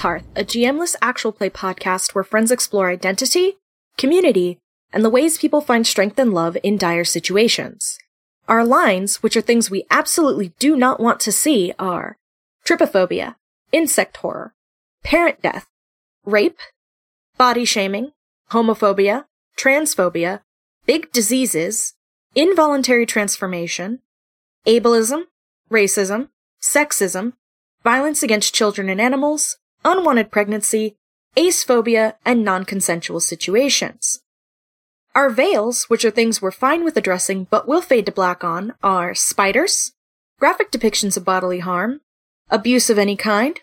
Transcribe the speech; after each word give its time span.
Hearth, 0.00 0.24
a 0.34 0.44
GMless 0.44 0.96
actual 1.00 1.32
play 1.32 1.50
podcast 1.50 2.14
where 2.14 2.24
friends 2.24 2.50
explore 2.50 2.90
identity, 2.90 3.58
community, 3.96 4.58
and 4.92 5.04
the 5.04 5.10
ways 5.10 5.38
people 5.38 5.60
find 5.60 5.86
strength 5.86 6.18
and 6.18 6.34
love 6.34 6.56
in 6.62 6.76
dire 6.76 7.04
situations. 7.04 7.98
Our 8.48 8.64
lines, 8.64 9.22
which 9.22 9.36
are 9.36 9.40
things 9.40 9.70
we 9.70 9.86
absolutely 9.90 10.52
do 10.58 10.76
not 10.76 11.00
want 11.00 11.20
to 11.20 11.32
see, 11.32 11.72
are 11.78 12.16
trypophobia, 12.64 13.36
insect 13.72 14.16
horror, 14.18 14.54
parent 15.04 15.42
death, 15.42 15.68
rape, 16.24 16.58
body 17.36 17.64
shaming, 17.64 18.12
homophobia, 18.50 19.26
transphobia, 19.56 20.40
big 20.86 21.12
diseases, 21.12 21.94
involuntary 22.34 23.06
transformation, 23.06 24.00
ableism, 24.66 25.24
racism, 25.70 26.28
sexism, 26.60 27.34
violence 27.84 28.22
against 28.22 28.54
children 28.54 28.88
and 28.88 29.00
animals, 29.00 29.56
unwanted 29.84 30.30
pregnancy, 30.30 30.96
acephobia, 31.36 32.14
and 32.24 32.44
non-consensual 32.44 33.20
situations. 33.20 34.20
Our 35.14 35.30
veils, 35.30 35.84
which 35.84 36.04
are 36.04 36.10
things 36.10 36.40
we're 36.40 36.50
fine 36.50 36.84
with 36.84 36.96
addressing 36.96 37.48
but 37.50 37.66
will 37.66 37.82
fade 37.82 38.06
to 38.06 38.12
black 38.12 38.44
on, 38.44 38.74
are 38.82 39.14
spiders, 39.14 39.92
graphic 40.38 40.70
depictions 40.70 41.16
of 41.16 41.24
bodily 41.24 41.60
harm, 41.60 42.00
abuse 42.48 42.90
of 42.90 42.98
any 42.98 43.16
kind, 43.16 43.58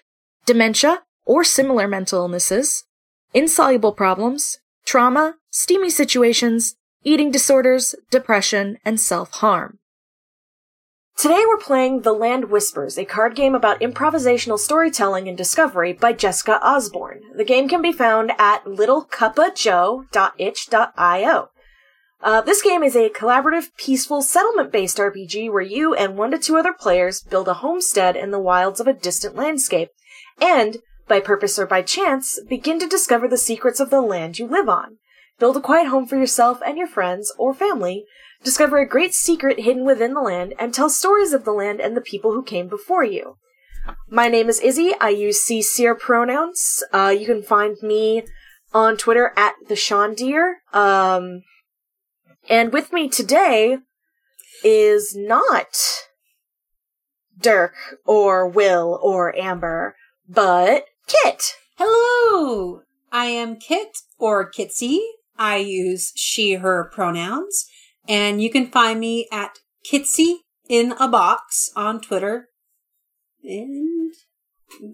dementia 0.45 1.03
or 1.25 1.43
similar 1.43 1.87
mental 1.87 2.19
illnesses, 2.19 2.85
insoluble 3.33 3.91
problems, 3.91 4.59
trauma, 4.85 5.35
steamy 5.49 5.89
situations, 5.89 6.75
eating 7.03 7.31
disorders, 7.31 7.95
depression, 8.11 8.77
and 8.83 8.99
self-harm. 8.99 9.79
Today 11.17 11.43
we're 11.47 11.57
playing 11.57 12.01
The 12.01 12.13
Land 12.13 12.51
Whispers, 12.51 12.95
a 12.95 13.03
card 13.03 13.35
game 13.35 13.55
about 13.55 13.79
improvisational 13.79 14.59
storytelling 14.59 15.27
and 15.27 15.35
discovery 15.35 15.91
by 15.91 16.13
Jessica 16.13 16.63
Osborne. 16.63 17.21
The 17.35 17.43
game 17.43 17.67
can 17.67 17.81
be 17.81 17.91
found 17.91 18.33
at 18.37 18.63
littlecuppajoe.itch.io. 18.65 21.49
Uh, 22.21 22.41
this 22.41 22.61
game 22.61 22.83
is 22.83 22.95
a 22.95 23.09
collaborative, 23.09 23.75
peaceful, 23.77 24.21
settlement-based 24.21 24.99
RPG 24.99 25.51
where 25.51 25.63
you 25.63 25.95
and 25.95 26.19
one 26.19 26.29
to 26.29 26.37
two 26.37 26.55
other 26.55 26.73
players 26.73 27.21
build 27.21 27.47
a 27.47 27.55
homestead 27.55 28.15
in 28.15 28.29
the 28.29 28.37
wilds 28.37 28.79
of 28.79 28.85
a 28.85 28.93
distant 28.93 29.35
landscape, 29.35 29.89
and, 30.39 30.77
by 31.07 31.19
purpose 31.19 31.57
or 31.57 31.65
by 31.65 31.81
chance, 31.81 32.39
begin 32.47 32.77
to 32.77 32.85
discover 32.85 33.27
the 33.27 33.37
secrets 33.37 33.79
of 33.79 33.89
the 33.89 34.01
land 34.01 34.37
you 34.37 34.45
live 34.45 34.69
on. 34.69 34.99
Build 35.39 35.57
a 35.57 35.61
quiet 35.61 35.87
home 35.87 36.05
for 36.05 36.15
yourself 36.15 36.59
and 36.63 36.77
your 36.77 36.85
friends 36.85 37.33
or 37.39 37.55
family, 37.55 38.05
discover 38.43 38.77
a 38.77 38.87
great 38.87 39.13
secret 39.13 39.59
hidden 39.61 39.85
within 39.85 40.13
the 40.13 40.21
land, 40.21 40.53
and 40.59 40.73
tell 40.73 40.89
stories 40.89 41.33
of 41.33 41.45
the 41.45 41.51
land 41.51 41.79
and 41.79 41.95
the 41.95 42.01
people 42.01 42.31
who 42.31 42.43
came 42.43 42.67
before 42.67 43.03
you. 43.03 43.37
My 44.09 44.27
name 44.27 44.49
is 44.49 44.59
Izzy. 44.59 44.93
I 44.99 45.09
use 45.09 45.41
C 45.41 45.61
Seer 45.61 45.95
pronouns. 45.95 46.83
Uh, 46.91 47.15
you 47.17 47.25
can 47.25 47.41
find 47.41 47.77
me 47.81 48.23
on 48.73 48.97
Twitter 48.97 49.33
at 49.37 49.55
the 49.67 49.75
Sean 49.75 50.13
Deer. 50.13 50.57
Um, 50.73 51.43
and 52.49 52.73
with 52.73 52.91
me 52.91 53.07
today 53.09 53.77
is 54.63 55.15
not 55.15 55.77
Dirk 57.39 57.75
or 58.05 58.47
Will 58.47 58.99
or 59.01 59.37
Amber, 59.37 59.95
but 60.27 60.85
Kit. 61.07 61.53
Hello! 61.77 62.81
I 63.11 63.25
am 63.25 63.57
Kit 63.57 63.97
or 64.17 64.49
Kitsy. 64.51 64.99
I 65.37 65.57
use 65.57 66.11
she, 66.15 66.55
her 66.55 66.89
pronouns. 66.93 67.65
And 68.07 68.41
you 68.41 68.49
can 68.49 68.67
find 68.67 68.99
me 68.99 69.27
at 69.31 69.59
Kitsy 69.89 70.37
in 70.69 70.93
a 70.99 71.07
box 71.07 71.71
on 71.75 72.01
Twitter 72.01 72.49
and 73.43 74.13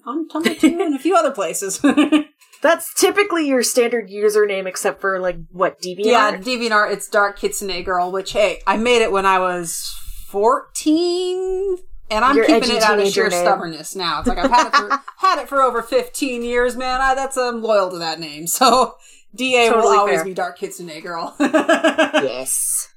on 0.05 0.27
Tumblr 0.29 0.59
too 0.59 0.79
and 0.81 0.95
a 0.95 0.99
few 0.99 1.15
other 1.15 1.31
places. 1.31 1.79
That's 2.61 2.93
typically 2.93 3.47
your 3.47 3.61
standard 3.61 4.09
username, 4.09 4.67
except 4.67 5.01
for 5.01 5.19
like 5.19 5.37
what 5.51 5.81
DeviantArt. 5.81 6.05
yeah, 6.05 6.37
DeviantArt, 6.37 6.93
it's 6.93 7.09
Dark 7.09 7.37
Kitsune 7.37 7.83
Girl, 7.83 8.11
which 8.11 8.31
hey, 8.31 8.61
I 8.65 8.77
made 8.77 9.01
it 9.01 9.11
when 9.11 9.25
I 9.25 9.39
was 9.39 9.93
14 10.27 11.77
and 12.09 12.23
I'm 12.23 12.35
Your 12.37 12.45
keeping 12.45 12.71
it 12.75 12.83
out 12.83 12.99
of 12.99 13.07
sheer 13.09 13.27
name. 13.29 13.39
stubbornness 13.41 13.95
now. 13.95 14.19
It's 14.19 14.27
like 14.29 14.37
I've 14.37 14.49
had 14.51 14.67
it 14.67 14.75
for 14.75 14.89
had 15.17 15.41
it 15.41 15.49
for 15.49 15.61
over 15.61 15.81
15 15.81 16.43
years, 16.43 16.75
man. 16.75 17.01
I, 17.01 17.15
that's 17.15 17.37
I'm 17.37 17.61
loyal 17.61 17.89
to 17.91 17.97
that 17.99 18.19
name. 18.19 18.47
So 18.47 18.95
DA 19.35 19.69
Totally 19.69 19.83
will 19.91 19.99
always 19.99 20.15
fair. 20.17 20.25
be 20.25 20.33
Dark 20.33 20.57
Kitsune 20.59 21.01
Girl. 21.01 21.35
yes. 21.39 22.92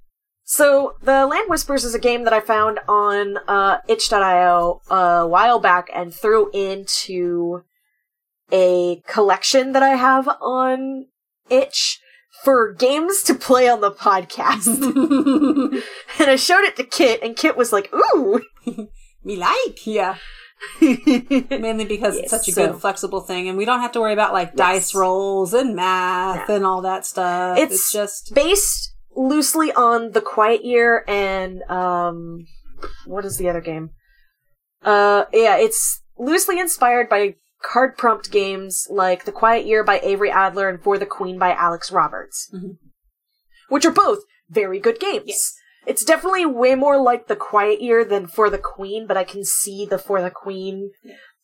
So, 0.49 0.95
The 1.03 1.27
Land 1.27 1.51
Whispers 1.51 1.83
is 1.85 1.93
a 1.97 1.99
game 1.99 2.23
that 2.23 2.33
I 2.33 2.39
found 2.39 2.79
on 2.87 3.39
uh, 3.49 3.79
itch.io 3.89 4.81
a 4.89 5.27
while 5.27 5.59
back 5.59 5.91
and 5.93 6.15
threw 6.15 6.51
into 6.53 7.65
a 8.53 9.03
collection 9.09 9.73
that 9.73 9.83
I 9.83 9.97
have 9.97 10.29
on 10.41 11.07
itch 11.51 11.99
for 12.45 12.73
games 12.73 13.25
to 13.25 13.35
play 13.35 13.69
on 13.69 13.81
the 13.81 13.91
podcast. 13.91 14.67
and 16.21 16.31
I 16.31 16.37
showed 16.37 16.63
it 16.63 16.77
to 16.77 16.85
Kit, 16.85 17.25
and 17.25 17.37
Kit 17.37 17.57
was 17.57 17.73
like, 17.73 17.93
ooh! 17.93 18.41
Me 19.25 19.35
like, 19.37 19.85
yeah. 19.85 20.15
Mainly 20.81 21.87
because 21.87 22.17
it's 22.17 22.31
such 22.31 22.47
a 22.47 22.53
so- 22.53 22.67
good 22.73 22.81
flexible 22.81 23.21
thing, 23.21 23.49
and 23.49 23.59
we 23.59 23.65
don't 23.65 23.81
have 23.81 23.91
to 23.93 24.01
worry 24.01 24.13
about 24.13 24.33
like 24.33 24.55
dice 24.55 24.95
rolls 24.95 25.53
and 25.53 25.75
math 25.75 26.49
No. 26.49 26.55
and 26.55 26.65
all 26.65 26.83
that 26.83 27.05
stuff. 27.05 27.59
It's- 27.59 27.73
It's, 27.73 27.93
just 27.93 28.33
based 28.33 28.93
loosely 29.17 29.73
on 29.73 30.13
The 30.13 30.21
Quiet 30.21 30.65
Year 30.65 31.05
and 31.09 31.63
um 31.71 32.47
what 33.07 33.25
is 33.25 33.39
the 33.39 33.49
other 33.49 33.61
game? 33.61 33.91
Uh 34.85 35.25
yeah, 35.33 35.57
it's 35.57 36.03
loosely 36.19 36.59
inspired 36.61 37.09
by 37.09 37.35
card 37.63 37.97
prompt 37.97 38.31
games 38.31 38.87
like 38.91 39.25
The 39.25 39.33
Quiet 39.33 39.67
Year 39.67 39.83
by 39.83 39.99
Avery 40.01 40.31
Alder 40.31 40.69
and 40.69 40.83
For 40.83 40.99
the 40.99 41.07
Queen 41.07 41.39
by 41.39 41.53
Alex 41.53 41.91
Roberts. 41.91 42.51
Mhm. 42.55 42.77
Which 43.69 43.85
are 43.85 43.91
both 43.91 44.21
very 44.49 44.79
good 44.79 45.01
games. 45.01 45.25
Yes. 45.27 45.55
It's 45.87 46.05
definitely 46.05 46.45
way 46.47 46.75
more 46.75 47.01
like 47.01 47.29
The 47.29 47.37
Quiet 47.37 47.81
Year 47.81 48.05
than 48.05 48.27
For 48.27 48.51
the 48.51 48.59
Queen, 48.59 49.07
but 49.07 49.17
I 49.17 49.25
can 49.25 49.45
see 49.45 49.87
the 49.87 49.99
For 49.99 50.21
the 50.21 50.31
Queen 50.31 50.91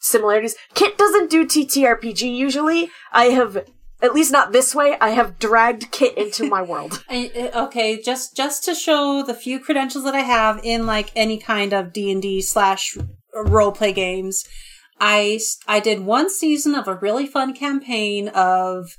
similarities. 0.00 0.56
Kit 0.74 0.98
doesn't 0.98 1.30
do 1.30 1.46
TTRPG 1.46 2.22
usually. 2.36 2.90
I 3.12 3.26
have 3.26 3.64
at 4.02 4.14
least 4.14 4.32
not 4.32 4.52
this 4.52 4.74
way. 4.74 4.96
I 5.00 5.10
have 5.10 5.38
dragged 5.38 5.90
Kit 5.92 6.18
into 6.18 6.48
my 6.48 6.60
world. 6.60 7.04
I- 7.08 7.30
I- 7.54 7.64
okay. 7.66 8.00
Just 8.02 8.36
just 8.36 8.64
to 8.64 8.74
show 8.74 9.22
the 9.22 9.34
few 9.34 9.58
credentials 9.60 10.04
that 10.04 10.14
I 10.14 10.20
have 10.20 10.60
in 10.62 10.84
like 10.86 11.10
any 11.16 11.38
kind 11.38 11.72
of 11.72 11.92
D 11.92 12.10
and 12.10 12.20
D 12.20 12.42
slash 12.42 12.96
role 13.34 13.72
play 13.72 13.92
games. 13.92 14.44
i 15.00 15.38
did 15.82 16.00
one 16.00 16.28
season 16.30 16.74
of 16.74 16.86
a 16.86 16.94
really 16.96 17.26
fun 17.26 17.54
campaign 17.54 18.28
of 18.28 18.96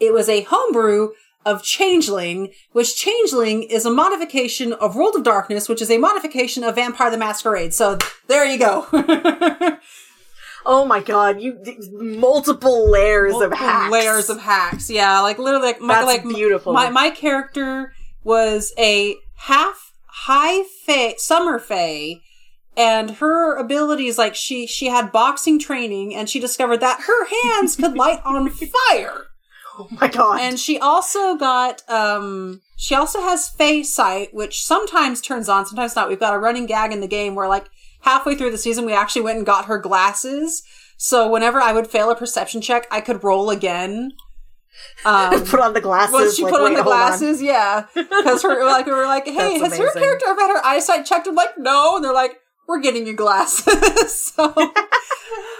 it 0.00 0.12
was 0.12 0.28
a 0.28 0.42
homebrew 0.42 1.10
of 1.44 1.62
Changeling, 1.62 2.52
which 2.70 2.96
Changeling 2.96 3.64
is 3.64 3.84
a 3.84 3.90
modification 3.90 4.72
of 4.74 4.94
World 4.94 5.16
of 5.16 5.24
Darkness, 5.24 5.68
which 5.68 5.82
is 5.82 5.90
a 5.90 5.98
modification 5.98 6.62
of 6.62 6.76
Vampire 6.76 7.10
the 7.10 7.18
Masquerade. 7.18 7.74
So 7.74 7.98
there 8.28 8.44
you 8.46 8.58
go. 8.58 8.86
Oh 10.64 10.84
my 10.84 11.00
god, 11.00 11.40
you 11.40 11.58
multiple 11.92 12.90
layers 12.90 13.34
of 13.34 13.52
hacks. 13.52 13.92
layers 13.92 14.30
of 14.30 14.40
hacks. 14.40 14.90
Yeah, 14.90 15.20
like 15.20 15.38
literally, 15.38 15.66
like 15.66 15.80
my, 15.80 15.94
That's 15.94 16.06
like 16.06 16.22
beautiful. 16.22 16.72
My 16.72 16.90
my 16.90 17.10
character 17.10 17.92
was 18.24 18.72
a 18.78 19.16
half 19.36 19.92
high 20.06 20.62
fae, 20.86 21.14
summer 21.18 21.58
fae, 21.58 22.20
and 22.76 23.12
her 23.12 23.56
abilities 23.56 24.18
like 24.18 24.34
she 24.34 24.66
she 24.66 24.86
had 24.86 25.12
boxing 25.12 25.58
training, 25.58 26.14
and 26.14 26.28
she 26.28 26.38
discovered 26.40 26.78
that 26.78 27.02
her 27.06 27.26
hands 27.26 27.76
could 27.76 27.94
light 27.94 28.20
on 28.24 28.48
fire. 28.48 29.24
oh 29.78 29.88
my 30.00 30.08
god. 30.08 30.40
And 30.40 30.58
she 30.60 30.78
also 30.78 31.36
got 31.36 31.88
um 31.90 32.60
she 32.76 32.94
also 32.94 33.20
has 33.20 33.48
Fae 33.48 33.82
sight, 33.82 34.34
which 34.34 34.62
sometimes 34.62 35.20
turns 35.20 35.48
on, 35.48 35.66
sometimes 35.66 35.94
not. 35.94 36.08
We've 36.08 36.18
got 36.18 36.34
a 36.34 36.38
running 36.38 36.66
gag 36.66 36.92
in 36.92 37.00
the 37.00 37.06
game 37.06 37.34
where 37.34 37.48
like 37.48 37.68
halfway 38.02 38.34
through 38.36 38.50
the 38.50 38.58
season 38.58 38.84
we 38.86 38.92
actually 38.92 39.22
went 39.22 39.38
and 39.38 39.46
got 39.46 39.64
her 39.66 39.78
glasses. 39.78 40.62
So 40.96 41.28
whenever 41.28 41.60
I 41.60 41.72
would 41.72 41.88
fail 41.88 42.10
a 42.10 42.16
perception 42.16 42.60
check, 42.60 42.86
I 42.90 43.00
could 43.00 43.24
roll 43.24 43.50
again. 43.50 44.12
Um, 45.04 45.44
put 45.44 45.60
on 45.60 45.74
the 45.74 45.82
glasses. 45.82 46.12
well, 46.14 46.30
she 46.32 46.44
like, 46.44 46.52
put 46.52 46.62
on 46.62 46.74
the 46.74 46.82
glasses, 46.82 47.42
yeah. 47.42 47.84
Because 47.94 48.42
her 48.42 48.64
like 48.64 48.86
we 48.86 48.92
were 48.92 49.04
like, 49.04 49.26
hey, 49.26 49.58
That's 49.58 49.76
has 49.76 49.78
her 49.78 49.84
amazing. 49.84 50.02
character 50.02 50.26
ever 50.28 50.40
had 50.40 50.50
her 50.50 50.64
eyesight 50.64 51.04
checked? 51.04 51.26
I'm 51.26 51.34
like, 51.34 51.58
no, 51.58 51.96
and 51.96 52.04
they're 52.04 52.12
like, 52.14 52.38
we're 52.66 52.80
getting 52.80 53.06
you 53.06 53.12
glasses. 53.14 54.14
so, 54.34 54.52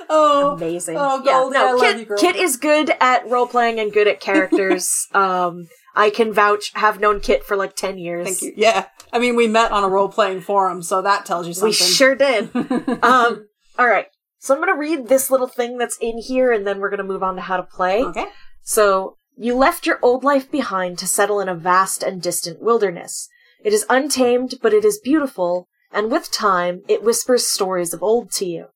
oh, 0.09 0.55
Amazing. 0.57 0.97
Oh, 0.99 1.23
yeah, 1.25 1.33
Goldie, 1.33 1.55
no, 1.59 1.65
love 1.73 1.81
Kit, 1.81 1.99
you, 1.99 2.05
girl. 2.07 2.19
Kit 2.19 2.37
is 2.37 2.57
good 2.57 2.93
at 3.01 3.29
role 3.29 3.47
playing 3.47 3.79
and 3.79 3.93
good 3.93 4.09
at 4.09 4.19
characters. 4.21 5.09
um, 5.13 5.69
I 5.95 6.09
can 6.09 6.33
vouch. 6.33 6.73
Have 6.75 6.99
known 7.01 7.21
Kit 7.21 7.45
for 7.45 7.55
like 7.57 7.77
ten 7.77 7.99
years. 7.99 8.27
Thank 8.27 8.43
you. 8.43 8.53
Yeah, 8.57 8.87
I 9.13 9.19
mean, 9.19 9.37
we 9.37 9.47
met 9.47 9.73
on 9.73 9.85
a 9.85 9.89
role 9.89 10.09
playing 10.09 10.41
forum, 10.41 10.83
so 10.83 11.03
that 11.03 11.27
tells 11.27 11.47
you 11.47 11.53
something. 11.53 11.69
We 11.69 11.73
sure 11.73 12.15
did. 12.15 12.55
um, 13.03 13.47
all 13.79 13.87
right. 13.87 14.07
So 14.39 14.55
I'm 14.55 14.61
gonna 14.61 14.77
read 14.77 15.09
this 15.09 15.31
little 15.31 15.47
thing 15.47 15.79
that's 15.79 15.99
in 15.99 16.19
here, 16.19 16.51
and 16.51 16.67
then 16.67 16.81
we're 16.81 16.91
gonna 16.91 17.05
move 17.05 17.23
on 17.23 17.37
to 17.37 17.43
how 17.43 17.57
to 17.57 17.63
play. 17.63 18.03
okay. 18.03 18.27
So, 18.63 19.19
you 19.37 19.55
left 19.57 19.87
your 19.87 19.99
old 20.03 20.25
life 20.25 20.51
behind 20.51 20.99
to 20.99 21.07
settle 21.07 21.41
in 21.41 21.49
a 21.49 21.55
vast 21.55 22.03
and 22.03 22.23
distant 22.23 22.63
wilderness. 22.63 23.29
It 23.65 23.73
is 23.73 23.87
untamed, 23.89 24.55
but 24.63 24.73
it 24.73 24.85
is 24.85 25.01
beautiful, 25.03 25.69
and 25.93 26.11
with 26.11 26.33
time, 26.33 26.83
it 26.89 27.03
whispers 27.03 27.49
stories 27.49 27.93
of 27.93 28.03
old 28.03 28.31
to 28.33 28.45
you. 28.45 28.67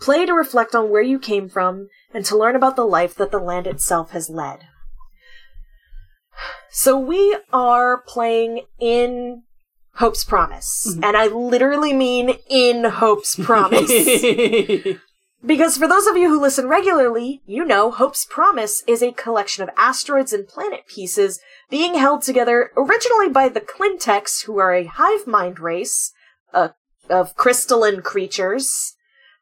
Play 0.00 0.26
to 0.26 0.32
reflect 0.32 0.74
on 0.74 0.90
where 0.90 1.02
you 1.02 1.18
came 1.18 1.48
from 1.48 1.88
and 2.14 2.24
to 2.24 2.36
learn 2.36 2.56
about 2.56 2.76
the 2.76 2.86
life 2.86 3.14
that 3.16 3.30
the 3.30 3.38
land 3.38 3.66
itself 3.66 4.10
has 4.12 4.30
led. 4.30 4.60
So 6.70 6.98
we 6.98 7.36
are 7.52 8.02
playing 8.06 8.62
in 8.78 9.42
Hope's 9.98 10.24
Promise. 10.24 10.94
Mhm. 10.96 11.04
And 11.04 11.16
I 11.16 11.26
literally 11.26 11.92
mean 11.92 12.38
in 12.48 12.84
Hope's 12.84 13.34
Promise. 13.34 13.90
because 15.44 15.76
for 15.76 15.88
those 15.88 16.06
of 16.06 16.16
you 16.16 16.28
who 16.28 16.40
listen 16.40 16.68
regularly, 16.68 17.42
you 17.46 17.64
know 17.64 17.90
Hope's 17.90 18.24
Promise 18.24 18.84
is 18.86 19.02
a 19.02 19.12
collection 19.12 19.62
of 19.64 19.70
asteroids 19.76 20.32
and 20.32 20.46
planet 20.46 20.86
pieces 20.86 21.40
being 21.68 21.94
held 21.94 22.22
together 22.22 22.70
originally 22.76 23.28
by 23.28 23.48
the 23.48 23.60
Clintex, 23.60 24.44
who 24.44 24.58
are 24.58 24.72
a 24.72 24.84
hive 24.84 25.26
mind 25.26 25.58
race 25.58 26.12
uh, 26.54 26.68
of 27.10 27.34
crystalline 27.34 28.00
creatures. 28.00 28.94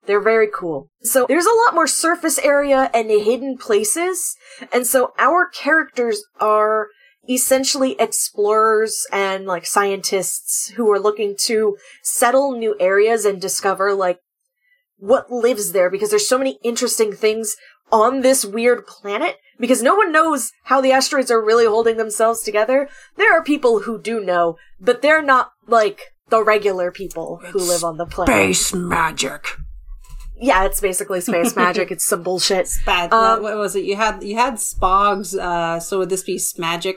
They're 0.06 0.22
very 0.22 0.48
cool. 0.52 0.88
So 1.02 1.26
there's 1.28 1.46
a 1.46 1.60
lot 1.66 1.74
more 1.74 1.88
surface 1.88 2.38
area 2.38 2.90
and 2.94 3.10
hidden 3.10 3.58
places, 3.58 4.36
and 4.72 4.86
so 4.86 5.12
our 5.18 5.48
characters 5.48 6.22
are 6.40 6.88
essentially 7.28 7.96
explorers 7.98 9.06
and 9.12 9.46
like 9.46 9.66
scientists 9.66 10.70
who 10.76 10.90
are 10.90 10.98
looking 11.00 11.34
to 11.44 11.76
settle 12.02 12.52
new 12.52 12.76
areas 12.80 13.24
and 13.24 13.40
discover 13.40 13.94
like 13.94 14.20
what 14.98 15.30
lives 15.30 15.72
there 15.72 15.90
because 15.90 16.10
there's 16.10 16.28
so 16.28 16.38
many 16.38 16.58
interesting 16.62 17.12
things 17.12 17.56
on 17.92 18.20
this 18.20 18.44
weird 18.44 18.86
planet 18.86 19.36
because 19.58 19.82
no 19.82 19.94
one 19.94 20.12
knows 20.12 20.52
how 20.64 20.80
the 20.80 20.92
asteroids 20.92 21.30
are 21.30 21.44
really 21.44 21.66
holding 21.66 21.96
themselves 21.96 22.42
together. 22.42 22.88
There 23.16 23.32
are 23.32 23.42
people 23.42 23.80
who 23.80 24.00
do 24.00 24.20
know, 24.20 24.56
but 24.80 25.02
they're 25.02 25.22
not 25.22 25.52
like 25.66 26.00
the 26.28 26.42
regular 26.42 26.90
people 26.90 27.40
who 27.44 27.58
live 27.58 27.84
on 27.84 27.96
the 27.96 28.06
planet. 28.06 28.34
Space 28.34 28.74
magic. 28.74 29.56
Yeah, 30.38 30.64
it's 30.64 30.80
basically 30.80 31.20
space 31.20 31.56
magic. 31.56 31.90
It's 31.90 32.04
some 32.04 32.22
bullshit. 32.22 32.68
Bad. 32.84 33.12
Um, 33.12 33.42
what 33.42 33.56
was 33.56 33.74
it? 33.76 33.84
You 33.84 33.96
had 33.96 34.22
you 34.22 34.36
had 34.36 34.54
Spogs. 34.54 35.38
Uh, 35.38 35.80
so 35.80 35.98
would 35.98 36.10
this 36.10 36.22
be 36.22 36.36
Smagic 36.36 36.96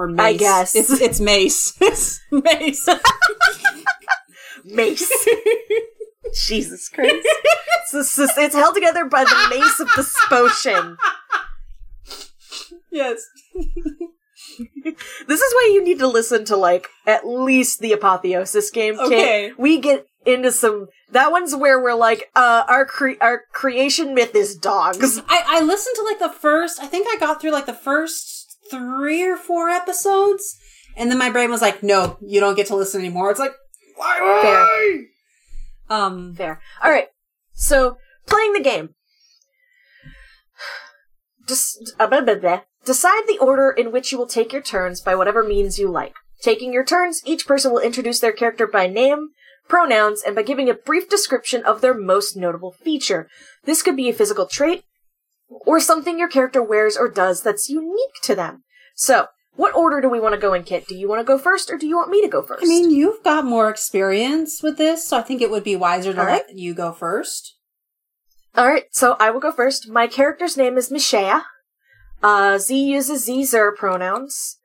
or 0.00 0.08
Mace? 0.08 0.24
I 0.24 0.32
guess. 0.36 0.74
it's 0.74 0.90
it's 0.90 1.20
Mace. 1.20 1.76
it's 1.80 2.20
Mace. 2.30 2.88
Mace. 4.64 5.12
Jesus 6.46 6.88
Christ. 6.88 7.26
It's, 7.92 8.18
it's, 8.18 8.18
it's- 8.18 8.54
held 8.54 8.74
together 8.74 9.04
by 9.06 9.24
the 9.24 9.46
mace 9.50 9.80
of 9.80 9.88
the 9.96 10.02
Spotion. 10.04 10.96
yes. 12.90 13.24
This 15.26 15.40
is 15.40 15.54
why 15.54 15.70
you 15.74 15.82
need 15.84 15.98
to 16.00 16.06
listen 16.06 16.44
to 16.46 16.56
like 16.56 16.88
at 17.06 17.26
least 17.26 17.80
the 17.80 17.92
apotheosis 17.92 18.70
game. 18.70 18.98
Okay. 19.00 19.52
we 19.58 19.78
get 19.78 20.06
into 20.26 20.52
some. 20.52 20.88
That 21.12 21.32
one's 21.32 21.54
where 21.56 21.80
we're 21.82 21.94
like, 21.94 22.30
uh, 22.36 22.64
our 22.68 22.84
cre- 22.84 23.18
our 23.20 23.42
creation 23.52 24.14
myth 24.14 24.34
is 24.34 24.54
dogs. 24.56 25.18
I 25.28 25.42
I 25.46 25.60
listened 25.62 25.96
to 25.96 26.02
like 26.04 26.18
the 26.18 26.28
first. 26.38 26.80
I 26.80 26.86
think 26.86 27.06
I 27.10 27.16
got 27.18 27.40
through 27.40 27.52
like 27.52 27.66
the 27.66 27.72
first 27.74 28.39
three 28.70 29.22
or 29.22 29.36
four 29.36 29.68
episodes, 29.68 30.56
and 30.96 31.10
then 31.10 31.18
my 31.18 31.30
brain 31.30 31.50
was 31.50 31.62
like, 31.62 31.82
"No, 31.82 32.18
you 32.20 32.40
don't 32.40 32.56
get 32.56 32.66
to 32.68 32.76
listen 32.76 33.00
anymore." 33.00 33.30
It's 33.30 33.40
like, 33.40 33.54
why? 33.96 35.04
Um. 35.88 36.34
Fair. 36.34 36.60
All 36.82 36.90
right. 36.90 37.08
So 37.52 37.98
playing 38.26 38.52
the 38.52 38.60
game. 38.60 38.90
Just 41.46 41.94
uh, 41.98 42.06
blah, 42.06 42.20
blah, 42.20 42.36
blah. 42.36 42.60
decide 42.84 43.22
the 43.26 43.38
order 43.38 43.70
in 43.70 43.92
which 43.92 44.12
you 44.12 44.18
will 44.18 44.26
take 44.26 44.52
your 44.52 44.62
turns 44.62 45.00
by 45.00 45.14
whatever 45.14 45.42
means 45.42 45.78
you 45.78 45.90
like. 45.90 46.14
Taking 46.40 46.72
your 46.72 46.84
turns, 46.84 47.22
each 47.26 47.46
person 47.46 47.72
will 47.72 47.80
introduce 47.80 48.20
their 48.20 48.32
character 48.32 48.66
by 48.66 48.86
name, 48.86 49.30
pronouns, 49.68 50.22
and 50.24 50.34
by 50.34 50.42
giving 50.42 50.70
a 50.70 50.74
brief 50.74 51.08
description 51.10 51.62
of 51.64 51.80
their 51.80 51.92
most 51.92 52.36
notable 52.36 52.72
feature. 52.72 53.28
This 53.64 53.82
could 53.82 53.96
be 53.96 54.08
a 54.08 54.14
physical 54.14 54.46
trait 54.46 54.84
or 55.50 55.80
something 55.80 56.18
your 56.18 56.28
character 56.28 56.62
wears 56.62 56.96
or 56.96 57.08
does 57.08 57.42
that's 57.42 57.68
unique 57.68 58.14
to 58.22 58.34
them. 58.34 58.64
So, 58.94 59.26
what 59.56 59.74
order 59.74 60.00
do 60.00 60.08
we 60.08 60.20
want 60.20 60.34
to 60.34 60.40
go 60.40 60.54
in, 60.54 60.62
Kit? 60.62 60.86
Do 60.86 60.94
you 60.94 61.08
want 61.08 61.20
to 61.20 61.24
go 61.24 61.36
first 61.36 61.70
or 61.70 61.76
do 61.76 61.86
you 61.86 61.96
want 61.96 62.10
me 62.10 62.22
to 62.22 62.28
go 62.28 62.42
first? 62.42 62.62
I 62.62 62.66
mean, 62.66 62.90
you've 62.90 63.22
got 63.22 63.44
more 63.44 63.68
experience 63.68 64.62
with 64.62 64.78
this, 64.78 65.06
so 65.06 65.18
I 65.18 65.22
think 65.22 65.42
it 65.42 65.50
would 65.50 65.64
be 65.64 65.76
wiser 65.76 66.12
to 66.12 66.18
right. 66.18 66.44
let 66.46 66.56
you 66.56 66.74
go 66.74 66.92
first. 66.92 67.56
All 68.54 68.68
right, 68.68 68.84
so 68.90 69.16
I 69.20 69.30
will 69.30 69.40
go 69.40 69.52
first. 69.52 69.88
My 69.88 70.06
character's 70.06 70.56
name 70.56 70.76
is 70.76 70.90
Mishea. 70.90 71.42
Uh, 72.22 72.58
Z 72.58 72.76
uses 72.76 73.24
Z 73.24 73.44
Zer 73.44 73.72
pronouns. 73.72 74.58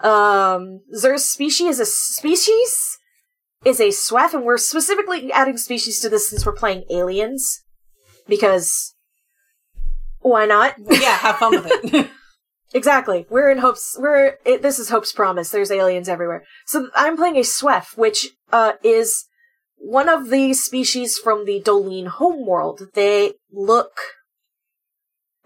Um, 0.00 0.80
Zer's 0.94 1.24
species 1.24 1.78
is 1.78 1.80
a 1.80 1.86
species 1.86 2.98
is 3.64 3.80
a 3.80 3.90
swaff, 3.90 4.34
and 4.34 4.44
we're 4.44 4.58
specifically 4.58 5.32
adding 5.32 5.56
species 5.56 6.00
to 6.00 6.08
this 6.08 6.30
since 6.30 6.44
we're 6.44 6.54
playing 6.54 6.84
aliens 6.90 7.62
because 8.28 8.94
why 10.30 10.46
not? 10.46 10.74
Yeah, 10.78 11.16
have 11.16 11.36
fun 11.36 11.52
with 11.52 11.66
it. 11.94 12.10
Exactly. 12.74 13.26
We're 13.30 13.50
in 13.50 13.58
Hope's. 13.58 13.96
We're 13.98 14.34
it, 14.44 14.60
this 14.60 14.78
is 14.78 14.90
Hope's 14.90 15.12
promise. 15.12 15.50
There's 15.50 15.70
aliens 15.70 16.08
everywhere. 16.08 16.44
So 16.66 16.90
I'm 16.94 17.16
playing 17.16 17.36
a 17.36 17.40
Sweff, 17.40 17.96
which 17.96 18.30
uh 18.52 18.72
is 18.82 19.24
one 19.76 20.08
of 20.08 20.30
the 20.30 20.52
species 20.52 21.16
from 21.16 21.44
the 21.44 21.62
Dolene 21.64 22.08
homeworld. 22.08 22.88
They 22.94 23.34
look. 23.52 23.92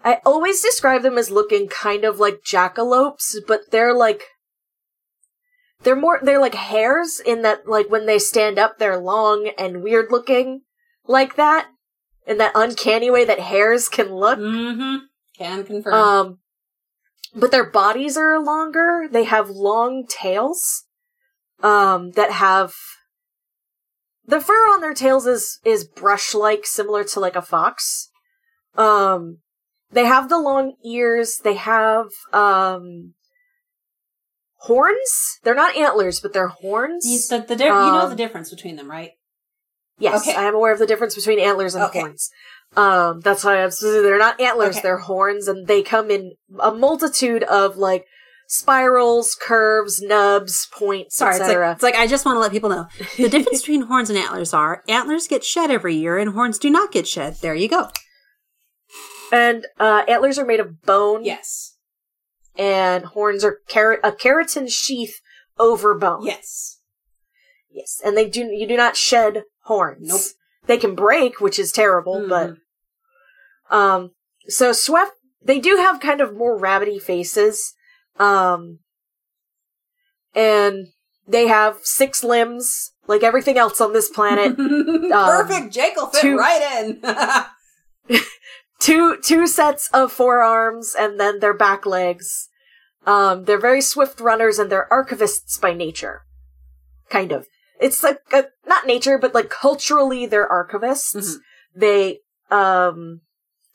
I 0.03 0.17
always 0.25 0.61
describe 0.61 1.03
them 1.03 1.17
as 1.17 1.29
looking 1.29 1.67
kind 1.67 2.03
of 2.03 2.19
like 2.19 2.41
jackalopes, 2.43 3.35
but 3.47 3.71
they're 3.71 3.93
like. 3.93 4.23
They're 5.83 5.95
more. 5.95 6.19
They're 6.21 6.41
like 6.41 6.55
hares 6.55 7.21
in 7.23 7.43
that, 7.43 7.67
like 7.67 7.89
when 7.89 8.07
they 8.07 8.19
stand 8.19 8.59
up, 8.59 8.77
they're 8.77 8.99
long 8.99 9.51
and 9.57 9.83
weird 9.83 10.07
looking, 10.11 10.61
like 11.07 11.35
that, 11.35 11.69
in 12.27 12.37
that 12.37 12.51
uncanny 12.55 13.09
way 13.09 13.25
that 13.25 13.39
hares 13.39 13.89
can 13.89 14.13
look. 14.13 14.39
mm-hmm. 14.39 15.05
Can 15.37 15.63
confirm. 15.63 15.93
Um, 15.93 16.39
but 17.33 17.51
their 17.51 17.69
bodies 17.69 18.17
are 18.17 18.43
longer. 18.43 19.07
They 19.09 19.23
have 19.23 19.49
long 19.49 20.05
tails, 20.07 20.85
um, 21.63 22.11
that 22.11 22.31
have 22.31 22.73
the 24.25 24.39
fur 24.39 24.53
on 24.53 24.81
their 24.81 24.93
tails 24.93 25.25
is 25.25 25.59
is 25.65 25.83
brush 25.83 26.33
like, 26.33 26.65
similar 26.65 27.03
to 27.05 27.19
like 27.19 27.35
a 27.35 27.41
fox. 27.41 28.09
Um, 28.75 29.39
they 29.91 30.05
have 30.05 30.29
the 30.29 30.39
long 30.39 30.75
ears. 30.85 31.39
They 31.43 31.55
have 31.55 32.07
um 32.33 33.13
horns. 34.61 35.39
They're 35.43 35.55
not 35.55 35.75
antlers, 35.75 36.19
but 36.19 36.33
they're 36.33 36.47
horns. 36.47 37.05
you, 37.05 37.19
the, 37.29 37.45
the 37.45 37.55
di- 37.55 37.65
you 37.65 37.69
know 37.69 38.01
um, 38.01 38.09
the 38.09 38.15
difference 38.15 38.49
between 38.49 38.75
them, 38.75 38.89
right? 38.89 39.11
Yes, 40.01 40.27
Okay. 40.27 40.35
I 40.35 40.43
am 40.43 40.55
aware 40.55 40.73
of 40.73 40.79
the 40.79 40.87
difference 40.87 41.15
between 41.15 41.39
antlers 41.39 41.75
and 41.75 41.83
Okay. 41.85 41.99
horns. 42.01 42.29
Um, 42.75 43.19
that's 43.21 43.43
why 43.43 43.61
I'm, 43.63 43.69
they're 43.81 44.17
not 44.17 44.39
antlers, 44.39 44.75
Okay. 44.77 44.81
they're 44.83 44.97
horns, 44.99 45.47
and 45.47 45.67
they 45.67 45.81
come 45.83 46.09
in 46.09 46.33
a 46.59 46.71
multitude 46.73 47.43
of 47.43 47.77
like 47.77 48.05
spirals, 48.47 49.35
curves, 49.41 50.01
nubs, 50.01 50.67
points, 50.73 51.17
Sorry, 51.17 51.31
it's 51.31 51.39
like, 51.39 51.47
etc. 51.49 51.71
it's 51.73 51.83
like 51.83 51.95
I 51.95 52.07
just 52.07 52.25
want 52.25 52.35
to 52.37 52.39
let 52.39 52.51
people 52.51 52.69
know 52.69 52.87
the 53.17 53.29
difference 53.35 53.61
between 53.61 53.83
horns 53.83 54.09
and 54.09 54.17
antlers 54.19 54.53
are 54.53 54.83
antlers 54.89 55.27
get 55.27 55.43
shed 55.45 55.69
every 55.71 55.95
year 55.95 56.17
and 56.17 56.31
horns 56.31 56.57
do 56.59 56.69
not 56.69 56.91
get 56.91 57.07
shed. 57.07 57.35
There 57.41 57.55
you 57.55 57.67
go. 57.69 57.89
And 59.31 59.65
uh, 59.79 60.03
antlers 60.07 60.37
are 60.37 60.45
made 60.45 60.59
of 60.59 60.81
bone, 60.81 61.23
Yes. 61.23 61.75
and 62.57 63.05
horns 63.05 63.43
are 63.45 63.59
ker- 63.69 63.99
a 64.03 64.11
keratin 64.11 64.69
sheath 64.69 65.21
over 65.57 65.93
bone. 65.97 66.25
Yes. 66.25 66.79
Yes, 67.73 68.01
and 68.03 68.15
they 68.17 68.27
do 68.29 68.41
you 68.45 68.67
do 68.67 68.75
not 68.77 68.95
shed 68.97 69.43
horns. 69.63 70.07
Nope. 70.07 70.21
They 70.67 70.77
can 70.77 70.93
break, 70.95 71.39
which 71.41 71.57
is 71.57 71.71
terrible, 71.71 72.25
but 72.27 72.51
Mhm. 72.51 72.57
Um, 73.75 74.11
so 74.47 74.71
Sweff, 74.71 75.09
they 75.41 75.59
do 75.59 75.77
have 75.77 75.99
kind 76.01 76.19
of 76.21 76.35
more 76.35 76.59
rabbity 76.59 77.01
faces. 77.01 77.73
Um, 78.19 78.79
and 80.35 80.87
they 81.27 81.47
have 81.47 81.77
six 81.83 82.23
limbs, 82.23 82.91
like 83.07 83.23
everything 83.23 83.57
else 83.57 83.79
on 83.81 83.93
this 83.93 84.09
planet. 84.09 84.57
Perfect. 85.09 85.73
Jake 85.73 85.95
will 85.95 86.07
fit 86.07 86.21
two- 86.21 86.37
right 86.37 86.61
in. 88.09 88.19
two, 88.79 89.17
two 89.23 89.47
sets 89.47 89.89
of 89.93 90.11
forearms 90.11 90.95
and 90.97 91.19
then 91.19 91.39
their 91.39 91.53
back 91.53 91.85
legs. 91.85 92.49
Um, 93.05 93.45
they're 93.45 93.59
very 93.59 93.81
swift 93.81 94.19
runners 94.19 94.59
and 94.59 94.69
they're 94.71 94.87
archivists 94.91 95.59
by 95.59 95.73
nature. 95.73 96.21
Kind 97.09 97.31
of. 97.31 97.47
It's 97.81 98.03
like, 98.03 98.19
uh, 98.31 98.43
not 98.65 98.85
nature, 98.85 99.17
but 99.17 99.33
like 99.33 99.49
culturally 99.49 100.25
they're 100.25 100.47
archivists. 100.47 101.15
Mhm. 101.15 101.37
They, 101.75 102.19
um, 102.49 103.21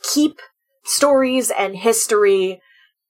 keep 0.03 0.41
stories 0.85 1.51
and 1.51 1.77
history 1.77 2.63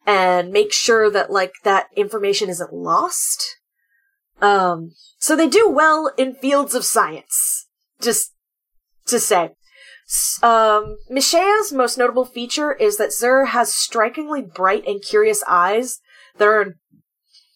and 0.07 0.51
make 0.53 0.73
sure 0.73 1.11
that 1.11 1.31
like 1.31 1.53
that 1.65 1.89
information 1.95 2.49
isn't 2.49 2.73
lost. 2.73 3.59
Um, 4.41 4.93
so 5.19 5.37
they 5.37 5.49
do 5.49 5.69
well 5.69 6.13
in 6.17 6.35
fields 6.35 6.75
of 6.75 6.85
science. 6.85 7.67
Just 8.01 8.33
to 9.07 9.19
say. 9.21 9.51
Um, 10.43 10.99
Mishea's 11.11 11.73
most 11.73 11.99
notable 11.99 12.25
feature 12.25 12.73
is 12.73 12.97
that 12.97 13.13
Zur 13.13 13.47
has 13.47 13.75
strikingly 13.75 14.41
bright 14.41 14.87
and 14.87 15.03
curious 15.03 15.43
eyes 15.49 15.99
that 16.39 16.47
are, 16.47 16.77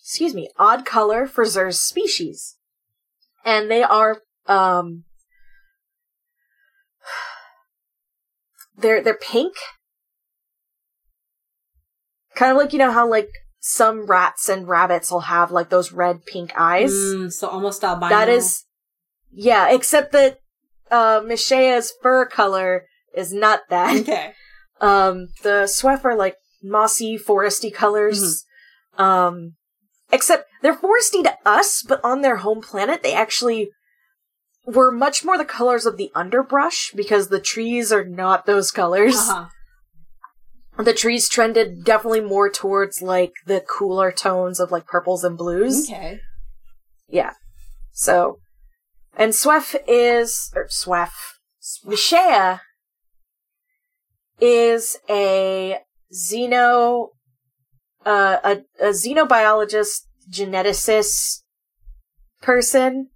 excuse 0.02 0.34
me, 0.34 0.50
odd 0.58 0.84
color 0.84 1.26
for 1.26 1.44
Zur's 1.44 1.80
species. 1.80 2.56
And 3.44 3.70
they 3.70 3.82
are, 3.82 4.18
um, 4.46 5.04
they're 8.76 9.02
they're 9.02 9.14
pink. 9.14 9.54
Kind 12.34 12.52
of 12.52 12.56
like 12.56 12.72
you 12.72 12.78
know 12.78 12.92
how 12.92 13.08
like 13.08 13.28
some 13.60 14.06
rats 14.06 14.48
and 14.48 14.66
rabbits 14.66 15.10
will 15.10 15.20
have 15.20 15.50
like 15.50 15.68
those 15.68 15.92
red 15.92 16.24
pink 16.26 16.52
eyes. 16.56 16.92
Mm, 16.92 17.32
so 17.32 17.48
almost 17.48 17.84
albino. 17.84 18.08
That 18.08 18.28
is, 18.28 18.64
yeah. 19.30 19.70
Except 19.70 20.12
that 20.12 20.38
uh, 20.90 21.20
Mishaya's 21.20 21.92
fur 22.02 22.26
color 22.26 22.86
is 23.14 23.32
not 23.32 23.60
that. 23.70 24.00
okay. 24.00 24.32
Um, 24.82 25.28
the 25.42 25.64
Swef 25.68 26.06
are 26.06 26.16
like 26.16 26.36
mossy, 26.62 27.18
foresty 27.18 27.70
colors. 27.70 28.46
Um, 28.96 29.56
except 30.12 30.48
they're 30.62 30.76
foresty 30.76 31.22
to 31.22 31.34
us, 31.44 31.82
but 31.82 32.00
on 32.04 32.22
their 32.22 32.36
home 32.36 32.60
planet, 32.60 33.02
they 33.02 33.14
actually 33.14 33.70
were 34.66 34.90
much 34.90 35.24
more 35.24 35.38
the 35.38 35.44
colors 35.44 35.86
of 35.86 35.96
the 35.96 36.10
underbrush 36.14 36.92
because 36.94 37.28
the 37.28 37.40
trees 37.40 37.92
are 37.92 38.04
not 38.04 38.46
those 38.46 38.70
colors. 38.70 39.16
Uh-huh. 39.16 39.48
The 40.82 40.94
trees 40.94 41.28
trended 41.28 41.84
definitely 41.84 42.22
more 42.22 42.48
towards 42.48 43.02
like 43.02 43.32
the 43.46 43.60
cooler 43.60 44.10
tones 44.12 44.60
of 44.60 44.70
like 44.70 44.86
purples 44.86 45.24
and 45.24 45.36
blues. 45.36 45.88
Okay. 45.88 46.20
Yeah. 47.08 47.32
So, 47.92 48.38
and 49.16 49.32
Swef 49.32 49.76
is, 49.86 50.50
or 50.54 50.68
Swef, 50.68 51.10
Mishaya 51.84 52.60
is 54.40 54.96
a 55.10 55.80
xeno, 56.12 57.08
uh, 58.04 58.38
a, 58.42 58.50
a 58.80 58.90
xenobiologist, 58.90 60.06
geneticist 60.30 61.42
person. 62.40 63.08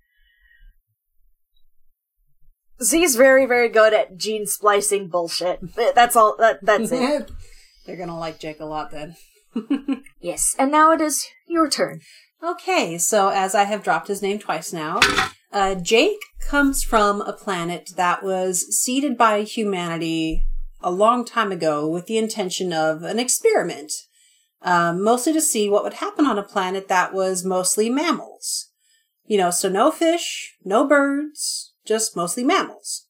Z's 2.82 3.16
very, 3.16 3.46
very 3.46 3.68
good 3.68 3.94
at 3.94 4.16
gene 4.16 4.46
splicing 4.46 5.08
bullshit. 5.08 5.60
That's 5.94 6.16
all, 6.16 6.36
that, 6.38 6.58
that's 6.62 6.92
it. 6.92 7.30
They're 7.86 7.96
gonna 7.96 8.18
like 8.18 8.38
Jake 8.38 8.60
a 8.60 8.64
lot 8.64 8.90
then. 8.90 9.16
yes. 10.20 10.54
And 10.58 10.70
now 10.70 10.92
it 10.92 11.00
is 11.00 11.26
your 11.46 11.68
turn. 11.68 12.00
Okay, 12.42 12.98
so 12.98 13.28
as 13.28 13.54
I 13.54 13.64
have 13.64 13.82
dropped 13.82 14.08
his 14.08 14.20
name 14.20 14.38
twice 14.38 14.72
now, 14.72 15.00
uh, 15.52 15.76
Jake 15.76 16.18
comes 16.46 16.82
from 16.82 17.20
a 17.22 17.32
planet 17.32 17.90
that 17.96 18.22
was 18.22 18.66
seeded 18.76 19.16
by 19.16 19.42
humanity 19.42 20.42
a 20.82 20.90
long 20.90 21.24
time 21.24 21.52
ago 21.52 21.88
with 21.88 22.06
the 22.06 22.18
intention 22.18 22.72
of 22.72 23.02
an 23.02 23.18
experiment, 23.18 23.92
um, 24.64 25.02
mostly 25.02 25.32
to 25.34 25.40
see 25.40 25.68
what 25.68 25.84
would 25.84 25.94
happen 25.94 26.26
on 26.26 26.38
a 26.38 26.42
planet 26.42 26.88
that 26.88 27.12
was 27.12 27.44
mostly 27.44 27.90
mammals. 27.90 28.70
You 29.26 29.38
know, 29.38 29.50
so 29.50 29.68
no 29.68 29.90
fish, 29.90 30.56
no 30.64 30.86
birds, 30.86 31.74
just 31.86 32.16
mostly 32.16 32.44
mammals. 32.44 33.06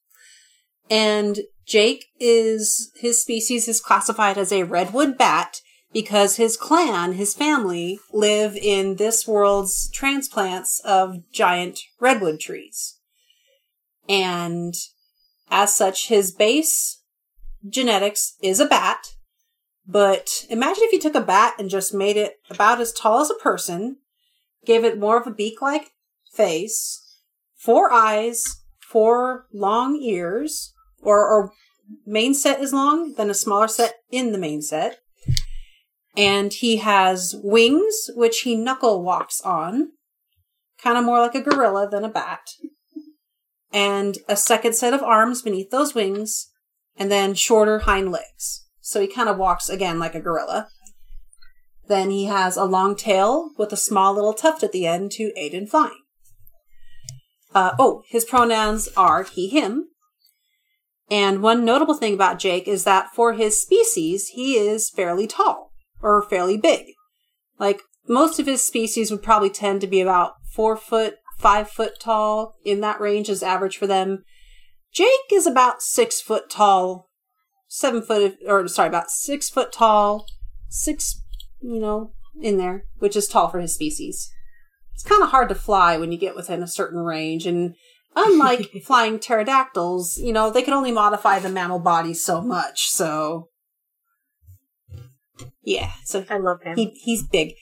And 0.90 1.40
Jake 1.64 2.06
is, 2.20 2.90
his 2.96 3.23
species 3.23 3.68
is 3.68 3.80
classified 3.80 4.37
as 4.37 4.52
a 4.52 4.64
redwood 4.64 5.16
bat 5.16 5.61
because 5.92 6.37
his 6.37 6.56
clan, 6.56 7.12
his 7.12 7.34
family, 7.34 8.00
live 8.12 8.56
in 8.56 8.96
this 8.96 9.26
world's 9.26 9.88
transplants 9.90 10.80
of 10.80 11.30
giant 11.32 11.80
redwood 12.00 12.40
trees. 12.40 12.99
And 14.08 14.75
as 15.50 15.73
such, 15.73 16.08
his 16.08 16.32
base 16.32 17.00
genetics 17.66 18.34
is 18.42 18.61
a 18.61 18.66
bat. 18.66 19.14
But 19.86 20.46
imagine 20.48 20.84
if 20.84 20.92
you 20.92 21.00
took 21.00 21.14
a 21.14 21.20
bat 21.20 21.54
and 21.58 21.68
just 21.68 21.92
made 21.92 22.16
it 22.16 22.36
about 22.50 22.80
as 22.80 22.92
tall 22.92 23.20
as 23.20 23.30
a 23.30 23.34
person, 23.34 23.98
gave 24.64 24.84
it 24.84 24.98
more 24.98 25.20
of 25.20 25.26
a 25.26 25.30
beak 25.30 25.60
like 25.60 25.92
face, 26.32 27.18
four 27.54 27.92
eyes, 27.92 28.62
four 28.80 29.46
long 29.52 29.96
ears, 29.96 30.72
or, 31.02 31.18
or 31.18 31.52
main 32.06 32.34
set 32.34 32.60
is 32.60 32.72
long, 32.72 33.14
then 33.14 33.28
a 33.28 33.34
smaller 33.34 33.68
set 33.68 33.96
in 34.10 34.32
the 34.32 34.38
main 34.38 34.62
set. 34.62 35.00
And 36.16 36.52
he 36.52 36.78
has 36.78 37.34
wings, 37.42 38.08
which 38.14 38.40
he 38.40 38.56
knuckle 38.56 39.02
walks 39.02 39.40
on, 39.40 39.90
kind 40.80 40.96
of 40.96 41.04
more 41.04 41.18
like 41.18 41.34
a 41.34 41.42
gorilla 41.42 41.88
than 41.90 42.04
a 42.04 42.08
bat. 42.08 42.50
And 43.72 44.18
a 44.28 44.36
second 44.36 44.74
set 44.74 44.94
of 44.94 45.02
arms 45.02 45.42
beneath 45.42 45.70
those 45.70 45.94
wings, 45.94 46.50
and 46.96 47.10
then 47.10 47.34
shorter 47.34 47.80
hind 47.80 48.12
legs. 48.12 48.63
So 48.84 49.00
he 49.00 49.06
kind 49.06 49.30
of 49.30 49.38
walks 49.38 49.70
again 49.70 49.98
like 49.98 50.14
a 50.14 50.20
gorilla. 50.20 50.68
Then 51.88 52.10
he 52.10 52.26
has 52.26 52.54
a 52.54 52.66
long 52.66 52.96
tail 52.96 53.50
with 53.56 53.72
a 53.72 53.78
small 53.78 54.12
little 54.12 54.34
tuft 54.34 54.62
at 54.62 54.72
the 54.72 54.86
end 54.86 55.10
to 55.12 55.32
aid 55.36 55.54
in 55.54 55.66
flying. 55.66 56.02
Uh, 57.54 57.72
oh, 57.78 58.02
his 58.08 58.26
pronouns 58.26 58.90
are 58.94 59.22
he, 59.22 59.48
him. 59.48 59.86
And 61.10 61.42
one 61.42 61.64
notable 61.64 61.94
thing 61.94 62.12
about 62.12 62.38
Jake 62.38 62.68
is 62.68 62.84
that 62.84 63.08
for 63.14 63.32
his 63.32 63.58
species, 63.58 64.28
he 64.34 64.58
is 64.58 64.90
fairly 64.90 65.26
tall 65.26 65.72
or 66.02 66.20
fairly 66.20 66.58
big. 66.58 66.88
Like 67.58 67.80
most 68.06 68.38
of 68.38 68.44
his 68.44 68.66
species 68.66 69.10
would 69.10 69.22
probably 69.22 69.50
tend 69.50 69.80
to 69.80 69.86
be 69.86 70.02
about 70.02 70.34
four 70.52 70.76
foot, 70.76 71.14
five 71.38 71.70
foot 71.70 71.98
tall. 71.98 72.56
In 72.66 72.80
that 72.80 73.00
range 73.00 73.30
is 73.30 73.42
average 73.42 73.78
for 73.78 73.86
them. 73.86 74.24
Jake 74.92 75.32
is 75.32 75.46
about 75.46 75.82
six 75.82 76.20
foot 76.20 76.50
tall, 76.50 77.03
seven 77.75 78.00
foot, 78.02 78.37
or 78.47 78.69
sorry, 78.69 78.88
about 78.88 79.11
six 79.11 79.50
foot 79.50 79.73
tall, 79.73 80.26
six, 80.69 81.21
you 81.61 81.81
know, 81.81 82.12
in 82.40 82.57
there, 82.57 82.85
which 82.99 83.16
is 83.16 83.26
tall 83.26 83.49
for 83.49 83.61
his 83.61 83.75
species. 83.75 84.31
It's 84.95 85.02
kind 85.02 85.25
of 85.25 85.31
hard 85.31 85.49
to 85.49 85.57
fly 85.57 85.97
when 85.97 86.12
you 86.12 86.19
get 86.19 86.37
within 86.37 86.62
a 86.62 86.69
certain 86.69 87.00
range, 87.00 87.47
and 87.47 87.75
unlike 88.14 88.71
flying 88.85 89.19
pterodactyls, 89.19 90.19
you 90.19 90.33
know, 90.33 90.50
they 90.50 90.62
can 90.62 90.73
only 90.73 90.93
modify 90.93 91.40
the 91.40 91.49
mammal 91.49 91.81
body 91.81 92.14
so 92.14 92.40
much, 92.40 92.90
so. 92.90 93.49
Yeah, 95.64 95.90
so 96.04 96.25
I 96.31 96.38
love 96.38 96.62
him. 96.62 96.76
he 96.76 96.90
he's 97.02 97.26
big. 97.26 97.54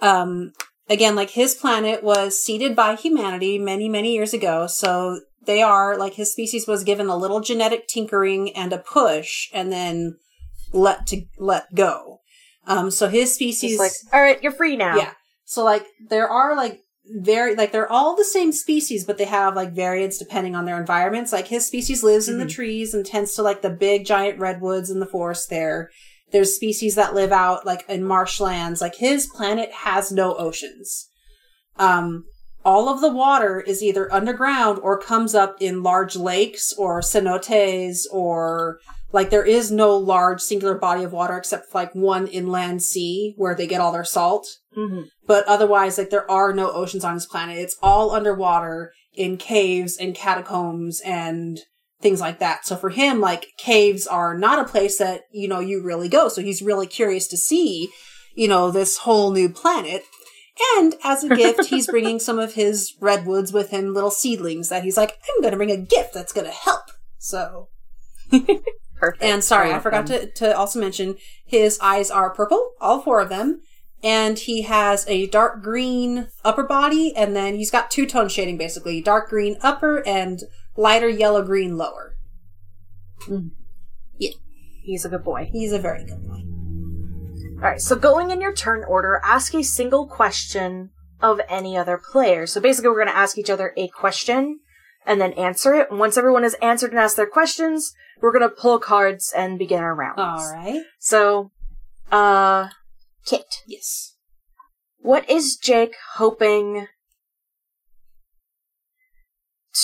Um, 0.00 0.52
again, 0.90 1.14
like 1.14 1.30
his 1.30 1.54
planet 1.54 2.04
was 2.04 2.38
seeded 2.42 2.76
by 2.76 2.96
humanity 2.96 3.58
many 3.58 3.88
many 3.88 4.12
years 4.12 4.34
ago, 4.34 4.66
so 4.66 5.20
they 5.46 5.62
are 5.62 5.96
like 5.96 6.14
his 6.14 6.32
species 6.32 6.66
was 6.66 6.84
given 6.84 7.08
a 7.08 7.16
little 7.16 7.40
genetic 7.40 7.88
tinkering 7.88 8.54
and 8.54 8.72
a 8.72 8.78
push, 8.78 9.48
and 9.52 9.70
then 9.72 10.16
let 10.72 11.06
to 11.08 11.22
let 11.38 11.74
go. 11.74 12.20
Um, 12.66 12.90
so 12.90 13.08
his 13.08 13.34
species, 13.34 13.78
like, 13.78 13.92
all 14.12 14.22
right, 14.22 14.42
you're 14.42 14.52
free 14.52 14.76
now. 14.76 14.96
yeah. 14.96 15.12
So 15.44 15.64
like 15.64 15.86
there 16.08 16.28
are 16.28 16.56
like 16.56 16.80
very 17.06 17.54
like 17.54 17.72
they're 17.72 17.90
all 17.90 18.16
the 18.16 18.24
same 18.24 18.52
species, 18.52 19.04
but 19.04 19.18
they 19.18 19.26
have 19.26 19.54
like 19.54 19.72
variants 19.72 20.18
depending 20.18 20.54
on 20.54 20.64
their 20.64 20.80
environments. 20.80 21.32
Like 21.32 21.48
his 21.48 21.66
species 21.66 22.02
lives 22.02 22.28
in 22.28 22.38
the 22.38 22.46
trees 22.46 22.94
and 22.94 23.04
tends 23.04 23.34
to 23.34 23.42
like 23.42 23.62
the 23.62 23.70
big 23.70 24.06
giant 24.06 24.38
redwoods 24.38 24.90
in 24.90 25.00
the 25.00 25.06
forest 25.06 25.50
there. 25.50 25.90
There's 26.32 26.56
species 26.56 26.94
that 26.94 27.14
live 27.14 27.30
out 27.30 27.66
like 27.66 27.84
in 27.88 28.04
marshlands. 28.04 28.80
Like 28.80 28.96
his 28.96 29.26
planet 29.26 29.70
has 29.70 30.10
no 30.10 30.34
oceans. 30.36 31.08
Um, 31.76 32.24
all 32.64 32.88
of 32.88 33.00
the 33.00 33.12
water 33.12 33.60
is 33.60 33.82
either 33.82 34.12
underground 34.12 34.78
or 34.82 34.98
comes 34.98 35.34
up 35.34 35.56
in 35.60 35.82
large 35.82 36.16
lakes 36.16 36.72
or 36.76 37.00
cenotes 37.00 38.04
or 38.10 38.78
like 39.12 39.30
there 39.30 39.44
is 39.44 39.70
no 39.70 39.96
large 39.96 40.40
singular 40.40 40.74
body 40.76 41.04
of 41.04 41.12
water 41.12 41.36
except 41.36 41.70
for 41.70 41.78
like 41.78 41.94
one 41.94 42.26
inland 42.26 42.82
sea 42.82 43.34
where 43.36 43.54
they 43.54 43.66
get 43.66 43.80
all 43.80 43.92
their 43.92 44.04
salt. 44.04 44.46
hmm 44.74 45.02
But 45.26 45.46
otherwise, 45.46 45.98
like 45.98 46.10
there 46.10 46.28
are 46.30 46.52
no 46.52 46.72
oceans 46.72 47.04
on 47.04 47.14
this 47.14 47.26
planet. 47.26 47.58
It's 47.58 47.76
all 47.82 48.10
underwater 48.10 48.92
in 49.14 49.36
caves 49.36 49.96
and 49.96 50.14
catacombs 50.14 51.00
and 51.04 51.60
things 52.00 52.20
like 52.20 52.38
that. 52.40 52.66
So 52.66 52.76
for 52.76 52.90
him, 52.90 53.20
like 53.20 53.46
caves 53.56 54.06
are 54.06 54.36
not 54.36 54.58
a 54.58 54.68
place 54.68 54.98
that, 54.98 55.22
you 55.32 55.48
know, 55.48 55.60
you 55.60 55.82
really 55.82 56.08
go. 56.08 56.28
So 56.28 56.42
he's 56.42 56.60
really 56.60 56.86
curious 56.86 57.28
to 57.28 57.36
see, 57.36 57.88
you 58.34 58.48
know, 58.48 58.70
this 58.70 58.98
whole 58.98 59.30
new 59.32 59.48
planet. 59.48 60.02
And 60.76 60.94
as 61.02 61.24
a 61.24 61.34
gift, 61.34 61.64
he's 61.68 61.86
bringing 61.86 62.18
some 62.18 62.38
of 62.38 62.54
his 62.54 62.94
redwoods 63.00 63.52
with 63.52 63.70
him, 63.70 63.92
little 63.92 64.10
seedlings 64.10 64.68
that 64.68 64.84
he's 64.84 64.96
like, 64.96 65.18
I'm 65.28 65.40
going 65.40 65.52
to 65.52 65.56
bring 65.56 65.70
a 65.70 65.76
gift 65.76 66.14
that's 66.14 66.32
going 66.32 66.46
to 66.46 66.52
help. 66.52 66.90
So, 67.18 67.68
Perfect. 68.30 69.22
and 69.22 69.42
sorry, 69.42 69.72
I 69.72 69.80
forgot 69.80 70.06
to, 70.08 70.30
to 70.32 70.56
also 70.56 70.80
mention 70.80 71.16
his 71.44 71.78
eyes 71.80 72.10
are 72.10 72.30
purple, 72.30 72.72
all 72.80 73.00
four 73.00 73.20
of 73.20 73.28
them. 73.28 73.62
And 74.02 74.38
he 74.38 74.62
has 74.62 75.06
a 75.08 75.26
dark 75.28 75.62
green 75.62 76.28
upper 76.44 76.62
body, 76.62 77.16
and 77.16 77.34
then 77.34 77.54
he's 77.54 77.70
got 77.70 77.90
two 77.90 78.04
tone 78.04 78.28
shading 78.28 78.58
basically 78.58 79.00
dark 79.00 79.30
green 79.30 79.56
upper 79.62 80.06
and 80.06 80.42
lighter 80.76 81.08
yellow 81.08 81.42
green 81.42 81.78
lower. 81.78 82.16
Hmm. 83.22 83.48
Yeah, 84.18 84.32
He's 84.82 85.06
a 85.06 85.08
good 85.08 85.24
boy. 85.24 85.48
He's 85.50 85.72
a 85.72 85.78
very 85.78 86.04
good 86.04 86.22
boy. 86.22 86.42
All 87.64 87.70
right, 87.70 87.80
so 87.80 87.96
going 87.96 88.30
in 88.30 88.42
your 88.42 88.52
turn 88.52 88.84
order, 88.86 89.22
ask 89.24 89.54
a 89.54 89.64
single 89.64 90.06
question 90.06 90.90
of 91.22 91.40
any 91.48 91.78
other 91.78 91.96
player. 91.96 92.46
So 92.46 92.60
basically, 92.60 92.90
we're 92.90 93.02
going 93.02 93.06
to 93.06 93.16
ask 93.16 93.38
each 93.38 93.48
other 93.48 93.72
a 93.74 93.88
question 93.88 94.60
and 95.06 95.18
then 95.18 95.32
answer 95.32 95.72
it. 95.72 95.88
And 95.90 95.98
once 95.98 96.18
everyone 96.18 96.42
has 96.42 96.52
answered 96.60 96.90
and 96.90 96.98
asked 96.98 97.16
their 97.16 97.26
questions, 97.26 97.94
we're 98.20 98.38
going 98.38 98.46
to 98.46 98.54
pull 98.54 98.78
cards 98.78 99.32
and 99.34 99.58
begin 99.58 99.82
our 99.82 99.94
rounds. 99.94 100.18
All 100.18 100.52
right. 100.52 100.82
So, 100.98 101.52
uh, 102.12 102.68
Kit, 103.24 103.62
Yes. 103.66 104.16
what 104.98 105.28
is 105.30 105.56
Jake 105.56 105.94
hoping 106.16 106.88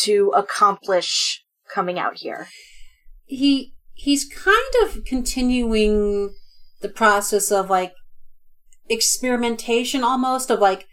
to 0.03 0.33
accomplish 0.37 1.47
coming 1.73 1.99
out 1.99 2.19
here? 2.19 2.49
he 3.25 3.73
he's 3.95 4.27
kind 4.27 4.75
of 4.83 5.05
continuing 5.05 6.35
the 6.81 6.89
process 6.89 7.51
of 7.51 7.71
like 7.71 7.95
experimentation 8.89 10.03
almost 10.03 10.51
of 10.51 10.59
like 10.59 10.87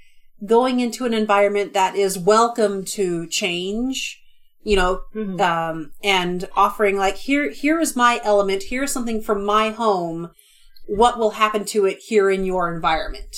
going 0.46 0.80
into 0.80 1.06
an 1.06 1.14
environment 1.14 1.74
that 1.74 1.96
is 1.96 2.18
welcome 2.18 2.86
to 2.86 3.26
change 3.28 4.22
you 4.64 4.76
know 4.76 5.02
Mhm. 5.16 5.42
um 5.42 5.92
and 6.04 6.48
offering 6.56 6.96
like 6.98 7.16
here 7.18 7.50
here 7.50 7.80
is 7.80 7.96
my 7.96 8.22
element 8.24 8.64
here's 8.70 8.92
something 8.92 9.22
from 9.22 9.44
my 9.44 9.72
home 9.72 10.30
what 10.86 11.18
will 11.18 11.32
happen 11.32 11.66
to 11.66 11.86
it 11.86 11.98
here 12.00 12.30
in 12.30 12.46
your 12.46 12.72
environment 12.74 13.36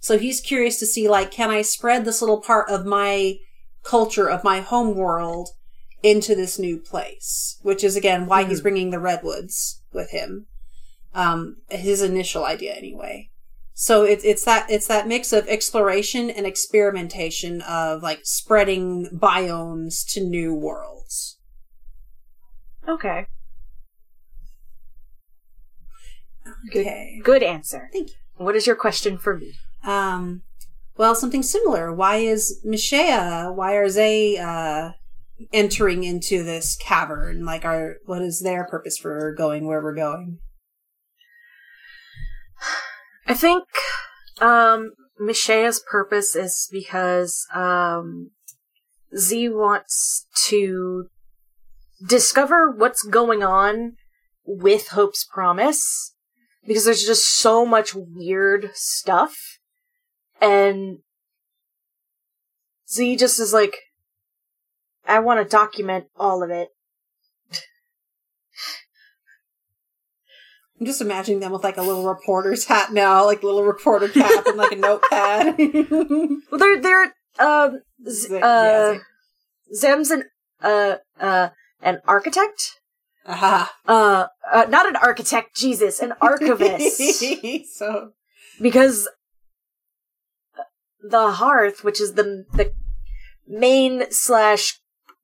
so 0.00 0.18
he's 0.18 0.40
curious 0.40 0.78
to 0.80 0.86
see 0.86 1.08
like 1.08 1.30
can 1.30 1.50
i 1.50 1.62
spread 1.62 2.04
this 2.04 2.20
little 2.20 2.40
part 2.40 2.68
of 2.68 2.84
my 2.84 3.36
culture 3.84 4.28
of 4.28 4.42
my 4.42 4.60
home 4.60 4.96
world 4.96 5.50
into 6.02 6.34
this 6.34 6.58
new 6.58 6.78
place 6.78 7.58
which 7.62 7.84
is 7.84 7.94
again 7.94 8.26
why 8.26 8.42
he's 8.42 8.58
Mhm. 8.60 8.62
bringing 8.64 8.90
the 8.90 8.98
redwoods 8.98 9.82
with 9.92 10.10
him 10.10 10.46
um 11.14 11.56
his 11.70 12.02
initial 12.02 12.44
idea 12.44 12.72
anyway 12.72 13.30
so 13.80 14.04
it's 14.04 14.24
it's 14.24 14.44
that 14.44 14.70
it's 14.70 14.88
that 14.88 15.08
mix 15.08 15.32
of 15.32 15.48
exploration 15.48 16.28
and 16.28 16.46
experimentation 16.46 17.62
of 17.62 18.02
like 18.02 18.20
spreading 18.24 19.06
biomes 19.06 20.06
to 20.12 20.20
new 20.22 20.52
worlds. 20.54 21.38
Okay. 22.86 23.24
Good. 26.70 26.80
Okay. 26.80 27.22
Good 27.24 27.42
answer. 27.42 27.88
Thank 27.90 28.10
you. 28.10 28.14
What 28.36 28.54
is 28.54 28.66
your 28.66 28.76
question 28.76 29.16
for 29.16 29.38
me? 29.38 29.54
Um 29.82 30.42
well 30.98 31.14
something 31.14 31.42
similar. 31.42 31.90
Why 31.90 32.16
is 32.16 32.60
Mishea 32.66 33.54
why 33.54 33.76
are 33.76 33.90
they 33.90 34.36
uh 34.36 34.90
entering 35.54 36.04
into 36.04 36.42
this 36.44 36.76
cavern? 36.76 37.46
Like 37.46 37.64
are 37.64 37.96
what 38.04 38.20
is 38.20 38.42
their 38.42 38.64
purpose 38.66 38.98
for 38.98 39.32
going 39.32 39.66
where 39.66 39.82
we're 39.82 39.94
going? 39.94 40.40
I 43.30 43.34
think 43.34 43.62
um 44.40 44.90
purpose 45.86 46.34
is 46.34 46.68
because 46.72 47.46
um 47.54 48.32
Z 49.16 49.50
wants 49.50 50.26
to 50.46 51.06
discover 52.04 52.72
what's 52.72 53.04
going 53.04 53.44
on 53.44 53.92
with 54.44 54.88
Hope's 54.88 55.24
Promise 55.24 56.16
because 56.66 56.84
there's 56.84 57.04
just 57.04 57.36
so 57.36 57.64
much 57.64 57.94
weird 57.94 58.72
stuff 58.74 59.36
and 60.40 60.98
Z 62.90 63.14
just 63.14 63.38
is 63.38 63.52
like 63.52 63.76
I 65.06 65.20
want 65.20 65.38
to 65.38 65.48
document 65.48 66.06
all 66.16 66.42
of 66.42 66.50
it. 66.50 66.70
I'm 70.80 70.86
just 70.86 71.02
imagining 71.02 71.40
them 71.40 71.52
with 71.52 71.62
like 71.62 71.76
a 71.76 71.82
little 71.82 72.04
reporter's 72.04 72.64
hat 72.64 72.90
now, 72.92 73.26
like 73.26 73.42
a 73.42 73.46
little 73.46 73.64
reporter 73.64 74.08
cap 74.08 74.46
and 74.46 74.56
like 74.56 74.72
a 74.72 74.76
notepad. 74.76 75.56
Well, 76.50 76.58
they're 76.58 76.80
they're 76.80 77.14
um 77.38 77.82
Z- 78.08 78.40
uh 78.42 78.94
Zem's 79.74 80.10
an 80.10 80.24
uh 80.62 80.96
uh 81.20 81.50
an 81.82 82.00
architect. 82.06 82.80
Aha. 83.26 83.70
Uh, 83.86 84.26
uh 84.50 84.66
not 84.70 84.88
an 84.88 84.96
architect, 84.96 85.54
Jesus, 85.54 86.00
an 86.00 86.14
archivist. 86.20 86.98
so 87.76 88.12
because 88.60 89.06
the 91.02 91.32
hearth, 91.32 91.84
which 91.84 92.00
is 92.00 92.14
the 92.14 92.46
the 92.54 92.72
main 93.46 94.10
slash 94.10 94.79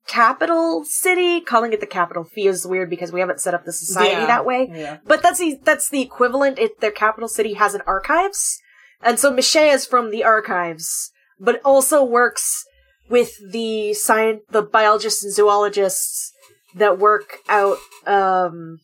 capital 0.07 0.83
city, 0.85 1.41
calling 1.41 1.73
it 1.73 1.79
the 1.79 1.85
capital 1.85 2.23
feels 2.23 2.65
weird 2.65 2.89
because 2.89 3.11
we 3.11 3.19
haven't 3.19 3.41
set 3.41 3.53
up 3.53 3.65
the 3.65 3.73
society 3.73 4.11
Yeah. 4.21 4.25
that 4.27 4.45
way. 4.45 4.69
yeah. 4.73 4.97
But 5.05 5.21
that's 5.21 5.39
the 5.39 5.59
that's 5.63 5.89
the 5.89 6.01
equivalent. 6.01 6.57
It 6.59 6.79
their 6.79 6.91
capital 6.91 7.27
city 7.27 7.53
has 7.53 7.73
an 7.75 7.81
archives, 7.85 8.59
and 9.01 9.19
so 9.19 9.29
Michelle 9.31 9.73
is 9.73 9.85
from 9.85 10.11
the 10.11 10.23
archives, 10.23 11.11
but 11.39 11.61
also 11.63 12.03
works 12.03 12.63
with 13.09 13.31
the 13.51 13.93
science, 13.93 14.41
the 14.49 14.61
biologists 14.61 15.23
and 15.23 15.33
zoologists 15.33 16.31
that 16.75 16.97
work 16.99 17.37
out 17.49 17.77
um 18.05 18.79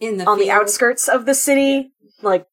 In 0.00 0.18
the 0.18 0.24
on 0.26 0.38
the 0.38 0.50
outskirts 0.50 1.08
of 1.08 1.26
the 1.26 1.34
city, 1.34 1.92
like 2.22 2.46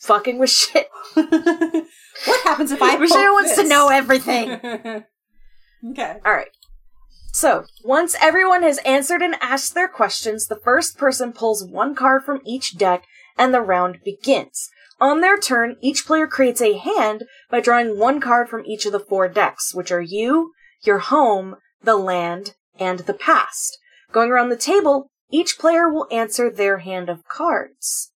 fucking 0.00 0.38
with 0.38 0.50
shit. 0.50 0.88
what 1.14 2.40
happens 2.44 2.72
if 2.72 2.82
I 2.82 2.96
Michelle 2.96 3.32
wants 3.34 3.54
to 3.56 3.64
know 3.68 3.88
everything. 3.88 5.04
okay. 5.90 6.18
All 6.24 6.32
right. 6.32 6.50
So, 7.32 7.64
once 7.82 8.14
everyone 8.20 8.62
has 8.62 8.78
answered 8.78 9.22
and 9.22 9.36
asked 9.40 9.74
their 9.74 9.88
questions, 9.88 10.46
the 10.46 10.60
first 10.62 10.98
person 10.98 11.32
pulls 11.32 11.64
one 11.64 11.94
card 11.94 12.24
from 12.24 12.42
each 12.44 12.76
deck 12.76 13.04
and 13.38 13.54
the 13.54 13.62
round 13.62 14.00
begins. 14.04 14.68
On 15.00 15.20
their 15.20 15.38
turn, 15.38 15.76
each 15.80 16.06
player 16.06 16.26
creates 16.26 16.60
a 16.60 16.78
hand 16.78 17.24
by 17.50 17.60
drawing 17.60 17.98
one 17.98 18.20
card 18.20 18.48
from 18.48 18.64
each 18.66 18.86
of 18.86 18.92
the 18.92 19.00
four 19.00 19.28
decks, 19.28 19.74
which 19.74 19.90
are 19.90 20.00
you, 20.00 20.52
your 20.84 20.98
home, 20.98 21.56
the 21.82 21.96
land, 21.96 22.54
and 22.78 23.00
the 23.00 23.14
past. 23.14 23.78
Going 24.12 24.30
around 24.30 24.50
the 24.50 24.56
table, 24.56 25.08
each 25.30 25.58
player 25.58 25.88
will 25.88 26.06
answer 26.12 26.50
their 26.50 26.78
hand 26.78 27.08
of 27.08 27.26
cards. 27.26 28.12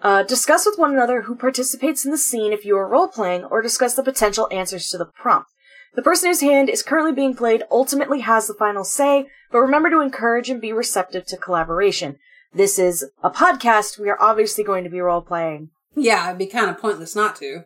Uh, 0.00 0.22
discuss 0.22 0.64
with 0.64 0.78
one 0.78 0.92
another 0.92 1.22
who 1.22 1.34
participates 1.34 2.04
in 2.04 2.10
the 2.10 2.18
scene 2.18 2.52
if 2.52 2.64
you 2.64 2.76
are 2.76 2.88
role 2.88 3.08
playing, 3.08 3.44
or 3.44 3.60
discuss 3.60 3.94
the 3.94 4.02
potential 4.02 4.48
answers 4.52 4.88
to 4.88 4.98
the 4.98 5.06
prompt. 5.06 5.50
The 5.96 6.02
person 6.02 6.28
whose 6.28 6.42
hand 6.42 6.68
is 6.68 6.82
currently 6.82 7.14
being 7.14 7.34
played 7.34 7.62
ultimately 7.70 8.20
has 8.20 8.46
the 8.46 8.54
final 8.54 8.84
say, 8.84 9.28
but 9.50 9.60
remember 9.60 9.88
to 9.88 10.02
encourage 10.02 10.50
and 10.50 10.60
be 10.60 10.70
receptive 10.70 11.24
to 11.26 11.38
collaboration. 11.38 12.18
This 12.52 12.78
is 12.78 13.10
a 13.22 13.30
podcast. 13.30 13.98
We 13.98 14.10
are 14.10 14.20
obviously 14.20 14.62
going 14.62 14.84
to 14.84 14.90
be 14.90 15.00
role 15.00 15.22
playing. 15.22 15.70
Yeah, 15.94 16.26
it'd 16.26 16.38
be 16.38 16.46
kind 16.46 16.68
of 16.68 16.78
pointless 16.78 17.16
not 17.16 17.34
to. 17.36 17.64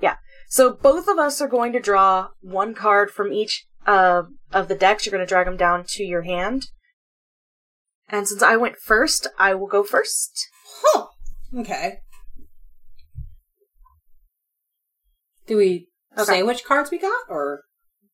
Yeah. 0.00 0.16
So 0.48 0.72
both 0.72 1.06
of 1.06 1.18
us 1.18 1.42
are 1.42 1.48
going 1.48 1.74
to 1.74 1.80
draw 1.80 2.28
one 2.40 2.74
card 2.74 3.10
from 3.10 3.30
each 3.30 3.66
uh, 3.86 4.22
of 4.50 4.68
the 4.68 4.74
decks. 4.74 5.04
You're 5.04 5.12
going 5.12 5.24
to 5.24 5.28
drag 5.28 5.46
them 5.46 5.58
down 5.58 5.84
to 5.88 6.04
your 6.04 6.22
hand. 6.22 6.68
And 8.08 8.26
since 8.26 8.42
I 8.42 8.56
went 8.56 8.78
first, 8.78 9.26
I 9.38 9.54
will 9.54 9.66
go 9.66 9.84
first. 9.84 10.48
Huh. 10.82 11.08
Okay. 11.54 11.98
Do 15.46 15.58
we 15.58 15.88
Okay. 16.16 16.24
say 16.24 16.42
which 16.42 16.64
cards 16.64 16.90
we 16.90 16.98
got, 16.98 17.22
or 17.28 17.62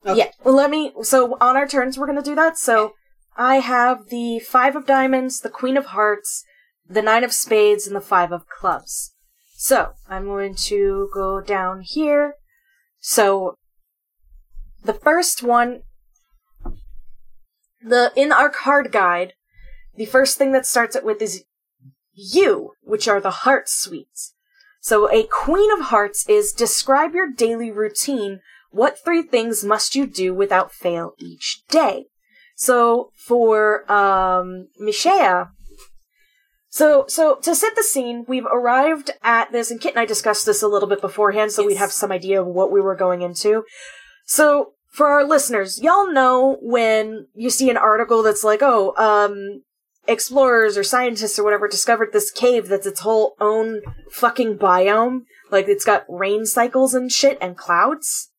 Okay. 0.06 0.18
Yeah. 0.18 0.30
Well, 0.44 0.54
let 0.54 0.70
me. 0.70 0.92
So 1.02 1.36
on 1.40 1.56
our 1.56 1.66
turns, 1.66 1.98
we're 1.98 2.06
going 2.06 2.22
to 2.22 2.30
do 2.30 2.36
that. 2.36 2.56
So 2.56 2.94
I 3.36 3.56
have 3.56 4.08
the 4.10 4.38
five 4.38 4.76
of 4.76 4.86
diamonds, 4.86 5.40
the 5.40 5.50
queen 5.50 5.76
of 5.76 5.86
hearts, 5.86 6.44
the 6.88 7.02
nine 7.02 7.24
of 7.24 7.32
spades, 7.32 7.86
and 7.86 7.96
the 7.96 8.00
five 8.00 8.32
of 8.32 8.46
clubs. 8.46 9.14
So 9.56 9.92
I'm 10.08 10.24
going 10.24 10.54
to 10.66 11.10
go 11.12 11.40
down 11.40 11.82
here. 11.82 12.34
So 13.00 13.54
the 14.84 14.94
first 14.94 15.42
one, 15.42 15.82
the 17.82 18.12
in 18.14 18.30
our 18.32 18.48
card 18.48 18.92
guide, 18.92 19.32
the 19.96 20.06
first 20.06 20.38
thing 20.38 20.52
that 20.52 20.66
starts 20.66 20.94
it 20.94 21.04
with 21.04 21.20
is 21.20 21.44
you, 22.12 22.72
which 22.82 23.08
are 23.08 23.20
the 23.20 23.30
heart 23.30 23.68
suites. 23.68 24.34
So 24.88 25.06
a 25.12 25.24
queen 25.24 25.70
of 25.70 25.88
hearts 25.88 26.26
is 26.30 26.50
describe 26.50 27.14
your 27.14 27.30
daily 27.30 27.70
routine 27.70 28.40
what 28.70 28.98
three 29.04 29.20
things 29.20 29.62
must 29.62 29.94
you 29.94 30.06
do 30.06 30.32
without 30.32 30.72
fail 30.72 31.12
each 31.18 31.60
day? 31.68 32.06
So 32.56 33.10
for 33.14 33.84
um 33.92 34.68
so 36.70 37.04
so 37.06 37.34
to 37.42 37.54
set 37.54 37.76
the 37.76 37.82
scene, 37.82 38.24
we've 38.26 38.46
arrived 38.46 39.10
at 39.22 39.52
this, 39.52 39.70
and 39.70 39.78
Kit 39.78 39.92
and 39.92 40.00
I 40.00 40.06
discussed 40.06 40.46
this 40.46 40.62
a 40.62 40.68
little 40.68 40.88
bit 40.88 41.02
beforehand, 41.02 41.52
so 41.52 41.66
we'd 41.66 41.76
have 41.76 41.92
some 41.92 42.10
idea 42.10 42.40
of 42.40 42.46
what 42.46 42.72
we 42.72 42.80
were 42.80 42.96
going 42.96 43.20
into. 43.20 43.64
So 44.24 44.72
for 44.90 45.08
our 45.08 45.22
listeners, 45.22 45.82
y'all 45.82 46.10
know 46.10 46.56
when 46.62 47.26
you 47.34 47.50
see 47.50 47.68
an 47.68 47.76
article 47.76 48.22
that's 48.22 48.42
like, 48.42 48.62
oh, 48.62 48.94
um, 48.96 49.64
explorers 50.08 50.76
or 50.76 50.82
scientists 50.82 51.38
or 51.38 51.44
whatever 51.44 51.68
discovered 51.68 52.12
this 52.12 52.30
cave 52.30 52.68
that's 52.68 52.86
its 52.86 53.00
whole 53.00 53.36
own 53.38 53.82
fucking 54.10 54.58
biome. 54.58 55.22
Like 55.50 55.68
it's 55.68 55.84
got 55.84 56.04
rain 56.08 56.46
cycles 56.46 56.94
and 56.94 57.12
shit 57.12 57.38
and 57.40 57.56
clouds. 57.56 58.30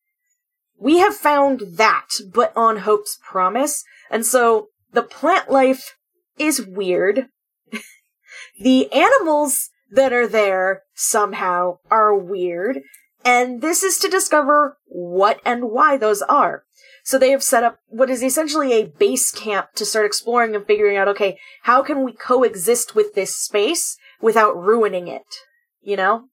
We 0.78 1.00
have 1.00 1.16
found 1.16 1.62
that, 1.78 2.08
but 2.34 2.52
on 2.56 2.78
Hope's 2.78 3.20
Promise. 3.22 3.84
And 4.10 4.26
so 4.26 4.70
the 4.92 5.04
plant 5.04 5.52
life 5.52 5.98
is 6.38 6.66
weird. 6.66 7.28
the 8.60 8.92
animals 8.92 9.70
that 9.92 10.14
are 10.14 10.28
there 10.28 10.84
somehow 10.96 11.78
are 11.92 12.16
weird. 12.18 12.82
And 13.26 13.62
this 13.62 13.84
is 13.84 13.98
to 14.00 14.08
discover 14.08 14.78
what 14.86 15.42
and 15.46 15.70
why 15.70 15.98
those 15.98 16.22
are. 16.24 16.64
So 17.10 17.18
they 17.18 17.32
have 17.32 17.42
set 17.42 17.64
up 17.64 17.80
what 17.88 18.12
is 18.12 18.22
essentially 18.22 18.72
a 18.72 18.86
base 18.86 19.32
camp 19.32 19.74
to 19.78 19.84
start 19.84 20.06
exploring 20.06 20.56
and 20.56 20.64
figuring 20.64 20.96
out, 20.96 21.08
okay, 21.08 21.40
how 21.64 21.82
can 21.82 22.04
we 22.04 22.12
coexist 22.12 22.94
with 22.94 23.16
this 23.16 23.36
space 23.36 23.98
without 24.22 24.56
ruining 24.56 25.08
it? 25.08 25.26
You 25.82 25.98
know? 25.98 26.26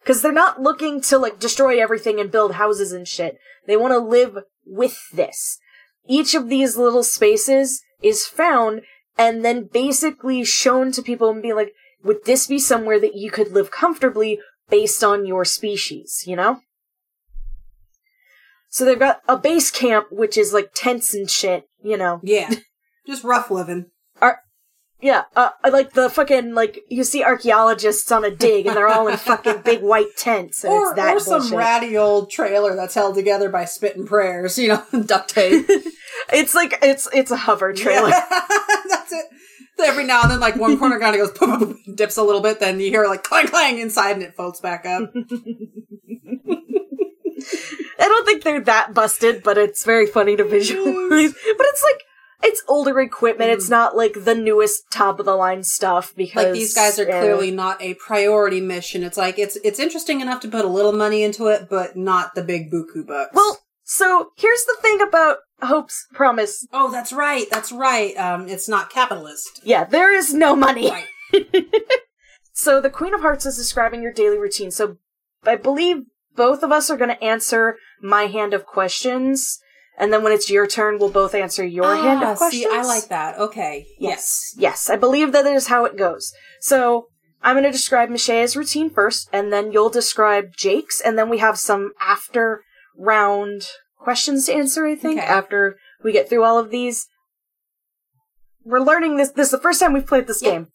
Because 0.00 0.22
they're 0.22 0.30
not 0.30 0.62
looking 0.62 1.00
to 1.00 1.18
like 1.18 1.40
destroy 1.40 1.82
everything 1.82 2.20
and 2.20 2.30
build 2.30 2.52
houses 2.52 2.92
and 2.92 3.08
shit. 3.08 3.38
They 3.66 3.76
want 3.76 3.90
to 3.90 3.98
live 3.98 4.44
with 4.64 4.96
this. 5.12 5.58
each 6.06 6.36
of 6.36 6.48
these 6.48 6.76
little 6.76 7.02
spaces 7.02 7.82
is 8.00 8.24
found 8.24 8.82
and 9.18 9.44
then 9.44 9.64
basically 9.72 10.44
shown 10.44 10.92
to 10.92 11.02
people 11.02 11.30
and 11.30 11.42
be 11.42 11.52
like, 11.52 11.72
would 12.04 12.24
this 12.24 12.46
be 12.46 12.60
somewhere 12.60 13.00
that 13.00 13.16
you 13.16 13.32
could 13.32 13.50
live 13.50 13.72
comfortably 13.72 14.38
based 14.68 15.02
on 15.02 15.26
your 15.26 15.44
species, 15.44 16.22
you 16.24 16.36
know? 16.36 16.60
So 18.70 18.84
they've 18.84 18.98
got 18.98 19.20
a 19.28 19.36
base 19.36 19.70
camp, 19.70 20.06
which 20.10 20.38
is 20.38 20.52
like 20.54 20.70
tents 20.74 21.12
and 21.12 21.28
shit, 21.28 21.68
you 21.82 21.96
know. 21.96 22.20
Yeah. 22.22 22.50
Just 23.06 23.24
rough 23.24 23.50
living. 23.50 23.86
Yeah, 25.02 25.22
uh, 25.34 25.50
like 25.70 25.94
the 25.94 26.10
fucking, 26.10 26.52
like, 26.54 26.80
you 26.90 27.04
see 27.04 27.24
archaeologists 27.24 28.12
on 28.12 28.22
a 28.24 28.30
dig 28.30 28.66
and 28.66 28.76
they're 28.76 28.88
all 28.88 29.08
in 29.08 29.16
fucking 29.16 29.62
big 29.64 29.80
white 29.80 30.14
tents 30.16 30.62
and 30.62 30.72
Or, 30.72 30.88
it's 30.88 30.96
that 30.96 31.16
or 31.16 31.20
some 31.20 31.40
bullshit. 31.40 31.56
ratty 31.58 31.96
old 31.96 32.30
trailer 32.30 32.76
that's 32.76 32.94
held 32.94 33.14
together 33.14 33.48
by 33.48 33.64
spit 33.64 33.96
and 33.96 34.06
prayers, 34.06 34.58
you 34.58 34.68
know, 34.68 34.84
duct 35.06 35.30
tape. 35.30 35.64
it's 36.32 36.54
like, 36.54 36.78
it's, 36.82 37.08
it's 37.14 37.30
a 37.30 37.36
hover 37.36 37.72
trailer. 37.72 38.10
Yeah. 38.10 38.26
that's 38.88 39.12
it. 39.12 39.24
Every 39.82 40.04
now 40.04 40.20
and 40.22 40.32
then, 40.32 40.40
like 40.40 40.56
one 40.56 40.78
corner 40.78 41.00
kind 41.00 41.18
of 41.18 41.34
goes, 41.34 41.74
dips 41.94 42.18
a 42.18 42.22
little 42.22 42.42
bit, 42.42 42.60
then 42.60 42.78
you 42.80 42.90
hear 42.90 43.06
like 43.06 43.22
clang 43.22 43.48
clang 43.48 43.78
inside 43.78 44.12
and 44.12 44.22
it 44.22 44.34
folds 44.36 44.60
back 44.60 44.84
up. 44.84 45.10
I 48.00 48.08
don't 48.08 48.24
think 48.24 48.42
they're 48.42 48.60
that 48.62 48.94
busted, 48.94 49.42
but 49.42 49.58
it's 49.58 49.84
very 49.84 50.06
funny 50.06 50.36
to 50.36 50.44
visualize. 50.44 51.32
but 51.56 51.66
it's 51.66 51.82
like 51.82 52.02
it's 52.42 52.62
older 52.68 52.98
equipment. 53.00 53.50
It's 53.50 53.68
not 53.68 53.96
like 53.96 54.24
the 54.24 54.34
newest 54.34 54.90
top 54.90 55.20
of 55.20 55.26
the 55.26 55.36
line 55.36 55.62
stuff 55.62 56.14
because 56.16 56.44
like 56.44 56.52
these 56.54 56.74
guys 56.74 56.98
are 56.98 57.10
uh, 57.10 57.20
clearly 57.20 57.50
not 57.50 57.80
a 57.82 57.94
priority 57.94 58.60
mission. 58.60 59.02
It's 59.02 59.18
like 59.18 59.38
it's 59.38 59.56
it's 59.62 59.78
interesting 59.78 60.20
enough 60.20 60.40
to 60.40 60.48
put 60.48 60.64
a 60.64 60.68
little 60.68 60.92
money 60.92 61.22
into 61.22 61.48
it, 61.48 61.68
but 61.68 61.96
not 61.96 62.34
the 62.34 62.42
big 62.42 62.70
buku 62.70 63.06
bucks. 63.06 63.32
Well, 63.34 63.58
so 63.84 64.30
here's 64.36 64.64
the 64.64 64.76
thing 64.80 65.00
about 65.00 65.38
Hope's 65.62 66.06
Promise. 66.14 66.66
oh, 66.72 66.90
that's 66.90 67.12
right, 67.12 67.46
that's 67.50 67.72
right. 67.72 68.16
Um, 68.16 68.48
it's 68.48 68.68
not 68.68 68.90
capitalist. 68.90 69.60
Yeah, 69.62 69.84
there 69.84 70.14
is 70.14 70.32
no 70.32 70.56
money. 70.56 70.90
Right. 70.90 71.06
So 72.60 72.78
the 72.78 72.90
Queen 72.90 73.14
of 73.14 73.22
Hearts 73.22 73.46
is 73.46 73.56
describing 73.56 74.02
your 74.02 74.12
daily 74.12 74.36
routine. 74.36 74.70
So 74.70 74.98
I 75.44 75.56
believe 75.56 76.02
both 76.36 76.62
of 76.62 76.72
us 76.72 76.90
are 76.90 76.96
going 76.96 77.10
to 77.10 77.22
answer 77.24 77.76
my 78.02 78.26
hand 78.26 78.54
of 78.54 78.64
questions, 78.66 79.58
and 79.98 80.12
then 80.12 80.22
when 80.22 80.32
it's 80.32 80.48
your 80.50 80.66
turn, 80.66 80.98
we'll 80.98 81.10
both 81.10 81.34
answer 81.34 81.64
your 81.64 81.94
hand 81.96 82.22
Ah, 82.24 82.32
of 82.32 82.38
questions. 82.38 82.64
See, 82.64 82.68
I 82.78 82.82
like 82.82 83.08
that. 83.08 83.38
Okay. 83.38 83.86
Yes. 83.98 84.54
Yes, 84.56 84.88
I 84.88 84.96
believe 84.96 85.32
that 85.32 85.46
is 85.46 85.66
how 85.66 85.84
it 85.84 85.96
goes. 85.96 86.32
So 86.60 87.06
I'm 87.42 87.54
going 87.54 87.64
to 87.64 87.70
describe 87.72 88.08
Michea's 88.08 88.56
routine 88.56 88.90
first, 88.90 89.28
and 89.32 89.52
then 89.52 89.72
you'll 89.72 89.90
describe 89.90 90.56
Jake's, 90.56 91.00
and 91.00 91.18
then 91.18 91.28
we 91.28 91.38
have 91.38 91.58
some 91.58 91.92
after 92.00 92.62
round 92.96 93.66
questions 93.98 94.46
to 94.46 94.54
answer, 94.54 94.86
I 94.86 94.94
think, 94.94 95.18
Okay. 95.20 95.26
after 95.26 95.76
we 96.02 96.12
get 96.12 96.28
through 96.28 96.44
all 96.44 96.58
of 96.58 96.70
these. 96.70 97.06
We're 98.64 98.80
learning 98.80 99.16
this. 99.16 99.30
This 99.30 99.46
is 99.46 99.52
the 99.52 99.58
first 99.60 99.80
time 99.80 99.92
we've 99.92 100.06
played 100.06 100.26
this 100.26 100.42
Yeah. 100.42 100.50
game. 100.50 100.68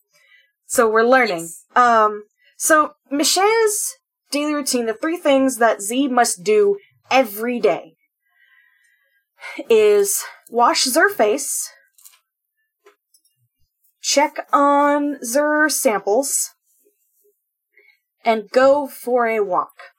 So 0.68 0.90
we're 0.90 1.04
learning. 1.04 1.42
Yes. 1.42 1.64
Um, 1.76 2.24
so 2.58 2.94
Michea's 3.12 3.96
daily 4.36 4.54
routine, 4.54 4.86
the 4.86 4.94
three 4.94 5.16
things 5.18 5.58
that 5.58 5.82
Z 5.82 6.10
must 6.10 6.44
do 6.44 6.78
every 7.10 7.60
day 7.60 7.96
is 9.70 10.24
wash 10.50 10.84
their 10.84 11.10
face, 11.10 11.70
check 14.02 14.46
on 14.52 15.18
their 15.34 15.70
samples, 15.70 16.52
and 18.26 18.50
go 18.52 18.88
for 18.88 19.26
a 19.26 19.40
walk. 19.40 19.94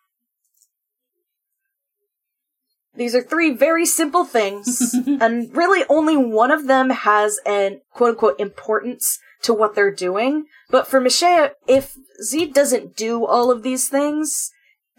These 2.94 3.14
are 3.14 3.22
three 3.22 3.54
very 3.54 3.86
simple 3.86 4.24
things, 4.24 4.94
and 5.06 5.54
really 5.56 5.84
only 5.88 6.16
one 6.16 6.50
of 6.50 6.66
them 6.66 6.90
has 6.90 7.40
an 7.46 7.80
quote 7.90 8.10
unquote 8.10 8.40
importance 8.40 9.18
to 9.46 9.54
what 9.54 9.74
they're 9.74 9.90
doing. 9.94 10.44
But 10.70 10.86
for 10.86 11.00
Michelle, 11.00 11.50
if 11.66 11.94
Z 12.22 12.46
doesn't 12.52 12.96
do 12.96 13.24
all 13.26 13.50
of 13.50 13.62
these 13.62 13.88
things, 13.88 14.50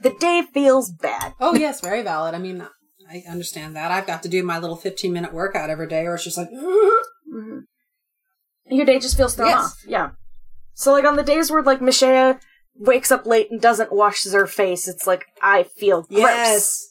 the 0.02 0.10
day 0.12 0.42
feels 0.54 0.92
bad. 0.92 1.34
Oh 1.40 1.56
yes, 1.56 1.80
very 1.82 2.02
valid. 2.02 2.36
I 2.36 2.40
mean, 2.40 2.68
I 3.10 3.24
understand 3.30 3.76
that. 3.76 3.92
I've 3.92 4.08
got 4.08 4.22
to 4.24 4.30
do 4.30 4.44
my 4.44 4.60
little 4.60 4.76
15 4.76 5.14
minute 5.14 5.34
workout 5.34 5.70
every 5.70 5.88
day, 5.88 6.06
or 6.06 6.16
it's 6.16 6.24
just 6.24 6.38
like, 6.38 6.50
Mhm. 7.34 7.62
Your 8.70 8.86
day 8.86 9.00
just 9.00 9.16
feels 9.18 9.36
thrown 9.36 9.50
Yes. 9.50 9.66
off. 9.66 9.78
Yeah. 9.88 10.10
So 10.74 10.92
like 10.92 11.06
on 11.06 11.16
the 11.16 11.24
days 11.24 11.50
where 11.52 11.64
like 11.64 11.82
Michelle 11.82 12.38
wakes 12.76 13.12
up 13.12 13.26
late 13.26 13.48
and 13.50 13.60
doesn't 13.62 13.92
wash 13.94 14.26
her 14.30 14.46
face, 14.48 14.88
it's 14.88 15.08
like 15.08 15.26
I 15.42 15.64
feel 15.64 16.04
gross. 16.04 16.20
yes. 16.22 16.84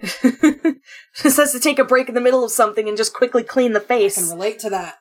just 1.22 1.36
has 1.36 1.52
to 1.52 1.60
take 1.60 1.78
a 1.78 1.84
break 1.84 2.08
in 2.08 2.14
the 2.14 2.20
middle 2.20 2.42
of 2.44 2.50
something 2.50 2.88
and 2.88 2.96
just 2.96 3.12
quickly 3.12 3.42
clean 3.42 3.72
the 3.72 3.80
I 3.82 3.84
face. 3.84 4.14
can 4.16 4.30
relate 4.38 4.58
to 4.60 4.70
that. 4.70 4.94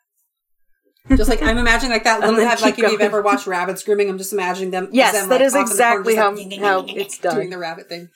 Just 1.16 1.30
like 1.30 1.42
I'm 1.42 1.58
imagining, 1.58 1.92
like 1.92 2.04
that 2.04 2.20
little 2.22 2.36
then 2.36 2.48
like 2.62 2.78
if 2.80 2.92
you've 2.92 3.02
ever 3.02 3.22
watched 3.22 3.48
rabbits 3.48 3.84
grooming, 3.84 4.10
I'm 4.10 4.18
just 4.18 4.34
imagining 4.34 4.72
them. 4.72 4.90
Yes, 4.92 5.14
them, 5.14 5.30
that 5.30 5.42
like, 5.42 5.46
is 5.46 5.56
off 5.56 5.70
in 5.72 5.76
the 5.76 5.84
corner, 5.84 6.00
exactly 6.02 6.16
how- 6.16 6.80
like, 6.82 6.90
how 6.90 6.96
it's 7.02 7.18
done. 7.18 7.36
Doing 7.36 7.50
the 7.50 7.58
rabbit 7.58 7.90
thing. 7.90 8.10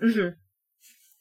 hmm 0.00 0.28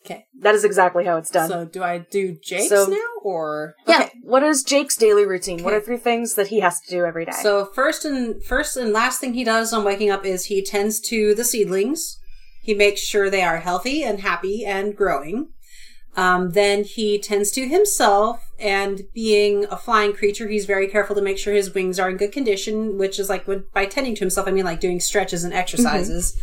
Okay. 0.04 0.26
That 0.40 0.56
is 0.56 0.64
exactly 0.64 1.06
how 1.06 1.18
it's 1.18 1.30
done. 1.30 1.48
So 1.48 1.66
do 1.66 1.84
I 1.84 2.00
do 2.00 2.36
Jake's 2.44 2.70
So- 2.70 2.88
now 2.88 2.98
or 3.24 3.76
yeah. 3.88 4.10
What 4.24 4.42
is 4.44 4.64
Jake's 4.64 4.96
daily 4.96 5.26
routine? 5.26 5.64
What 5.64 5.74
are 5.74 5.80
three 5.82 5.98
things 5.98 6.34
that 6.36 6.48
he 6.48 6.60
has 6.62 6.80
to 6.82 6.90
do 6.90 7.06
every 7.06 7.26
day? 7.26 7.34
So 7.44 7.66
first 7.66 8.04
and 8.04 8.44
first 8.44 8.76
and 8.78 8.94
last 8.94 9.20
thing 9.20 9.34
he 9.36 9.44
does 9.44 9.72
on 9.74 9.84
waking 9.84 10.10
up 10.10 10.26
is 10.26 10.46
he 10.46 10.64
tends 10.64 11.00
to 11.02 11.36
the 11.36 11.44
seedlings. 11.44 12.18
He 12.64 12.74
makes 12.74 13.02
sure 13.02 13.30
they 13.30 13.44
are 13.44 13.60
healthy 13.60 14.02
and 14.04 14.22
happy 14.22 14.66
and 14.66 14.96
growing. 14.96 15.50
Um, 16.18 16.52
then 16.52 16.84
he 16.84 17.20
tends 17.20 17.52
to 17.52 17.68
himself, 17.68 18.44
and 18.60 19.04
being 19.14 19.66
a 19.66 19.78
flying 19.78 20.14
creature, 20.14 20.48
he's 20.48 20.66
very 20.66 20.88
careful 20.88 21.16
to 21.16 21.22
make 21.22 21.38
sure 21.38 21.54
his 21.54 21.74
wings 21.74 22.00
are 22.00 22.10
in 22.10 22.18
good 22.18 22.32
condition. 22.32 22.98
Which 22.98 23.18
is 23.20 23.30
like 23.30 23.48
when, 23.48 23.66
by 23.74 23.86
tending 23.86 24.16
to 24.16 24.20
himself, 24.20 24.48
I 24.48 24.52
mean 24.52 24.66
like 24.66 24.80
doing 24.80 25.00
stretches 25.00 25.44
and 25.44 25.54
exercises. 25.54 26.38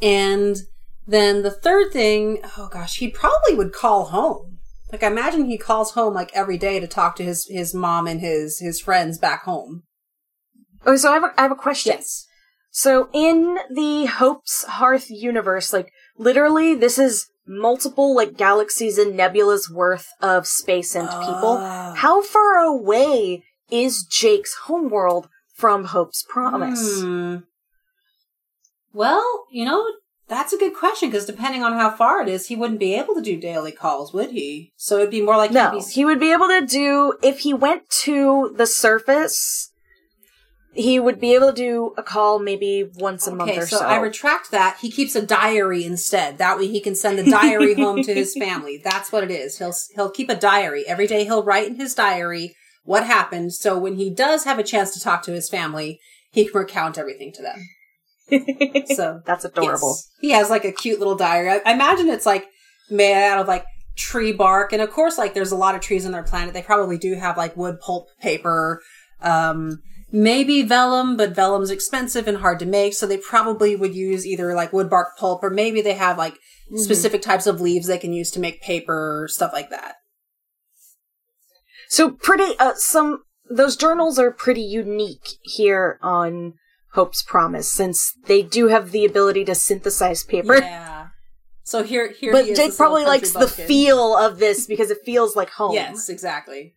And 0.00 0.56
then 1.06 1.42
the 1.42 1.50
third 1.50 1.92
thing, 1.92 2.40
oh 2.56 2.68
gosh, 2.70 2.96
he 2.96 3.08
probably 3.08 3.54
would 3.54 3.72
call 3.72 4.06
home. 4.06 4.58
Like 4.92 5.02
I 5.02 5.08
imagine 5.08 5.46
he 5.46 5.58
calls 5.58 5.92
home 5.92 6.14
like 6.14 6.30
every 6.34 6.56
day 6.56 6.78
to 6.78 6.86
talk 6.86 7.16
to 7.16 7.24
his 7.24 7.46
his 7.48 7.74
mom 7.74 8.06
and 8.06 8.20
his 8.20 8.60
his 8.60 8.80
friends 8.80 9.18
back 9.18 9.44
home. 9.44 9.82
oh, 10.86 10.96
so 10.96 11.10
I 11.10 11.14
have 11.14 11.24
a, 11.24 11.34
I 11.36 11.42
have 11.42 11.52
a 11.52 11.56
question. 11.56 11.94
Yes. 11.96 12.26
So 12.70 13.08
in 13.12 13.58
the 13.72 14.06
Hope's 14.06 14.64
Hearth 14.64 15.10
universe, 15.10 15.72
like 15.72 15.92
literally, 16.16 16.74
this 16.74 16.98
is 16.98 17.28
multiple 17.46 18.14
like 18.14 18.36
galaxies 18.36 18.98
and 18.98 19.18
nebulas 19.18 19.70
worth 19.70 20.08
of 20.20 20.46
space 20.46 20.94
and 20.94 21.08
people. 21.08 21.58
Ah. 21.60 21.94
How 21.96 22.22
far 22.22 22.58
away 22.58 23.44
is 23.70 24.04
Jake's 24.04 24.54
homeworld 24.64 25.28
from 25.54 25.86
Hope's 25.86 26.24
Promise? 26.28 27.00
Hmm. 27.00 27.36
Well, 28.92 29.46
you 29.50 29.64
know, 29.64 29.84
that's 30.28 30.52
a 30.52 30.58
good 30.58 30.74
question 30.74 31.10
because 31.10 31.26
depending 31.26 31.62
on 31.62 31.72
how 31.72 31.90
far 31.90 32.22
it 32.22 32.28
is, 32.28 32.46
he 32.46 32.56
wouldn't 32.56 32.80
be 32.80 32.94
able 32.94 33.14
to 33.14 33.20
do 33.20 33.38
daily 33.38 33.72
calls, 33.72 34.12
would 34.12 34.30
he? 34.30 34.72
So 34.76 34.96
it'd 34.96 35.10
be 35.10 35.20
more 35.20 35.36
like 35.36 35.50
No, 35.50 35.72
be 35.72 35.80
he 35.80 36.04
would 36.04 36.20
be 36.20 36.32
able 36.32 36.48
to 36.48 36.64
do 36.64 37.14
if 37.22 37.40
he 37.40 37.52
went 37.52 37.90
to 38.02 38.54
the 38.56 38.66
surface. 38.66 39.72
He 40.74 40.98
would 40.98 41.20
be 41.20 41.34
able 41.34 41.48
to 41.48 41.54
do 41.54 41.94
a 41.96 42.02
call 42.02 42.38
maybe 42.38 42.90
once 42.96 43.26
a 43.26 43.34
month 43.34 43.56
or 43.56 43.66
so 43.66 43.78
so. 43.78 43.84
I 43.86 43.96
retract 44.00 44.50
that. 44.50 44.78
He 44.80 44.90
keeps 44.90 45.14
a 45.14 45.24
diary 45.24 45.84
instead. 45.84 46.38
That 46.38 46.58
way, 46.58 46.66
he 46.66 46.80
can 46.80 46.94
send 46.94 47.18
the 47.18 47.30
diary 47.30 47.74
home 47.74 48.02
to 48.02 48.14
his 48.14 48.34
family. 48.38 48.80
That's 48.82 49.12
what 49.12 49.22
it 49.24 49.30
is. 49.30 49.58
He'll 49.58 49.74
he'll 49.94 50.10
keep 50.10 50.28
a 50.28 50.36
diary 50.36 50.84
every 50.86 51.06
day. 51.06 51.24
He'll 51.24 51.44
write 51.44 51.68
in 51.68 51.76
his 51.76 51.94
diary 51.94 52.54
what 52.84 53.06
happened. 53.06 53.52
So 53.52 53.78
when 53.78 53.96
he 53.96 54.10
does 54.10 54.44
have 54.44 54.58
a 54.58 54.64
chance 54.64 54.92
to 54.94 55.00
talk 55.00 55.22
to 55.24 55.32
his 55.32 55.48
family, 55.48 56.00
he 56.30 56.44
can 56.44 56.60
recount 56.60 56.98
everything 56.98 57.32
to 57.32 57.42
them. 57.42 57.68
So 58.94 59.20
That's 59.26 59.44
adorable. 59.44 59.96
He 60.20 60.30
has 60.30 60.48
like 60.50 60.64
a 60.64 60.72
cute 60.72 60.98
little 60.98 61.14
diary. 61.14 61.50
I, 61.50 61.60
I 61.66 61.74
imagine 61.74 62.08
it's 62.08 62.26
like 62.26 62.46
made 62.90 63.14
out 63.14 63.38
of 63.38 63.48
like 63.48 63.64
tree 63.96 64.32
bark, 64.32 64.72
and 64.72 64.82
of 64.82 64.90
course, 64.90 65.18
like 65.18 65.34
there's 65.34 65.52
a 65.52 65.56
lot 65.56 65.74
of 65.74 65.80
trees 65.80 66.06
on 66.06 66.12
their 66.12 66.22
planet. 66.22 66.54
They 66.54 66.62
probably 66.62 66.98
do 66.98 67.14
have 67.14 67.36
like 67.36 67.56
wood 67.56 67.80
pulp 67.80 68.08
paper, 68.20 68.80
um, 69.20 69.82
maybe 70.14 70.62
vellum, 70.62 71.16
but 71.16 71.34
vellum's 71.34 71.70
expensive 71.70 72.28
and 72.28 72.38
hard 72.38 72.60
to 72.60 72.66
make, 72.66 72.94
so 72.94 73.04
they 73.04 73.18
probably 73.18 73.74
would 73.74 73.94
use 73.94 74.24
either 74.24 74.54
like 74.54 74.72
wood 74.72 74.88
bark 74.88 75.18
pulp, 75.18 75.42
or 75.42 75.50
maybe 75.50 75.82
they 75.82 75.94
have 75.94 76.16
like 76.16 76.38
specific 76.76 77.20
types 77.20 77.46
of 77.46 77.60
leaves 77.60 77.88
they 77.88 77.98
can 77.98 78.12
use 78.12 78.30
to 78.30 78.40
make 78.40 78.62
paper, 78.62 79.26
stuff 79.28 79.52
like 79.52 79.70
that. 79.70 79.96
So 81.88 82.10
pretty 82.10 82.56
uh 82.58 82.74
some 82.76 83.24
those 83.50 83.76
journals 83.76 84.18
are 84.18 84.30
pretty 84.30 84.62
unique 84.62 85.28
here 85.42 85.98
on 86.00 86.54
Hope's 86.92 87.22
Promise 87.22 87.70
since 87.70 88.14
they 88.26 88.40
do 88.40 88.68
have 88.68 88.92
the 88.92 89.04
ability 89.04 89.44
to 89.46 89.54
synthesize 89.54 90.22
paper. 90.22 90.58
Yeah. 90.58 91.08
So 91.64 91.82
here, 91.82 92.12
here, 92.12 92.30
But 92.30 92.46
he 92.46 92.54
Jake 92.54 92.76
probably 92.76 93.04
likes 93.04 93.32
the 93.32 93.48
feel 93.48 94.16
of 94.16 94.38
this 94.38 94.66
because 94.66 94.90
it 94.90 94.98
feels 95.04 95.34
like 95.34 95.50
home. 95.50 95.72
Yes, 95.74 96.08
exactly. 96.08 96.74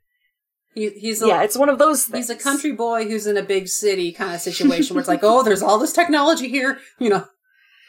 He, 0.78 0.90
he's 0.92 1.22
a, 1.24 1.28
Yeah, 1.28 1.42
it's 1.44 1.58
one 1.58 1.70
of 1.70 1.80
those 1.80 2.06
things. 2.06 2.30
He's 2.30 2.38
a 2.38 2.42
country 2.42 2.72
boy 2.72 3.06
who's 3.08 3.26
in 3.26 3.36
a 3.36 3.42
big 3.44 3.68
city 3.68 4.12
kind 4.12 4.34
of 4.36 4.42
situation 4.42 4.94
where 4.96 5.00
it's 5.00 5.08
like, 5.10 5.24
oh, 5.24 5.42
there's 5.44 5.63
all 5.63 5.80
this 5.80 5.92
technology 5.94 6.50
here, 6.50 6.80
you 7.00 7.10
know. 7.10 7.26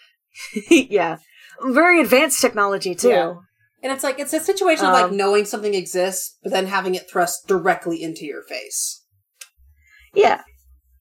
yeah. 0.70 1.18
Very 1.62 2.00
advanced 2.00 2.40
technology 2.40 2.94
too. 2.94 3.08
Yeah. 3.08 3.34
And 3.82 3.92
it's 3.92 4.02
like 4.02 4.18
it's 4.18 4.32
a 4.32 4.40
situation 4.40 4.86
of 4.86 4.92
like 4.92 5.04
Um, 5.10 5.16
knowing 5.16 5.44
something 5.44 5.74
exists, 5.74 6.36
but 6.42 6.50
then 6.52 6.66
having 6.66 6.94
it 6.94 7.10
thrust 7.10 7.46
directly 7.46 8.02
into 8.02 8.24
your 8.24 8.42
face. 8.42 9.04
Yeah. 10.14 10.42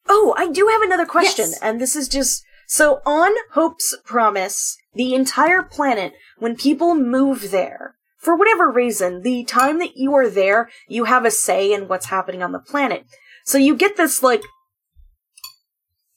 Oh, 0.09 0.33
I 0.37 0.49
do 0.51 0.67
have 0.71 0.81
another 0.81 1.05
question, 1.05 1.49
Yes. 1.49 1.59
and 1.61 1.81
this 1.81 1.95
is 1.95 2.07
just 2.07 2.43
so 2.67 3.01
on 3.05 3.31
Hope's 3.53 3.95
Promise, 4.05 4.77
the 4.93 5.13
entire 5.15 5.63
planet, 5.63 6.13
when 6.37 6.55
people 6.55 6.95
move 6.95 7.51
there, 7.51 7.95
for 8.17 8.35
whatever 8.35 8.69
reason, 8.71 9.21
the 9.21 9.43
time 9.43 9.79
that 9.79 9.95
you 9.97 10.13
are 10.15 10.29
there, 10.29 10.69
you 10.87 11.05
have 11.05 11.23
a 11.25 11.31
say 11.31 11.71
in 11.71 11.87
what's 11.87 12.07
happening 12.07 12.41
on 12.43 12.51
the 12.51 12.59
planet. 12.59 13.05
So 13.45 13.57
you 13.57 13.75
get 13.75 13.95
this 13.97 14.21
like 14.23 14.41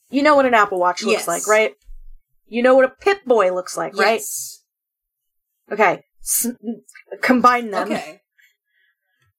you 0.09 0.21
know 0.23 0.35
what 0.35 0.45
an 0.45 0.53
Apple 0.53 0.79
Watch 0.79 1.03
looks 1.03 1.19
Yes. 1.21 1.27
like, 1.27 1.47
right? 1.47 1.73
You 2.47 2.61
know 2.63 2.75
what 2.75 2.83
a 2.83 2.89
Pip 2.89 3.23
Boy 3.25 3.53
looks 3.53 3.77
like, 3.77 3.95
right? 3.95 4.21
Okay. 5.71 6.03
S- 6.21 6.47
combine 7.21 7.71
them. 7.71 7.87
Okay. 7.91 8.21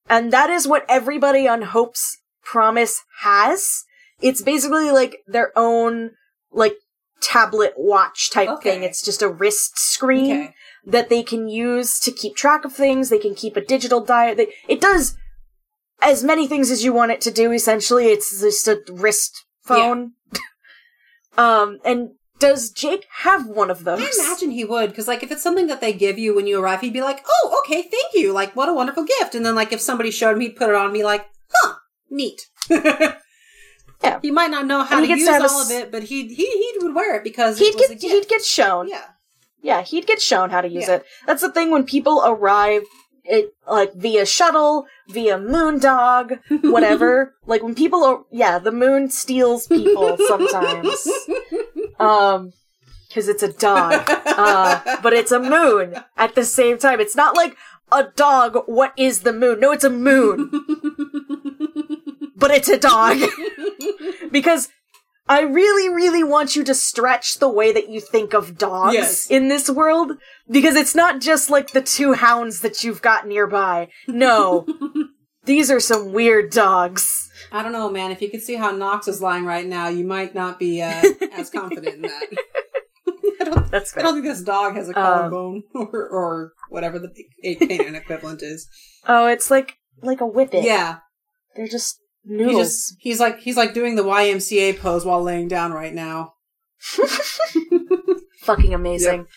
And 0.09 0.33
that 0.33 0.49
is 0.49 0.67
what 0.67 0.83
everybody 0.89 1.47
on 1.47 1.61
Hope's 1.61 2.17
Promise 2.43 3.03
has. 3.21 3.83
It's 4.19 4.41
basically 4.41 4.89
like 4.91 5.17
their 5.27 5.51
own, 5.55 6.11
like, 6.51 6.75
tablet 7.21 7.73
watch 7.77 8.31
type 8.31 8.49
Okay. 8.49 8.71
thing. 8.71 8.83
It's 8.83 9.01
just 9.03 9.21
a 9.21 9.29
wrist 9.29 9.77
screen 9.77 10.31
Okay. 10.45 10.55
That 10.85 11.09
they 11.09 11.23
can 11.23 11.47
use 11.47 11.99
to 12.01 12.11
keep 12.11 12.35
track 12.35 12.65
of 12.65 12.73
things. 12.73 13.09
They 13.09 13.19
can 13.19 13.35
keep 13.35 13.55
a 13.55 13.61
digital 13.61 14.01
diet. 14.03 14.37
They, 14.37 14.47
it 14.67 14.81
does 14.81 15.15
as 16.01 16.23
many 16.23 16.47
things 16.47 16.69
as 16.71 16.83
you 16.83 16.91
want 16.93 17.11
it 17.11 17.21
to 17.21 17.31
do, 17.31 17.51
essentially. 17.51 18.07
It's 18.07 18.41
just 18.41 18.67
a 18.67 18.81
wrist 18.91 19.45
phone. 19.61 20.13
um, 21.37 21.79
and 21.85 22.11
does 22.39 22.69
Jake 22.71 23.05
have 23.19 23.47
one 23.47 23.69
of 23.71 23.85
those? 23.85 24.01
I 24.01 24.25
imagine 24.27 24.51
he 24.51 24.65
would, 24.65 24.89
because 24.89 25.07
like 25.07 25.23
if 25.23 25.31
it's 25.31 25.43
something 25.43 25.67
that 25.67 25.79
they 25.81 25.93
give 25.93 26.19
you 26.19 26.35
when 26.35 26.47
you 26.47 26.61
arrive, 26.61 26.81
he'd 26.81 26.91
be 26.93 27.01
like, 27.01 27.23
"Oh, 27.29 27.61
okay, 27.63 27.81
thank 27.83 28.13
you. 28.13 28.33
Like, 28.33 28.53
what 28.55 28.67
a 28.67 28.73
wonderful 28.73 29.05
gift." 29.05 29.33
And 29.35 29.45
then 29.45 29.55
like 29.55 29.71
if 29.71 29.79
somebody 29.79 30.11
showed 30.11 30.31
him, 30.35 30.41
he'd 30.41 30.57
put 30.57 30.69
it 30.69 30.75
on 30.75 30.85
and 30.85 30.93
be 30.93 31.03
like, 31.03 31.25
"Huh, 31.53 31.75
neat." 32.09 32.41
Yeah. 34.03 34.19
He 34.21 34.31
might 34.31 34.51
not 34.51 34.65
know 34.65 34.83
how 34.83 34.99
to 34.99 35.07
use 35.07 35.25
to 35.25 35.33
all 35.35 35.61
s- 35.61 35.71
of 35.71 35.77
it, 35.77 35.89
but 35.89 36.03
he 36.03 36.27
he 36.27 36.45
he 36.45 36.73
would 36.81 36.93
wear 36.93 37.15
it 37.15 37.23
because 37.23 37.57
He'd 37.57 37.73
get, 37.77 38.01
he'd 38.01 38.27
get 38.27 38.43
shown. 38.43 38.89
yeah. 38.89 39.05
Yeah, 39.63 39.81
he'd 39.81 40.05
get 40.05 40.21
shown 40.21 40.49
how 40.51 40.61
to 40.61 40.67
use 40.67 40.87
Yeah. 40.87 40.95
it. 40.97 41.05
That's 41.25 41.41
the 41.41 41.51
thing 41.51 41.71
when 41.71 41.85
people 41.85 42.21
arrive, 42.25 42.83
it 43.23 43.53
like 43.65 43.93
via 43.95 44.25
shuttle, 44.25 44.85
via 45.07 45.37
moondog, 45.39 46.39
whatever. 46.63 47.33
like 47.47 47.63
when 47.63 47.73
people 47.73 48.03
are, 48.03 48.19
yeah, 48.29 48.59
the 48.59 48.71
moon 48.73 49.09
steals 49.09 49.65
people 49.67 50.17
sometimes. 50.27 51.07
Um, 51.99 52.51
because 53.07 53.29
it's 53.29 53.43
a 53.43 53.53
dog, 53.53 54.03
uh, 54.25 54.97
but 55.03 55.13
it's 55.13 55.31
a 55.31 55.39
moon 55.39 55.95
at 56.17 56.33
the 56.35 56.43
same 56.43 56.77
time. 56.79 56.99
It's 56.99 57.15
not 57.15 57.35
like 57.37 57.55
a 57.91 58.05
dog. 58.15 58.57
What 58.65 58.91
is 58.97 59.21
the 59.21 59.31
moon? 59.31 59.59
No, 59.59 59.71
it's 59.71 59.83
a 59.83 59.89
moon, 59.91 60.49
but 62.35 62.49
it's 62.51 62.69
a 62.69 62.77
dog. 62.79 63.17
because 64.31 64.69
I 65.27 65.41
really, 65.41 65.87
really 65.93 66.23
want 66.23 66.55
you 66.55 66.63
to 66.65 66.75
stretch 66.75 67.35
the 67.35 67.47
way 67.49 67.71
that 67.71 67.89
you 67.89 68.01
think 68.01 68.33
of 68.33 68.57
dogs 68.57 68.93
Yes. 68.93 69.27
in 69.31 69.47
this 69.47 69.69
world, 69.69 70.13
because 70.49 70.75
it's 70.75 70.95
not 70.95 71.21
just 71.21 71.49
like 71.49 71.71
the 71.71 71.81
two 71.81 72.13
hounds 72.13 72.59
that 72.61 72.83
you've 72.83 73.01
got 73.01 73.25
nearby. 73.27 73.87
No. 74.07 74.65
These 75.45 75.71
are 75.71 75.79
some 75.79 76.11
weird 76.13 76.51
dogs. 76.51 77.29
I 77.51 77.63
don't 77.63 77.71
know, 77.71 77.89
man. 77.89 78.11
If 78.11 78.21
you 78.21 78.29
could 78.29 78.41
see 78.41 78.55
how 78.55 78.71
Knox 78.71 79.07
is 79.07 79.21
lying 79.21 79.45
right 79.45 79.65
now, 79.65 79.87
you 79.87 80.05
might 80.05 80.33
not 80.33 80.57
be 80.59 80.81
uh, 80.81 81.01
as 81.33 81.49
confident 81.49 81.95
in 81.95 82.01
that. 82.03 82.27
I 83.41 83.43
don't, 83.45 83.69
That's 83.71 83.95
I 83.97 84.01
don't 84.01 84.13
think 84.13 84.25
this 84.25 84.41
dog 84.41 84.75
has 84.75 84.87
a 84.89 84.97
Um, 84.97 85.03
collarbone 85.03 85.63
or, 85.73 86.07
or 86.09 86.53
whatever 86.69 86.97
the 86.99 87.09
canine 87.43 87.95
equivalent 87.95 88.41
is. 88.41 88.67
Oh, 89.07 89.27
it's 89.27 89.51
like 89.51 89.75
like 90.01 90.21
a 90.21 90.25
whippet. 90.27 90.63
Yeah, 90.63 90.97
They're 91.55 91.67
just 91.67 91.99
he 92.25 92.51
just 92.53 92.95
he's 92.99 93.19
like 93.19 93.39
he's 93.39 93.57
like 93.57 93.73
doing 93.73 93.95
the 93.95 94.03
YMCA 94.03 94.79
pose 94.79 95.05
while 95.05 95.21
laying 95.21 95.47
down 95.47 95.71
right 95.73 95.93
now. 95.93 96.33
Fucking 98.41 98.73
amazing. 98.73 99.27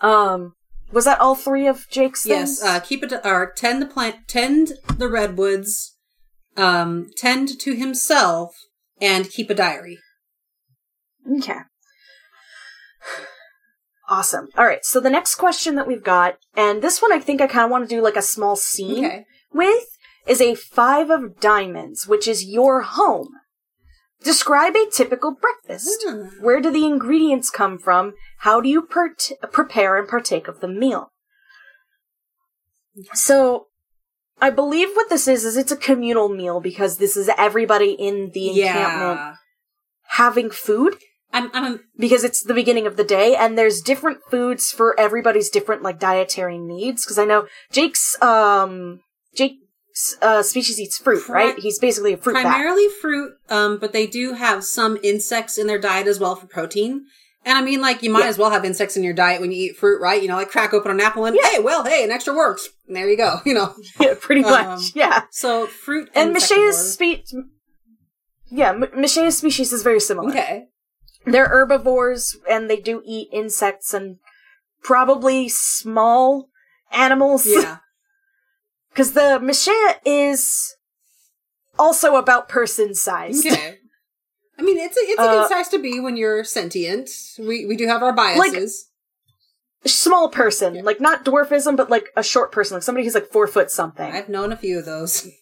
Um, 0.00 0.54
was 0.92 1.04
that 1.04 1.20
all 1.20 1.34
three 1.34 1.66
of 1.66 1.86
Jake's 1.90 2.26
Yes, 2.26 2.62
uh, 2.62 2.80
keep 2.80 3.02
it 3.02 3.12
or 3.24 3.52
tend 3.56 3.82
the 3.82 3.86
plant, 3.86 4.26
tend 4.26 4.72
the 4.96 5.08
redwoods, 5.08 5.96
um, 6.56 7.10
tend 7.16 7.58
to 7.60 7.74
himself, 7.74 8.54
and 9.00 9.30
keep 9.30 9.50
a 9.50 9.54
diary. 9.54 9.98
Okay. 11.38 11.58
Awesome. 14.08 14.48
All 14.56 14.64
right. 14.64 14.84
So 14.84 15.00
the 15.00 15.10
next 15.10 15.34
question 15.34 15.74
that 15.74 15.86
we've 15.86 16.02
got, 16.02 16.38
and 16.56 16.80
this 16.80 17.02
one 17.02 17.12
I 17.12 17.20
think 17.20 17.40
I 17.40 17.46
kind 17.46 17.64
of 17.64 17.70
want 17.70 17.88
to 17.88 17.94
do 17.94 18.00
like 18.02 18.16
a 18.16 18.22
small 18.22 18.56
scene 18.56 19.04
Okay. 19.04 19.24
with, 19.52 19.84
is 20.28 20.40
a 20.40 20.54
five 20.54 21.10
of 21.10 21.40
diamonds, 21.40 22.06
which 22.06 22.28
is 22.28 22.44
your 22.44 22.82
home. 22.82 23.28
Describe 24.22 24.74
a 24.74 24.86
typical 24.90 25.34
breakfast. 25.34 26.04
Hmm. 26.06 26.42
Where 26.44 26.60
do 26.60 26.70
the 26.70 26.84
ingredients 26.84 27.50
come 27.50 27.78
from? 27.78 28.14
How 28.40 28.60
do 28.60 28.68
you 28.68 28.82
part- 28.82 29.30
prepare 29.52 29.96
and 29.96 30.08
partake 30.08 30.48
of 30.48 30.60
the 30.60 30.68
meal? 30.68 31.10
So, 33.14 33.66
I 34.40 34.50
believe 34.50 34.88
what 34.94 35.08
this 35.08 35.28
is 35.28 35.44
is 35.44 35.56
it's 35.56 35.72
a 35.72 35.76
communal 35.76 36.28
meal 36.28 36.60
because 36.60 36.98
this 36.98 37.16
is 37.16 37.30
everybody 37.36 37.92
in 37.92 38.30
the 38.34 38.50
encampment 38.50 39.18
Yeah, 39.20 39.34
having 40.10 40.50
food 40.50 40.96
I'm. 41.32 41.50
I'm. 41.52 41.80
because 41.96 42.24
it's 42.24 42.42
the 42.42 42.54
beginning 42.54 42.86
of 42.86 42.96
the 42.96 43.04
day 43.04 43.34
and 43.36 43.56
there's 43.58 43.80
different 43.80 44.18
foods 44.30 44.70
for 44.70 44.98
everybody's 44.98 45.50
different 45.50 45.82
like 45.82 45.98
dietary 46.00 46.58
needs 46.58 47.04
because 47.04 47.18
I 47.18 47.24
know 47.24 47.46
Jake's 47.72 48.20
um 48.22 49.00
Jake's 49.34 49.56
uh 50.22 50.42
species 50.42 50.78
eats 50.80 50.98
fruit, 50.98 51.24
Pri- 51.24 51.34
right? 51.44 51.58
He's 51.58 51.78
basically 51.78 52.12
a 52.12 52.16
fruit 52.16 52.34
bat. 52.34 52.42
primarily 52.44 52.88
fruit, 53.00 53.32
um, 53.48 53.78
but 53.78 53.92
they 53.92 54.06
do 54.06 54.34
have 54.34 54.64
some 54.64 54.98
insects 55.02 55.58
in 55.58 55.66
their 55.66 55.78
diet 55.78 56.06
as 56.06 56.18
well 56.20 56.36
for 56.36 56.46
protein. 56.46 57.04
And 57.44 57.56
I 57.56 57.62
mean, 57.62 57.80
like, 57.80 58.02
you 58.02 58.10
might 58.10 58.24
Yeah. 58.24 58.28
as 58.30 58.36
well 58.38 58.50
have 58.50 58.64
insects 58.64 58.96
in 58.96 59.02
your 59.04 59.14
diet 59.14 59.40
when 59.40 59.52
you 59.52 59.70
eat 59.70 59.76
fruit, 59.76 60.00
right? 60.02 60.20
You 60.20 60.28
know, 60.28 60.36
like 60.36 60.50
crack 60.50 60.74
open 60.74 60.90
an 60.90 61.00
apple 61.00 61.24
and, 61.24 61.36
Yeah. 61.40 61.48
hey, 61.50 61.58
well, 61.60 61.84
hey, 61.84 62.04
an 62.04 62.10
extra 62.10 62.34
works. 62.34 62.68
And 62.86 62.96
there 62.96 63.08
you 63.08 63.16
go, 63.16 63.40
you 63.46 63.54
know. 63.54 63.74
yeah, 64.00 64.14
pretty 64.20 64.42
much. 64.42 64.66
Um, 64.66 64.82
yeah. 64.94 65.22
So, 65.30 65.66
fruit 65.66 66.10
And 66.14 66.30
and 66.30 66.36
Michea's 66.36 66.92
spe- 66.92 67.32
Yeah, 68.50 68.70
M- 68.72 69.06
species 69.30 69.72
is 69.72 69.82
very 69.82 70.00
similar. 70.00 70.30
Okay. 70.30 70.64
They're 71.26 71.48
herbivores 71.48 72.36
and 72.50 72.68
they 72.70 72.80
do 72.80 73.02
eat 73.04 73.28
insects 73.32 73.92
and 73.94 74.16
probably 74.82 75.48
small 75.48 76.48
animals. 76.92 77.46
Yeah. 77.46 77.78
Because 78.98 79.12
the 79.12 79.38
Michea 79.40 80.00
is 80.04 80.74
also 81.78 82.16
about 82.16 82.48
person 82.48 82.96
sized. 82.96 83.46
Okay. 83.46 83.76
I 84.58 84.62
mean, 84.62 84.76
it's 84.76 84.96
a, 84.96 85.00
it's 85.02 85.20
a 85.20 85.22
Uh, 85.22 85.42
good 85.42 85.48
size 85.48 85.68
to 85.68 85.78
be 85.78 86.00
when 86.00 86.16
you're 86.16 86.42
sentient. 86.42 87.08
We, 87.38 87.64
we 87.64 87.76
do 87.76 87.86
have 87.86 88.02
our 88.02 88.12
biases. 88.12 88.88
Small 89.86 90.30
person. 90.30 90.82
Like 90.84 91.00
not 91.00 91.24
dwarfism, 91.24 91.76
but 91.76 91.90
like 91.90 92.06
a 92.16 92.24
short 92.24 92.50
person. 92.50 92.74
Like 92.74 92.82
somebody 92.82 93.04
who's 93.04 93.14
like 93.14 93.30
four 93.30 93.46
foot 93.46 93.70
something. 93.70 94.10
I've 94.12 94.28
known 94.28 94.50
a 94.50 94.56
few 94.56 94.80
of 94.80 94.84
those. 94.84 95.28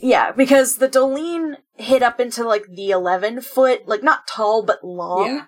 Yeah, 0.00 0.30
because 0.30 0.76
the 0.76 0.88
Dolene 0.88 1.56
hit 1.74 2.04
up 2.04 2.20
into 2.20 2.44
like 2.44 2.66
the 2.68 2.90
11 2.90 3.40
foot, 3.40 3.88
like 3.88 4.04
not 4.04 4.28
tall, 4.28 4.62
but 4.62 4.84
long. 4.84 5.26
Yeah. 5.26 5.44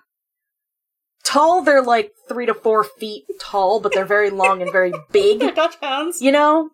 Tall, 1.23 1.61
they're 1.63 1.83
like 1.83 2.11
three 2.27 2.45
to 2.45 2.53
four 2.53 2.83
feet 2.83 3.25
tall, 3.39 3.79
but 3.79 3.93
they're 3.93 4.05
very 4.05 4.29
long 4.29 4.61
and 4.61 4.71
very 4.71 4.93
big. 5.11 5.39
Dutch 5.55 5.75
hounds. 5.81 6.21
you 6.21 6.31
know? 6.31 6.69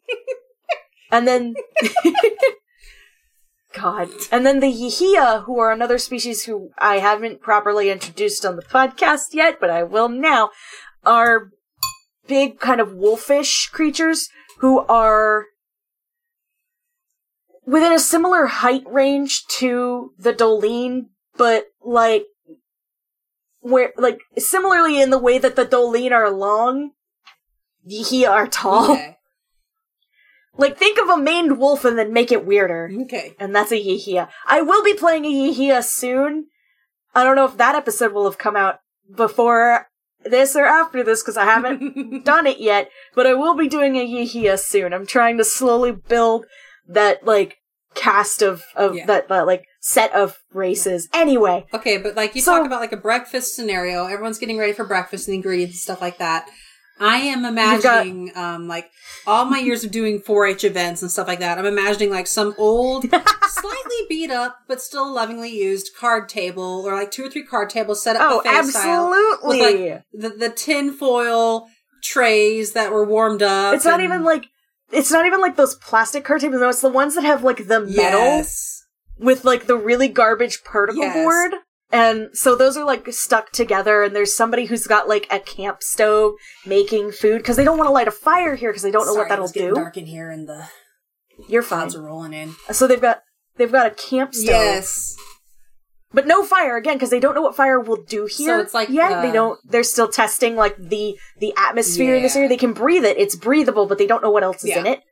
and 1.11 1.27
then 1.27 1.55
God. 3.73 4.09
And 4.31 4.45
then 4.45 4.59
the 4.59 4.71
Yihia, 4.71 5.43
who 5.43 5.59
are 5.59 5.71
another 5.71 5.97
species 5.97 6.45
who 6.45 6.71
I 6.77 6.99
haven't 6.99 7.41
properly 7.41 7.89
introduced 7.89 8.45
on 8.45 8.55
the 8.55 8.63
podcast 8.63 9.33
yet, 9.33 9.59
but 9.59 9.69
I 9.69 9.83
will 9.83 10.09
now, 10.09 10.49
are 11.05 11.49
big 12.27 12.59
kind 12.59 12.81
of 12.81 12.93
wolfish 12.93 13.69
creatures 13.71 14.29
who 14.59 14.79
are 14.87 15.45
within 17.65 17.91
a 17.91 17.99
similar 17.99 18.45
height 18.47 18.83
range 18.87 19.45
to 19.47 20.13
the 20.17 20.33
Dolene, 20.33 21.07
but 21.37 21.65
like 21.83 22.25
where 23.69 23.93
like 23.97 24.19
similarly 24.37 25.01
in 25.01 25.09
the 25.09 25.17
way 25.17 25.37
that 25.37 25.55
the 25.55 25.65
Dolene 25.65 26.11
are 26.11 26.31
long, 26.31 26.91
Yihia 27.89 28.29
are 28.29 28.47
tall. 28.47 28.91
Okay. 28.93 29.13
Like, 30.59 30.75
think 30.75 30.97
of 30.97 31.07
a 31.07 31.17
maned 31.21 31.59
wolf 31.59 31.85
and 31.85 31.99
then 31.99 32.11
make 32.11 32.31
it 32.31 32.43
weirder. 32.43 32.89
Okay. 33.03 33.35
And 33.39 33.55
that's 33.55 33.71
a 33.71 33.75
Yihia. 33.75 34.27
I 34.47 34.63
will 34.63 34.83
be 34.83 34.95
playing 34.95 35.23
a 35.25 35.31
Yihia 35.31 35.83
soon. 35.83 36.47
I 37.13 37.23
don't 37.23 37.35
know 37.35 37.45
if 37.45 37.57
that 37.57 37.75
episode 37.75 38.11
will 38.11 38.23
have 38.25 38.39
come 38.39 38.55
out 38.55 38.79
before 39.15 39.87
this 40.23 40.55
or 40.55 40.65
after 40.65 41.03
this 41.03 41.21
because 41.21 41.37
I 41.37 41.45
haven't 41.45 42.23
done 42.25 42.47
it 42.47 42.59
yet, 42.59 42.89
but 43.13 43.27
I 43.27 43.35
will 43.35 43.55
be 43.55 43.67
doing 43.67 43.97
a 43.97 44.07
Yihia 44.07 44.57
soon. 44.57 44.93
I'm 44.93 45.05
trying 45.05 45.37
to 45.37 45.43
slowly 45.43 45.91
build 45.91 46.47
that, 46.87 47.23
like, 47.23 47.57
cast 47.93 48.41
of, 48.41 48.63
of 48.75 48.95
Yeah. 48.95 49.05
that, 49.05 49.27
that, 49.29 49.45
like, 49.45 49.65
set 49.87 50.11
of 50.13 50.37
races. 50.53 51.07
Anyway, 51.13 51.65
Okay, 51.73 51.97
but 51.97 52.15
like 52.15 52.35
you 52.35 52.41
So- 52.41 52.57
talk 52.57 52.65
about 52.65 52.81
like 52.81 52.91
a 52.91 52.97
breakfast 52.97 53.55
scenario, 53.55 54.05
everyone's 54.05 54.37
getting 54.37 54.57
ready 54.57 54.73
for 54.73 54.83
breakfast 54.83 55.27
and 55.27 55.35
ingredients 55.35 55.75
and 55.75 55.79
stuff 55.81 56.01
like 56.01 56.17
that. 56.17 56.47
I 56.99 57.17
am 57.17 57.45
imagining, 57.45 58.31
um, 58.35 58.67
like 58.67 58.89
all 59.27 59.45
my 59.45 59.59
years 59.59 59.83
of 59.83 59.91
doing 59.91 60.19
4-H 60.19 60.63
events 60.63 61.03
and 61.03 61.11
stuff 61.11 61.27
like 61.27 61.39
that. 61.39 61.59
I'm 61.59 61.65
imagining 61.67 62.09
like 62.09 62.25
some 62.27 62.55
old, 62.57 63.03
slightly 63.49 63.95
beat 64.09 64.31
up 64.31 64.57
but 64.67 64.81
still 64.81 65.13
lovingly 65.13 65.51
used 65.55 65.91
card 65.95 66.27
table, 66.27 66.83
or 66.85 66.93
like 66.95 67.11
two 67.11 67.25
or 67.25 67.29
three 67.29 67.43
card 67.45 67.69
tables 67.69 68.01
set 68.03 68.15
up 68.15 68.23
Oh, 68.29 68.41
buffet 68.43 68.71
style 68.71 69.13
absolutely. 69.13 69.59
with 69.59 69.93
like 69.93 70.03
the 70.13 70.29
the 70.37 70.49
tin 70.49 70.91
foil 70.91 71.67
trays 72.03 72.73
that 72.73 72.91
were 72.91 73.05
warmed 73.05 73.43
up. 73.43 73.75
it's 73.75 73.85
not 73.85 74.01
even 74.01 74.23
like 74.23 74.45
it's 74.91 75.11
not 75.11 75.25
even 75.25 75.39
like 75.41 75.55
those 75.55 75.75
plastic 75.75 76.23
card 76.25 76.41
tables. 76.41 76.61
No, 76.61 76.69
it's 76.69 76.81
the 76.81 76.89
ones 76.89 77.15
that 77.15 77.23
have 77.23 77.43
like 77.43 77.67
the 77.67 77.81
metal 77.81 78.19
Yes. 78.21 78.76
With 79.19 79.45
like 79.45 79.65
the 79.67 79.77
really 79.77 80.07
garbage 80.07 80.63
particle 80.63 81.01
Yes. 81.01 81.15
board. 81.15 81.53
And 81.89 82.29
so 82.33 82.55
those 82.55 82.75
are 82.75 82.83
like 82.83 83.07
stuck 83.13 83.51
together, 83.51 84.03
and 84.03 84.13
there's 84.13 84.35
somebody 84.35 84.65
who's 84.65 84.85
got 84.87 85.07
like 85.07 85.25
a 85.31 85.39
camp 85.39 85.81
stove 85.81 86.33
making 86.65 87.13
food 87.13 87.37
because 87.37 87.55
they 87.55 87.63
don't 87.63 87.77
want 87.77 87.87
to 87.87 87.93
light 87.93 88.09
a 88.09 88.11
fire 88.11 88.55
here 88.55 88.69
because 88.71 88.83
they 88.83 88.91
don't 88.91 89.05
know 89.05 89.13
what 89.13 89.29
that'll 89.29 89.47
do. 89.47 89.73
Dark 89.73 89.95
in 89.95 90.05
here, 90.05 90.29
and 90.29 90.49
the 90.49 90.67
You're 91.47 91.63
clouds 91.63 91.95
are 91.95 92.01
rolling 92.01 92.33
in. 92.33 92.55
So 92.71 92.87
they've 92.87 92.99
got 92.99 93.21
they've 93.55 93.71
got 93.71 93.87
a 93.87 93.91
camp 93.91 94.35
stove, 94.35 94.47
Yes. 94.49 95.15
but 96.11 96.27
no 96.27 96.43
fire 96.43 96.75
again 96.75 96.95
because 96.95 97.09
they 97.09 97.21
don't 97.21 97.35
know 97.35 97.41
what 97.41 97.55
fire 97.55 97.79
will 97.79 98.03
do 98.03 98.23
here. 98.25 98.57
So 98.57 98.59
it's 98.59 98.73
like, 98.73 98.89
yeah, 98.89 99.19
uh, 99.19 99.21
they 99.21 99.31
don't. 99.31 99.57
They're 99.63 99.83
still 99.83 100.09
testing 100.09 100.57
like 100.57 100.75
the 100.77 101.17
the 101.39 101.53
atmosphere 101.57 102.15
in 102.15 102.21
this 102.21 102.35
area. 102.35 102.49
They 102.49 102.57
can 102.57 102.73
breathe 102.73 103.05
it; 103.05 103.15
it's 103.17 103.37
breathable, 103.37 103.85
but 103.85 103.97
they 103.97 104.07
don't 104.07 104.21
know 104.21 104.31
what 104.31 104.43
else 104.43 104.57
is 104.65 104.71
Yeah. 104.71 104.79
in 104.79 104.87
it. 104.87 105.03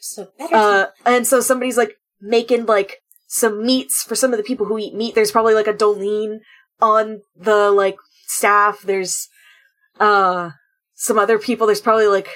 So 0.00 0.28
better. 0.38 0.54
Uh, 0.56 0.86
and 1.04 1.26
so 1.26 1.40
somebody's 1.42 1.76
like 1.76 1.96
making 2.22 2.64
like 2.64 3.02
some 3.26 3.64
meats 3.64 4.02
for 4.02 4.14
some 4.14 4.32
of 4.32 4.36
the 4.38 4.44
people 4.44 4.66
who 4.66 4.78
eat 4.78 4.94
meat. 4.94 5.14
There's 5.14 5.32
probably 5.32 5.54
like 5.54 5.66
a 5.66 5.74
Dolene 5.74 6.38
on 6.80 7.20
the 7.36 7.70
like 7.70 7.96
staff. 8.26 8.82
There's 8.82 9.28
uh 10.00 10.50
some 10.94 11.18
other 11.18 11.38
people. 11.38 11.66
There's 11.66 11.80
probably 11.80 12.06
like 12.06 12.28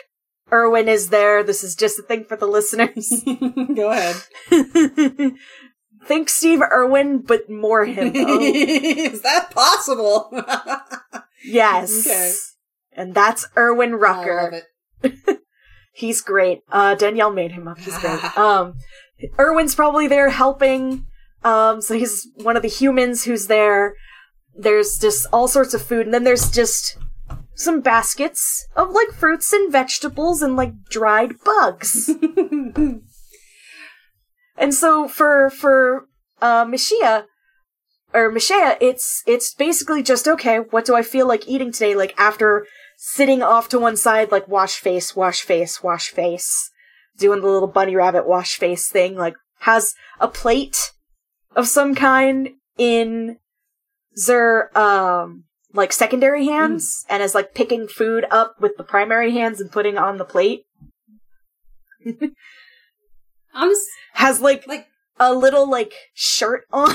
Erwin 0.52 0.88
is 0.88 1.10
there. 1.10 1.42
This 1.42 1.62
is 1.62 1.74
just 1.74 1.98
a 1.98 2.02
thing 2.02 2.24
for 2.24 2.36
the 2.36 2.46
listeners. 2.46 3.22
Go 3.74 3.90
ahead. 3.90 4.16
Think 6.06 6.28
Steve 6.30 6.62
Irwin, 6.62 7.18
but 7.20 7.50
more 7.50 7.84
him. 7.84 8.12
Is 8.14 9.20
that 9.20 9.50
possible? 9.50 10.30
yes. 11.44 12.06
Okay. 12.06 12.32
And 12.92 13.14
that's 13.14 13.46
Erwin 13.56 13.92
I 13.92 13.96
Rucker. 13.96 14.64
love 15.02 15.12
it. 15.12 15.40
He's 15.92 16.22
great. 16.22 16.60
Uh, 16.72 16.94
Danielle 16.94 17.30
made 17.32 17.52
him 17.52 17.68
up. 17.68 17.78
He's 17.78 17.98
great. 17.98 18.38
Um, 18.38 18.78
Erwin's 19.38 19.74
probably 19.74 20.08
there 20.08 20.30
helping. 20.30 21.06
Um, 21.42 21.80
so 21.80 21.94
he's 21.94 22.28
one 22.36 22.56
of 22.56 22.62
the 22.62 22.68
humans 22.68 23.24
who's 23.24 23.46
there. 23.46 23.94
There's 24.54 24.98
just 24.98 25.26
all 25.32 25.48
sorts 25.48 25.74
of 25.74 25.82
food, 25.82 26.06
and 26.06 26.14
then 26.14 26.24
there's 26.24 26.50
just 26.50 26.98
some 27.54 27.80
baskets 27.80 28.66
of 28.74 28.90
like 28.90 29.12
fruits 29.12 29.52
and 29.52 29.70
vegetables 29.70 30.42
and 30.42 30.56
like 30.56 30.72
dried 30.90 31.34
bugs. 31.44 32.08
and 34.56 34.74
so 34.74 35.08
for 35.08 35.50
for 35.50 36.08
uh, 36.42 36.64
Mishia 36.64 37.26
or 38.12 38.32
Mishia, 38.32 38.76
it's 38.80 39.22
it's 39.26 39.54
basically 39.54 40.02
just 40.02 40.26
okay. 40.26 40.58
What 40.58 40.84
do 40.84 40.94
I 40.94 41.02
feel 41.02 41.26
like 41.26 41.48
eating 41.48 41.72
today? 41.72 41.94
Like 41.94 42.14
after 42.18 42.66
sitting 42.96 43.42
off 43.42 43.68
to 43.70 43.78
one 43.78 43.96
side, 43.96 44.30
like 44.32 44.48
wash 44.48 44.78
face, 44.78 45.16
wash 45.16 45.42
face, 45.42 45.82
wash 45.82 46.10
face, 46.10 46.70
doing 47.20 47.40
the 47.40 47.46
little 47.48 47.68
bunny 47.68 47.94
rabbit 47.94 48.26
wash 48.26 48.56
face 48.56 48.88
thing. 48.88 49.14
Like 49.14 49.34
has 49.60 49.94
a 50.18 50.26
plate 50.26 50.92
of 51.54 51.68
some 51.68 51.94
kind 51.94 52.50
in 52.76 53.36
their 54.26 54.76
um 54.76 55.44
like 55.72 55.92
secondary 55.92 56.46
hands 56.46 57.04
and 57.08 57.22
is 57.22 57.34
like 57.34 57.54
picking 57.54 57.86
food 57.86 58.24
up 58.30 58.56
with 58.60 58.76
the 58.76 58.82
primary 58.82 59.30
hands 59.32 59.60
and 59.60 59.70
putting 59.70 59.96
on 59.96 60.18
the 60.18 60.24
plate. 60.24 60.64
Honest, 63.54 63.86
Has 64.14 64.40
like 64.40 64.66
like 64.66 64.86
a 65.18 65.34
little 65.34 65.68
like 65.68 65.92
shirt 66.14 66.64
on. 66.72 66.94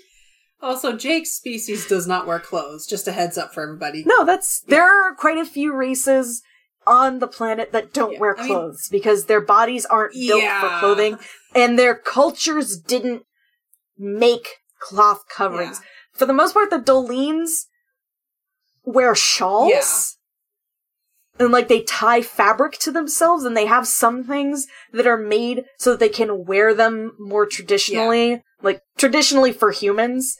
also 0.62 0.96
Jake's 0.96 1.30
species 1.30 1.86
does 1.86 2.06
not 2.06 2.26
wear 2.26 2.40
clothes. 2.40 2.86
Just 2.86 3.08
a 3.08 3.12
heads 3.12 3.38
up 3.38 3.54
for 3.54 3.62
everybody. 3.62 4.02
No, 4.04 4.24
that's 4.24 4.60
there 4.62 4.84
are 4.84 5.14
quite 5.14 5.38
a 5.38 5.44
few 5.46 5.74
races 5.74 6.42
on 6.90 7.20
the 7.20 7.28
planet 7.28 7.72
that 7.72 7.92
don't 7.92 8.12
Yeah, 8.14 8.18
wear 8.18 8.38
I 8.38 8.42
mean- 8.42 8.52
clothes 8.52 8.88
because 8.90 9.26
their 9.26 9.40
bodies 9.40 9.86
aren't 9.86 10.12
built 10.12 10.42
Yeah. 10.42 10.60
for 10.60 10.78
clothing 10.80 11.18
and 11.54 11.78
their 11.78 11.94
cultures 11.94 12.76
didn't 12.76 13.22
make 13.96 14.56
cloth 14.80 15.24
coverings. 15.34 15.80
For 16.12 16.26
the 16.26 16.32
most 16.32 16.52
part, 16.54 16.70
the 16.70 16.78
Dolenes 16.78 17.66
wear 18.84 19.14
shawls. 19.14 19.70
Yeah. 19.70 21.44
And 21.44 21.52
like 21.52 21.68
they 21.68 21.82
tie 21.82 22.20
fabric 22.22 22.72
to 22.80 22.90
themselves 22.90 23.44
and 23.44 23.56
they 23.56 23.66
have 23.66 23.86
some 23.86 24.24
things 24.24 24.66
that 24.92 25.06
are 25.06 25.16
made 25.16 25.64
so 25.78 25.90
that 25.90 26.00
they 26.00 26.08
can 26.10 26.44
wear 26.44 26.74
them 26.74 27.12
more 27.18 27.46
traditionally. 27.46 28.42
Like 28.62 28.82
traditionally 28.98 29.52
for 29.52 29.70
humans. 29.70 30.36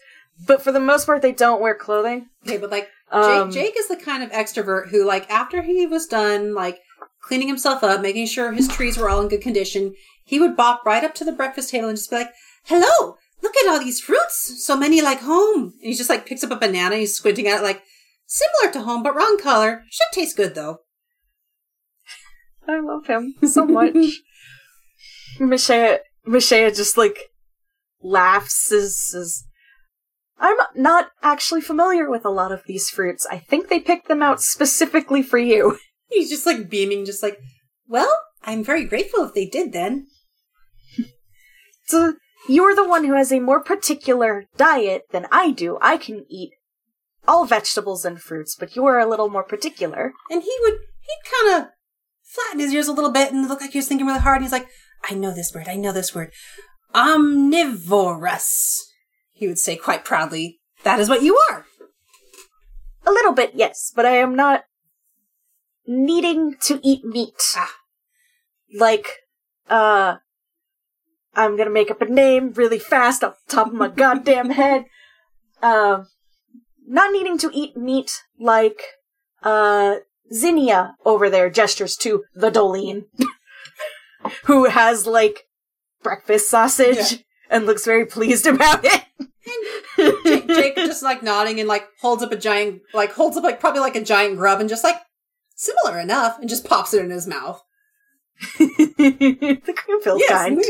But 0.47 0.63
for 0.63 0.73
the 0.73 0.81
most 0.81 1.07
part 1.07 1.23
they 1.23 1.33
don't 1.33 1.61
wear 1.61 1.75
clothing. 1.75 2.29
Okay, 2.47 2.57
but 2.59 2.71
like 2.71 2.89
Um, 3.11 3.51
Jake, 3.51 3.75
Jake 3.75 3.79
is 3.79 3.89
the 3.89 3.97
kind 3.97 4.23
of 4.23 4.31
extrovert 4.31 4.89
who, 4.91 5.05
like, 5.05 5.29
after 5.29 5.63
he 5.63 5.85
was 5.87 6.07
done, 6.07 6.55
like, 6.55 6.79
cleaning 7.23 7.49
himself 7.49 7.83
up, 7.83 8.01
making 8.01 8.27
sure 8.27 8.53
his 8.53 8.69
trees 8.69 8.97
were 8.97 9.11
all 9.11 9.21
in 9.21 9.27
good 9.29 9.43
condition, 9.43 9.95
he 10.25 10.39
would 10.39 10.57
bop 10.57 10.87
right 10.87 11.03
up 11.03 11.15
to 11.17 11.25
the 11.25 11.33
breakfast 11.33 11.71
table 11.71 11.89
and 11.89 11.99
just 11.99 12.09
be 12.11 12.17
like, 12.17 12.33
"Hello, 12.65 13.17
look 13.43 13.57
at 13.57 13.69
all 13.69 13.81
these 13.81 14.01
fruits, 14.01 14.65
so 14.65 14.77
many 14.77 15.03
like 15.03 15.21
home." 15.21 15.73
And 15.81 15.91
he 15.91 15.95
just 15.95 16.09
like 16.09 16.25
picks 16.25 16.45
up 16.45 16.53
a 16.53 16.57
banana, 16.57 16.97
he's 16.97 17.15
squinting 17.17 17.49
at 17.49 17.61
it, 17.61 17.65
like, 17.65 17.83
similar 18.27 18.73
to 18.73 18.83
home, 18.83 19.03
but 19.03 19.17
wrong 19.17 19.39
color. 19.39 19.83
Should 19.91 20.13
taste 20.15 20.37
good 20.37 20.55
though. 20.55 20.79
I 22.69 22.79
love 22.79 23.07
him 23.07 23.35
so 23.45 23.67
much. 23.67 23.95
Mishaya, 25.41 25.99
Mishaya 26.27 26.75
just 26.75 26.97
like 26.97 27.31
laughs 28.03 28.71
as, 28.71 29.13
as 29.17 29.45
I'm 30.41 30.57
not 30.75 31.11
actually 31.23 31.61
familiar 31.61 32.11
with 32.11 32.25
a 32.25 32.31
lot 32.31 32.51
of 32.51 32.65
these 32.67 32.89
fruits. 32.89 33.27
I 33.31 33.39
think 33.39 33.69
they 33.69 33.79
picked 33.79 34.09
them 34.09 34.23
out 34.23 34.41
specifically 34.41 35.23
for 35.23 35.39
you. 35.39 35.79
He's 36.09 36.31
just 36.31 36.47
like 36.47 36.71
beaming, 36.71 37.05
just 37.05 37.23
like, 37.23 37.39
"Well, 37.87 38.13
I'm 38.43 38.65
very 38.65 38.85
grateful 38.85 39.25
if 39.25 39.35
they 39.35 39.47
did 39.47 39.73
then." 39.73 40.07
So 41.87 42.15
you're 42.49 42.75
the 42.75 42.89
one 42.89 43.05
who 43.05 43.15
has 43.15 43.33
a 43.33 43.41
more 43.41 43.63
particular 43.63 44.47
diet 44.57 45.07
than 45.11 45.27
I 45.31 45.51
do. 45.51 45.77
I 45.81 45.97
can 45.97 46.25
eat 46.29 46.53
all 47.27 47.47
vegetables 47.47 48.05
and 48.05 48.21
fruits, 48.21 48.57
but 48.59 48.77
you 48.77 48.87
are 48.87 48.99
a 48.99 49.09
little 49.09 49.29
more 49.29 49.43
particular. 49.43 50.13
And 50.31 50.43
he 50.43 50.57
would, 50.63 50.75
he'd 50.75 51.31
kind 51.31 51.63
of 51.63 51.71
flatten 52.23 52.61
his 52.61 52.73
ears 52.73 52.89
a 52.89 52.93
little 52.93 53.11
bit 53.11 53.33
and 53.33 53.49
look 53.49 53.61
like 53.61 53.73
he 53.73 53.79
was 53.79 53.89
thinking 53.89 54.07
really 54.07 54.21
hard. 54.21 54.37
And 54.37 54.45
he's 54.45 54.53
like, 54.53 54.69
I 55.09 55.15
know 55.15 55.35
this 55.35 55.53
word. 55.55 55.69
I 55.69 55.77
know 55.77 55.93
this 55.93 56.15
word. 56.15 56.33
Omnivorous. 56.95 58.90
He 59.41 59.49
would 59.49 59.59
say 59.59 59.75
quite 59.75 60.05
proudly, 60.05 60.61
that 60.85 61.01
is 61.01 61.09
what 61.09 61.23
you 61.23 61.35
are. 61.51 61.65
A 63.07 63.11
little 63.11 63.33
bit, 63.33 63.53
yes, 63.55 63.91
but 63.97 64.05
I 64.05 64.19
am 64.19 64.37
not 64.37 64.65
needing 65.87 66.57
to 66.65 66.79
eat 66.83 67.07
meat. 67.07 67.41
Ah. 67.57 67.73
Like, 68.79 69.07
uh, 69.71 70.17
I'm 71.35 71.57
gonna 71.57 71.71
make 71.71 71.91
up 71.91 72.03
a 72.03 72.05
name 72.05 72.53
really 72.53 72.79
fast 72.79 73.25
off 73.25 73.37
the 73.49 73.57
top 73.57 73.69
of 73.69 73.73
my 73.73 73.89
goddamn 74.05 74.51
head. 74.51 74.85
Um, 75.63 76.09
not 76.87 77.11
needing 77.11 77.39
to 77.39 77.51
eat 77.55 77.79
meat 77.79 78.11
like, 78.39 78.83
uh, 79.43 79.97
Zinnia 80.31 80.97
over 81.07 81.31
there 81.31 81.49
gestures 81.49 81.97
to 81.97 82.25
the 82.35 82.51
Dolene, 82.51 83.05
who 84.45 84.67
has 84.67 85.07
like 85.07 85.45
breakfast 86.03 86.51
sausage 86.51 87.13
Yeah. 87.13 87.19
and 87.49 87.65
looks 87.65 87.87
very 87.87 88.05
pleased 88.05 88.47
about 88.47 88.85
it. 88.85 89.05
Jake, 90.25 90.49
Jake 90.49 90.77
just 90.77 91.03
like 91.03 91.23
nodding 91.23 91.61
and 91.61 91.69
like 91.69 91.87
holds 92.01 92.23
up 92.23 92.33
a 92.33 92.37
giant, 92.37 92.83
like 92.95 93.13
holds 93.13 93.37
up 93.37 93.45
like 93.45 93.61
probably 93.61 93.81
like 93.81 93.97
a 93.97 94.05
giant 94.05 94.37
grub 94.37 94.61
and 94.61 94.69
just 94.69 94.85
like, 94.85 94.97
similar 95.55 95.99
enough, 96.01 96.39
and 96.39 96.49
just 96.49 96.65
pops 96.65 96.95
it 96.95 97.05
in 97.05 97.11
his 97.11 97.27
mouth. 97.27 97.63
the 98.59 99.75
Greenfield 99.87 100.23
kind. 100.29 100.59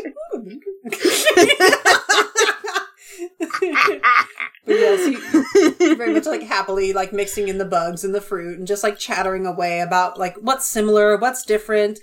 but 4.66 4.66
yes, 4.66 5.06
he, 5.06 5.94
very 5.94 6.12
much 6.12 6.26
like 6.26 6.42
happily 6.42 6.92
like 6.92 7.12
mixing 7.12 7.48
in 7.48 7.58
the 7.58 7.64
bugs 7.64 8.04
and 8.04 8.14
the 8.14 8.20
fruit 8.20 8.58
and 8.58 8.66
just 8.66 8.82
like 8.82 8.98
chattering 8.98 9.46
away 9.46 9.80
about 9.80 10.18
like 10.18 10.36
what's 10.40 10.66
similar, 10.66 11.16
what's 11.16 11.44
different. 11.44 11.98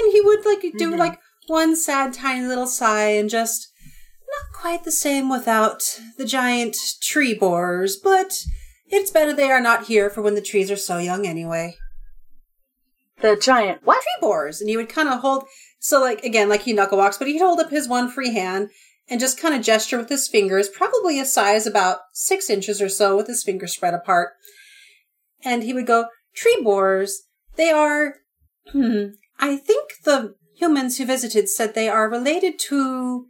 And 0.00 0.12
he 0.12 0.20
would 0.20 0.44
like 0.44 0.60
do 0.78 0.92
Mhm. 0.92 0.98
like 0.98 1.18
one 1.48 1.76
sad 1.76 2.12
tiny 2.14 2.46
little 2.46 2.66
sigh 2.66 3.10
and 3.10 3.28
just 3.28 3.68
quite 4.62 4.84
the 4.84 4.92
same 4.92 5.28
without 5.28 5.82
the 6.18 6.24
giant 6.24 6.76
tree 7.02 7.34
borers, 7.34 7.96
but 7.96 8.32
it's 8.86 9.10
better 9.10 9.34
they 9.34 9.50
are 9.50 9.60
not 9.60 9.86
here 9.86 10.08
for 10.08 10.22
when 10.22 10.36
the 10.36 10.40
trees 10.40 10.70
are 10.70 10.76
so 10.76 10.98
young 10.98 11.26
anyway. 11.26 11.74
the 13.20 13.34
giant 13.34 13.80
what? 13.82 14.00
Tree 14.00 14.20
borers. 14.20 14.60
And 14.60 14.70
he 14.70 14.76
would 14.76 14.88
kind 14.88 15.08
of 15.08 15.18
hold 15.18 15.46
so 15.80 16.00
like 16.00 16.22
again, 16.22 16.48
like 16.48 16.62
he 16.62 16.72
knuckle 16.72 16.98
walks, 16.98 17.18
but 17.18 17.26
he'd 17.26 17.40
hold 17.40 17.58
up 17.58 17.70
his 17.70 17.88
one 17.88 18.08
free 18.08 18.32
hand 18.32 18.70
and 19.10 19.18
just 19.18 19.36
kind 19.36 19.52
of 19.52 19.62
gesture 19.62 19.98
with 19.98 20.08
his 20.08 20.28
fingers, 20.28 20.68
probably 20.68 21.18
a 21.18 21.24
size 21.24 21.66
about 21.66 21.98
six 22.14 22.48
inches 22.48 22.80
or 22.80 22.88
so 22.88 23.16
with 23.16 23.26
his 23.26 23.42
fingers 23.42 23.74
spread 23.74 23.94
apart. 23.94 24.34
And 25.44 25.64
he 25.64 25.74
would 25.74 25.88
go, 25.88 26.06
tree 26.36 26.60
borers, 26.62 27.22
They 27.56 27.72
are. 27.72 28.18
Hmm, 28.70 29.06
I 29.40 29.56
think 29.56 29.90
the 30.04 30.36
humans 30.54 30.98
who 30.98 31.04
visited 31.04 31.48
said 31.48 31.74
they 31.74 31.88
are 31.88 32.08
related 32.08 32.60
to 32.68 33.26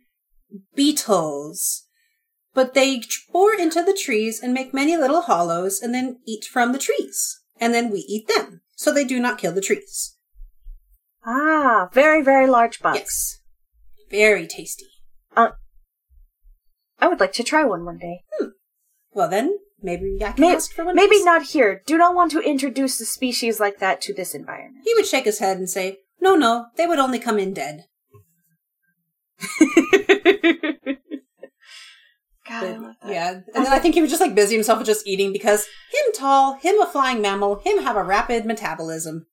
beetles, 0.74 1.86
but 2.54 2.74
they 2.74 3.02
bore 3.32 3.54
into 3.54 3.82
the 3.82 3.98
trees 3.98 4.40
and 4.42 4.52
make 4.52 4.74
many 4.74 4.96
little 4.96 5.22
hollows 5.22 5.80
and 5.80 5.94
then 5.94 6.18
eat 6.26 6.44
from 6.44 6.72
the 6.72 6.78
trees. 6.78 7.40
And 7.60 7.72
then 7.72 7.90
we 7.90 8.00
eat 8.00 8.28
them. 8.28 8.60
So 8.76 8.92
they 8.92 9.04
do 9.04 9.20
not 9.20 9.38
kill 9.38 9.52
the 9.52 9.60
trees. 9.60 10.16
Ah, 11.24 11.88
very, 11.92 12.22
very 12.22 12.46
large 12.48 12.80
bugs. 12.80 12.98
Yes. 12.98 13.38
Very 14.10 14.46
tasty. 14.46 14.86
I 15.36 17.08
would 17.08 17.18
like 17.20 17.32
to 17.34 17.42
try 17.42 17.64
one 17.64 17.84
one 17.84 17.98
day. 17.98 18.22
Hmm. 18.38 18.48
Well 19.12 19.28
then, 19.28 19.58
maybe 19.82 20.18
I 20.24 20.32
can 20.32 20.40
May- 20.40 20.54
ask 20.54 20.72
for 20.72 20.84
one. 20.84 20.94
Maybe 20.94 21.16
next. 21.16 21.24
not 21.24 21.42
here. 21.42 21.82
Do 21.84 21.98
not 21.98 22.14
want 22.14 22.30
to 22.32 22.40
introduce 22.40 23.00
a 23.00 23.04
species 23.04 23.58
like 23.58 23.78
that 23.80 24.00
to 24.02 24.14
this 24.14 24.34
environment. 24.36 24.84
He 24.84 24.94
would 24.94 25.06
shake 25.06 25.24
his 25.24 25.40
head 25.40 25.56
and 25.56 25.68
say, 25.68 25.98
No, 26.20 26.36
no, 26.36 26.66
they 26.76 26.86
would 26.86 27.00
only 27.00 27.18
come 27.18 27.38
in 27.40 27.54
dead. 27.54 27.86
God, 32.60 32.64
I 32.64 32.76
love 32.76 32.94
that. 33.02 33.12
Yeah. 33.12 33.30
And 33.54 33.66
then 33.66 33.72
I 33.72 33.78
think 33.78 33.94
he 33.94 34.00
was 34.02 34.10
just 34.10 34.20
like 34.20 34.34
busy 34.34 34.54
himself 34.54 34.78
with 34.78 34.86
just 34.86 35.06
eating 35.06 35.32
because 35.32 35.64
him 35.90 36.12
tall, 36.14 36.54
him 36.54 36.80
a 36.80 36.86
flying 36.86 37.20
mammal, 37.22 37.60
him 37.64 37.82
have 37.82 37.96
a 37.96 38.02
rapid 38.02 38.44
metabolism. 38.44 39.26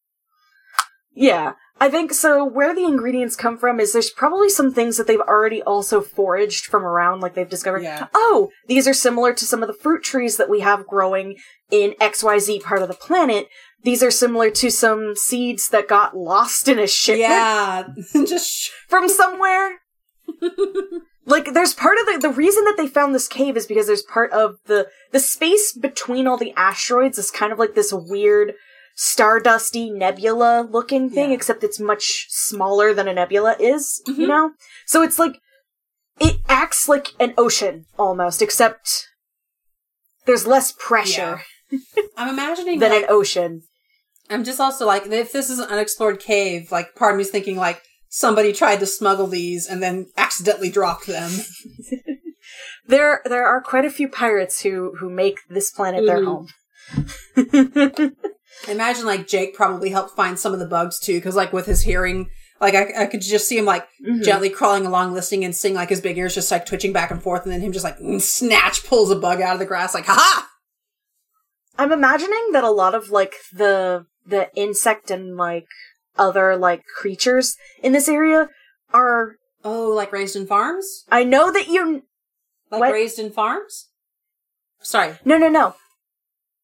Yeah, 1.14 1.54
I 1.82 1.90
think 1.90 2.14
so. 2.14 2.46
Where 2.46 2.74
the 2.74 2.86
ingredients 2.86 3.36
come 3.36 3.58
from 3.58 3.80
is 3.80 3.92
there's 3.92 4.10
probably 4.10 4.50
some 4.50 4.72
things 4.72 4.96
that 4.98 5.08
they've 5.08 5.20
already 5.20 5.62
also 5.62 6.00
foraged 6.02 6.66
from 6.66 6.84
around, 6.86 7.20
like 7.20 7.34
they've 7.34 7.50
discovered. 7.50 7.84
Yeah. 7.84 8.08
Oh, 8.14 8.52
these 8.68 8.88
are 8.88 8.94
similar 8.94 9.34
to 9.34 9.46
some 9.46 9.62
of 9.62 9.68
the 9.68 9.74
fruit 9.74 10.04
trees 10.04 10.38
that 10.38 10.50
we 10.50 10.62
have 10.62 10.88
growing 10.88 11.38
in 11.72 11.94
XYZ 12.00 12.64
part 12.64 12.82
of 12.82 12.88
the 12.88 12.94
planet. 12.94 13.48
These 13.84 14.04
are 14.04 14.12
similar 14.12 14.50
to 14.52 14.70
some 14.70 15.14
seeds 15.16 15.70
that 15.70 15.88
got 15.88 16.16
lost 16.16 16.68
in 16.68 16.80
a 16.80 16.88
shipment 16.88 17.30
Yeah. 17.30 17.88
just 18.26 18.70
from 18.88 19.10
somewhere. 19.10 19.80
like 21.30 21.54
there's 21.54 21.74
part 21.74 21.98
of 22.00 22.06
the 22.08 22.20
the 22.28 22.34
reason 22.34 22.64
that 22.66 22.76
they 22.78 22.88
found 22.88 23.14
this 23.14 23.28
cave 23.28 23.56
is 23.56 23.66
because 23.66 23.88
there's 23.88 24.02
part 24.04 24.32
of 24.32 24.56
the 24.66 24.88
the 25.12 25.20
space 25.20 25.72
between 25.74 26.28
all 26.28 26.38
the 26.38 26.54
asteroids 26.58 27.18
is 27.18 27.32
kind 27.32 27.52
of 27.54 27.60
like 27.60 27.76
this 27.76 27.94
weird 27.94 28.54
stardusty 28.98 29.94
nebula 29.94 30.68
looking 30.70 31.10
thing 31.10 31.30
Yeah. 31.30 31.36
except 31.36 31.64
it's 31.64 31.80
much 31.80 32.26
smaller 32.30 32.94
than 32.94 33.08
a 33.08 33.14
nebula 33.14 33.56
is 33.60 34.02
you 34.08 34.26
Mhm. 34.26 34.28
know 34.28 34.52
so 34.86 35.02
it's 35.02 35.18
like 35.18 35.36
it 36.20 36.38
acts 36.50 36.90
like 36.90 37.10
an 37.20 37.34
ocean 37.38 37.86
almost 37.98 38.42
except 38.42 39.08
there's 40.26 40.46
less 40.46 40.74
pressure 40.78 41.42
I'm 42.18 42.30
imagining 42.30 42.80
than 42.82 42.92
like, 42.92 43.04
an 43.04 43.10
ocean 43.10 43.62
I'm 44.30 44.44
just 44.44 44.60
also 44.60 44.86
like 44.86 45.08
if 45.08 45.32
this 45.32 45.50
is 45.50 45.60
an 45.60 45.70
unexplored 45.70 46.20
cave, 46.20 46.72
like 46.72 46.94
part 46.96 47.14
of 47.14 47.18
me's 47.18 47.30
thinking 47.32 47.56
like 47.58 47.82
somebody 48.10 48.52
tried 48.52 48.80
to 48.82 48.86
smuggle 48.86 49.28
these 49.28 49.66
and 49.68 49.82
then 49.82 50.08
accidentally 50.18 50.70
dropped 50.70 51.08
them. 51.08 51.32
there 52.88 53.22
there 53.26 53.46
are 53.46 53.62
quite 53.62 53.86
a 53.86 53.90
few 53.92 54.08
pirates 54.10 54.62
who 54.62 54.96
who 55.00 55.10
make 55.10 55.38
this 55.50 55.72
planet 55.72 56.06
their 56.06 56.20
Mhm. 56.22 56.26
home 56.26 56.48
Imagine 58.68 59.06
like 59.06 59.28
Jake 59.28 59.54
probably 59.56 59.90
helped 59.92 60.16
find 60.16 60.38
some 60.40 60.54
of 60.54 60.60
the 60.60 60.66
bugs 60.68 61.00
too, 61.00 61.14
because 61.16 61.36
like 61.36 61.54
with 61.54 61.66
his 61.66 61.82
hearing, 61.82 62.30
like 62.60 62.76
I, 62.76 63.04
I 63.04 63.06
could 63.06 63.22
just 63.22 63.48
see 63.48 63.58
him 63.58 63.66
like 63.66 63.88
Mhm. 64.06 64.24
gently 64.24 64.50
crawling 64.50 64.86
along, 64.86 65.14
listening 65.14 65.46
and 65.46 65.56
seeing 65.56 65.76
like 65.76 65.90
his 65.90 66.02
big 66.02 66.18
ears 66.18 66.36
just 66.36 66.52
like 66.52 66.66
twitching 66.66 66.92
back 66.92 67.12
and 67.12 67.22
forth, 67.24 67.44
and 67.44 67.52
then 67.54 67.62
him 67.62 67.72
just 67.72 67.86
like 67.86 67.98
snatch 68.20 68.84
pulls 68.86 69.12
a 69.12 69.16
bug 69.16 69.40
out 69.42 69.54
of 69.54 69.60
the 69.60 69.66
grass, 69.66 69.94
like 69.94 70.06
haha. 70.06 70.46
I'm 71.78 71.92
imagining 71.94 72.52
that 72.54 72.64
a 72.66 72.72
lot 72.72 72.96
of 72.96 73.10
like 73.12 73.36
the 73.54 74.06
the 74.26 74.50
insect 74.56 75.10
and 75.12 75.38
like 75.38 75.68
other 76.20 76.56
like 76.58 76.84
creatures 76.86 77.56
in 77.82 77.92
this 77.94 78.08
area 78.10 78.50
are 78.94 79.36
Oh, 79.64 79.90
like 79.90 80.12
raised 80.12 80.36
in 80.36 80.46
farms, 80.48 81.04
I 81.12 81.24
know 81.24 81.52
that 81.52 81.68
you 81.68 82.04
like 82.72 82.80
What? 82.82 82.94
raised 82.94 83.18
in 83.20 83.32
farms. 83.32 83.88
Sorry, 84.82 85.18
No 85.26 85.38
no 85.38 85.50
no. 85.50 85.76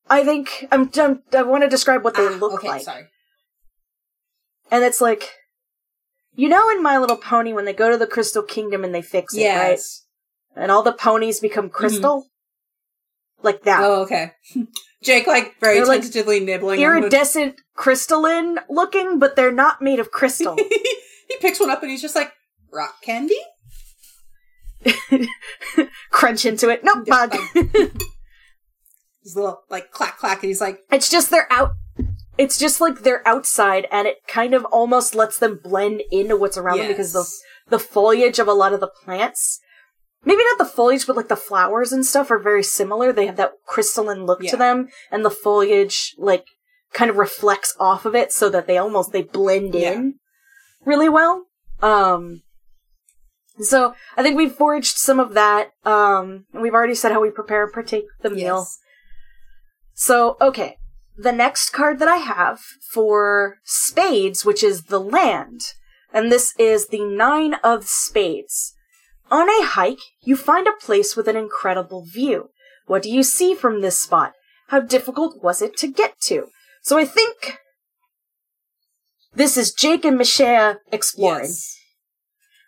I 0.09 0.23
think 0.23 0.67
I'm, 0.71 0.89
I'm 0.97 1.23
I 1.33 1.41
want 1.41 1.63
to 1.63 1.69
describe 1.69 2.03
what 2.03 2.15
they 2.15 2.25
Ah, 2.27 2.37
look 2.39 2.53
okay, 2.53 2.67
like. 2.69 2.81
sorry. 2.83 3.05
And 4.71 4.83
it's 4.83 5.01
like 5.01 5.33
you 6.35 6.47
know 6.49 6.69
in 6.69 6.81
My 6.83 6.97
Little 6.97 7.17
Pony 7.17 7.53
when 7.53 7.65
they 7.65 7.73
go 7.73 7.89
to 7.89 7.97
the 7.97 8.07
Crystal 8.07 8.43
Kingdom 8.43 8.83
and 8.83 8.93
they 8.93 9.01
fix 9.01 9.33
it, 9.35 9.39
right? 9.47 9.69
Yes. 9.71 10.03
And 10.55 10.71
all 10.71 10.83
the 10.83 10.93
ponies 10.93 11.39
become 11.41 11.69
crystal? 11.69 12.27
Like 13.45 13.61
that. 13.63 13.79
Oh, 13.83 14.01
okay. 14.01 14.31
Jake 15.03 15.27
like 15.27 15.59
very 15.59 15.75
They're, 15.75 15.85
like, 15.85 16.01
tentatively 16.01 16.39
nibbling. 16.39 16.83
on 16.83 16.93
one. 16.93 17.03
Iridescent 17.03 17.61
crystalline 17.75 18.57
looking, 18.69 19.19
but 19.19 19.35
they're 19.35 19.51
not 19.51 19.81
made 19.81 19.99
of 19.99 20.09
crystal. 20.09 20.55
he 20.57 21.37
picks 21.39 21.59
one 21.59 21.69
up 21.69 21.83
and 21.83 21.91
he's 21.91 22.01
just 22.01 22.15
like 22.15 22.31
rock 22.73 22.95
candy. 23.03 23.37
Crunch 26.11 26.45
into 26.45 26.69
it. 26.69 26.83
Nope, 26.83 27.03
Yeah, 27.05 27.27
bug. 27.27 27.37
His 29.23 29.35
little 29.35 29.61
like 29.69 29.91
clack 29.91 30.17
clack, 30.17 30.41
and 30.41 30.49
he's 30.49 30.61
like, 30.61 30.79
It's 30.91 31.09
just 31.09 31.29
they're 31.29 31.51
out. 31.51 31.71
It's 32.37 32.57
just 32.57 32.81
like 32.81 33.01
they're 33.01 33.27
outside, 33.27 33.87
and 33.91 34.07
it 34.07 34.17
kind 34.27 34.53
of 34.55 34.65
almost 34.65 35.13
lets 35.15 35.37
them 35.37 35.59
blend 35.63 36.01
into 36.11 36.35
what's 36.35 36.57
around 36.57 36.79
them 36.79 36.87
because 36.87 37.13
the 37.13 37.25
the 37.69 37.79
foliage 37.79 38.39
of 38.39 38.47
a 38.47 38.53
lot 38.53 38.73
of 38.73 38.79
the 38.79 38.91
plants, 39.03 39.59
maybe 40.25 40.43
not 40.43 40.57
the 40.57 40.65
foliage, 40.65 41.05
but 41.07 41.15
like 41.15 41.27
the 41.29 41.35
flowers 41.35 41.91
and 41.93 42.05
stuff, 42.05 42.29
are 42.31 42.39
very 42.39 42.63
similar. 42.63 43.13
They 43.13 43.27
have 43.27 43.37
that 43.37 43.53
crystalline 43.65 44.25
look 44.25 44.41
Yeah. 44.43 44.51
to 44.51 44.57
them, 44.57 44.89
and 45.11 45.23
the 45.23 45.29
foliage 45.31 46.13
like 46.17 46.45
kind 46.93 47.09
of 47.11 47.17
reflects 47.17 47.75
off 47.79 48.05
of 48.05 48.15
it, 48.15 48.31
so 48.31 48.49
that 48.49 48.67
they 48.67 48.77
almost 48.77 49.11
they 49.11 49.21
blend 49.23 49.73
Yeah. 49.75 49.91
in 49.93 50.15
really 50.85 51.09
well. 51.09 51.45
Um. 51.81 52.41
So 53.59 53.93
I 54.17 54.23
think 54.23 54.35
we've 54.35 54.51
foraged 54.53 54.97
some 54.97 55.19
of 55.19 55.33
that. 55.33 55.71
Um, 55.85 56.45
and 56.51 56.61
we've 56.61 56.73
already 56.73 56.95
said 56.95 57.13
how 57.13 57.21
we 57.21 57.29
prepare 57.29 57.63
and 57.63 57.71
partake 57.73 58.05
the 58.21 58.29
meal. 58.29 58.57
yes. 58.59 58.77
So, 59.93 60.35
okay. 60.41 60.77
The 61.17 61.31
next 61.31 61.69
card 61.69 61.99
that 61.99 62.09
I 62.09 62.17
have 62.17 62.59
for 62.91 63.59
spades, 63.63 64.43
which 64.43 64.61
is 64.61 64.83
the 64.85 64.99
land, 64.99 65.61
and 66.11 66.29
this 66.29 66.53
is 66.59 66.87
the 66.87 66.99
nine 67.05 67.53
of 67.63 67.87
spades. 67.87 68.74
On 69.31 69.49
a 69.49 69.65
hike, 69.65 69.99
you 70.21 70.35
find 70.35 70.67
a 70.67 70.71
place 70.85 71.15
with 71.15 71.27
an 71.27 71.35
incredible 71.35 72.05
view. 72.05 72.49
What 72.85 73.01
do 73.01 73.09
you 73.09 73.23
see 73.23 73.55
from 73.55 73.81
this 73.81 73.99
spot? 73.99 74.33
How 74.67 74.79
difficult 74.79 75.41
was 75.43 75.61
it 75.61 75.75
to 75.77 75.87
get 75.87 76.19
to? 76.21 76.47
So 76.83 76.97
I 76.97 77.05
think 77.05 77.57
this 79.33 79.57
is 79.57 79.73
Jake 79.73 80.05
and 80.05 80.19
Mishea 80.19 80.77
exploring 80.91 81.45
Yes. 81.45 81.75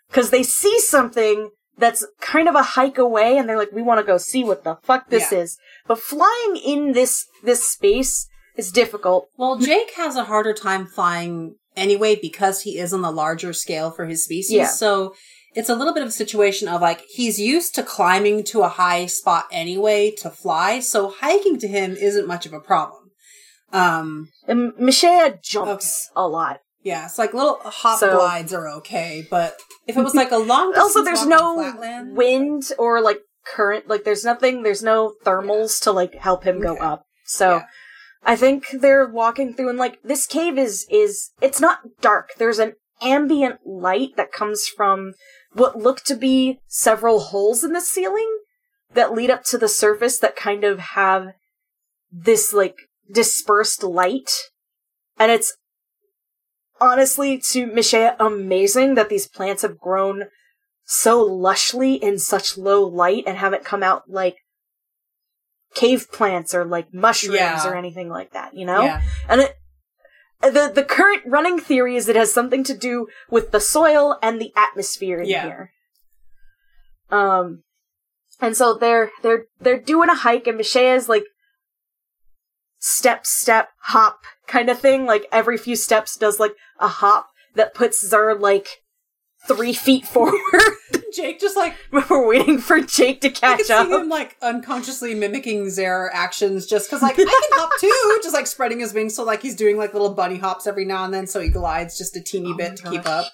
because 0.08 0.30
they 0.30 0.42
see 0.42 0.80
something 0.80 1.50
that's 1.76 2.04
kind 2.20 2.48
of 2.48 2.54
a 2.56 2.62
hike 2.62 2.98
away 2.98 3.38
and 3.38 3.48
they're 3.48 3.56
like 3.56 3.72
we 3.72 3.82
want 3.82 4.00
to 4.00 4.06
go 4.06 4.18
see 4.18 4.42
what 4.44 4.64
the 4.64 4.76
fuck 4.82 5.08
this 5.10 5.30
Yeah. 5.30 5.38
is 5.38 5.56
but 5.86 6.00
flying 6.00 6.56
in 6.56 6.92
this 6.92 7.24
this 7.44 7.68
space 7.68 8.28
is 8.56 8.72
difficult 8.72 9.28
Well, 9.36 9.56
Jake 9.58 9.92
has 9.92 10.16
a 10.16 10.24
harder 10.24 10.52
time 10.52 10.86
flying 10.86 11.54
anyway 11.76 12.16
because 12.20 12.62
he 12.62 12.78
is 12.78 12.92
on 12.92 13.02
the 13.02 13.12
larger 13.12 13.52
scale 13.52 13.92
for 13.92 14.06
his 14.06 14.24
species. 14.24 14.52
Yeah. 14.56 14.66
So 14.66 15.14
it's 15.58 15.68
a 15.68 15.74
little 15.74 15.92
bit 15.92 16.04
of 16.04 16.08
a 16.10 16.12
situation 16.24 16.68
of 16.68 16.80
like 16.80 17.00
he's 17.18 17.38
used 17.40 17.74
to 17.74 17.82
climbing 17.82 18.44
to 18.44 18.62
a 18.62 18.68
high 18.68 19.06
spot 19.06 19.46
anyway 19.50 20.12
to 20.22 20.30
fly, 20.30 20.78
so 20.78 21.10
hiking 21.10 21.58
to 21.58 21.66
him 21.68 21.96
isn't 21.96 22.28
much 22.28 22.46
of 22.46 22.52
a 22.52 22.60
problem. 22.60 23.10
Um, 23.72 24.28
and 24.46 24.72
Mishea 24.74 25.42
jumps 25.42 26.10
a 26.14 26.26
lot. 26.28 26.60
Yeah, 26.82 27.04
it's 27.06 27.18
like 27.18 27.34
little 27.34 27.58
hop 27.64 27.98
So- 27.98 28.16
glides 28.16 28.54
are 28.54 28.68
okay, 28.78 29.26
but 29.28 29.56
if 29.88 29.96
it 29.96 30.02
was 30.02 30.14
like 30.14 30.30
a 30.30 30.38
long 30.38 30.74
also 30.78 31.02
there's 31.02 31.26
no 31.26 31.74
wind 32.14 32.62
or 32.78 33.00
like 33.00 33.20
current 33.44 33.88
like 33.88 34.04
there's 34.04 34.24
nothing 34.24 34.62
there's 34.62 34.82
no 34.82 35.14
thermals 35.24 35.82
to 35.82 35.90
like 35.90 36.14
help 36.14 36.44
him 36.44 36.60
go 36.60 36.76
up. 36.76 37.02
So 37.24 37.56
Yeah. 37.56 37.62
i 38.24 38.36
think 38.36 38.66
they're 38.72 39.08
walking 39.08 39.54
through 39.54 39.70
and 39.70 39.78
like 39.78 39.98
this 40.02 40.26
cave 40.26 40.56
is 40.56 40.86
is 40.88 41.30
it's 41.42 41.60
not 41.60 41.80
dark. 42.00 42.26
There's 42.38 42.60
an 42.60 42.74
ambient 43.02 43.58
light 43.66 44.16
that 44.16 44.32
comes 44.32 44.66
from 44.76 45.12
what 45.52 45.76
look 45.78 46.02
to 46.04 46.14
be 46.14 46.60
several 46.66 47.20
holes 47.20 47.64
in 47.64 47.72
the 47.72 47.80
ceiling 47.80 48.38
that 48.94 49.12
lead 49.12 49.30
up 49.30 49.44
to 49.44 49.58
the 49.58 49.68
surface 49.68 50.18
that 50.18 50.36
kind 50.36 50.64
of 50.64 50.78
have 50.78 51.28
this 52.10 52.52
like 52.52 52.76
dispersed 53.12 53.82
light 53.82 54.30
and 55.18 55.30
it's 55.32 55.56
honestly 56.80 57.38
to 57.38 57.66
Michelle 57.66 58.14
amazing 58.20 58.94
that 58.94 59.08
these 59.08 59.26
plants 59.26 59.62
have 59.62 59.78
grown 59.78 60.24
so 60.84 61.28
lushly 61.28 61.98
in 61.98 62.18
such 62.18 62.56
low 62.56 62.82
light 62.86 63.24
and 63.26 63.36
haven't 63.36 63.64
come 63.64 63.82
out 63.82 64.04
like 64.08 64.36
cave 65.74 66.10
plants 66.10 66.54
or 66.54 66.64
like 66.64 66.92
mushrooms 66.94 67.36
Yeah. 67.38 67.68
or 67.68 67.74
anything 67.74 68.08
like 68.08 68.32
that, 68.32 68.54
you 68.54 68.64
know? 68.64 68.82
Yeah. 68.82 69.02
And 69.28 69.40
it 69.42 69.54
the 70.40 70.70
the 70.74 70.84
current 70.84 71.22
running 71.26 71.58
theory 71.58 71.96
is 71.96 72.08
it 72.08 72.16
has 72.16 72.32
something 72.32 72.62
to 72.64 72.76
do 72.76 73.08
with 73.30 73.50
the 73.50 73.60
soil 73.60 74.18
and 74.22 74.40
the 74.40 74.52
atmosphere 74.56 75.20
in 75.20 75.28
Yeah. 75.28 75.42
here. 75.44 75.72
Um 77.10 77.62
and 78.40 78.56
so 78.56 78.74
they're 78.74 79.10
they're 79.22 79.46
they're 79.60 79.80
doing 79.80 80.08
a 80.08 80.14
hike 80.14 80.46
and 80.46 80.56
Michelle 80.56 80.94
is 80.96 81.08
like 81.08 81.24
step, 82.78 83.26
step, 83.26 83.70
hop 83.80 84.20
kind 84.46 84.68
of 84.70 84.78
thing. 84.78 85.06
Like 85.06 85.26
every 85.32 85.58
few 85.58 85.74
steps 85.76 86.16
does 86.16 86.38
like 86.38 86.54
a 86.78 86.88
hop 86.88 87.30
that 87.54 87.74
puts 87.74 88.06
Zer 88.06 88.34
like 88.34 88.68
three 89.48 89.72
feet 89.72 90.06
forward. 90.14 90.34
Jake 91.14 91.40
just 91.40 91.56
like 91.56 91.74
We're 91.90 92.26
waiting 92.26 92.58
for 92.58 92.80
Jake 92.80 93.20
to 93.22 93.30
catch 93.30 93.42
I 93.42 93.56
can 93.56 93.66
catch 93.66 93.86
see 93.86 93.92
him 93.94 94.08
like 94.08 94.36
unconsciously 94.42 95.14
mimicking 95.14 95.74
their 95.74 96.10
actions 96.14 96.66
just 96.66 96.88
because 96.88 97.02
like 97.02 97.14
I 97.14 97.16
can 97.24 97.26
hop 97.28 97.70
too, 97.80 98.20
just 98.22 98.34
like 98.34 98.46
spreading 98.46 98.80
his 98.80 98.92
wings. 98.92 99.14
So 99.14 99.24
like 99.24 99.42
he's 99.42 99.56
doing 99.56 99.76
like 99.76 99.92
little 99.92 100.14
bunny 100.14 100.38
hops 100.38 100.66
every 100.66 100.84
now 100.84 101.04
and 101.04 101.12
then 101.12 101.26
so 101.26 101.40
he 101.40 101.48
glides 101.48 101.96
just 101.98 102.16
a 102.16 102.22
teeny 102.22 102.52
Oh 102.52 102.56
bit 102.56 102.76
to 102.76 102.90
keep 102.90 103.06
up. 103.06 103.26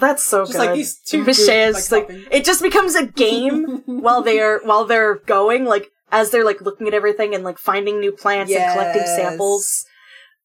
That's 0.00 0.24
so 0.24 0.42
Just 0.42 0.52
good. 0.52 0.58
like 0.58 0.74
these 0.74 0.98
two 1.00 1.24
Michea's 1.24 1.88
groups, 1.88 1.92
like, 1.92 2.08
it 2.30 2.44
just 2.44 2.62
becomes 2.62 2.94
a 2.94 3.06
game 3.06 3.82
while 3.86 4.22
they're 4.22 4.60
while 4.60 4.84
they're 4.84 5.16
going, 5.16 5.64
like 5.64 5.90
as 6.10 6.30
they're 6.30 6.44
like 6.44 6.60
looking 6.60 6.86
at 6.86 6.94
everything 6.94 7.34
and 7.34 7.44
like 7.44 7.58
finding 7.58 8.00
new 8.00 8.12
plants 8.12 8.52
and 8.52 8.72
collecting 8.72 9.04
samples, 9.04 9.84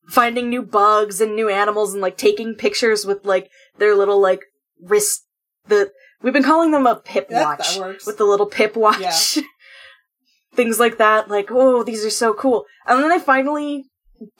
finding 0.10 0.50
new 0.50 0.62
bugs 0.62 1.22
and 1.22 1.36
new 1.36 1.50
animals 1.50 1.94
and 1.94 2.02
like 2.02 2.18
taking 2.18 2.56
pictures 2.56 3.06
with 3.06 3.26
like 3.26 3.50
their 3.78 3.96
little 3.96 4.22
like 4.22 4.42
wrist 4.82 5.26
the 5.68 5.92
we've 6.22 6.34
been 6.34 6.44
calling 6.44 6.72
them 6.72 6.88
a 6.88 6.96
pip 6.96 7.28
watch 7.30 7.78
with 8.06 8.18
the 8.18 8.26
little 8.26 8.46
pip 8.46 8.76
watch. 8.76 9.38
Things 10.56 10.80
like 10.80 10.98
that, 11.00 11.30
like, 11.30 11.48
oh, 11.50 11.84
these 11.84 12.06
are 12.06 12.12
so 12.12 12.34
cool. 12.34 12.66
And 12.86 13.02
then 13.02 13.10
they 13.10 13.18
finally 13.20 13.86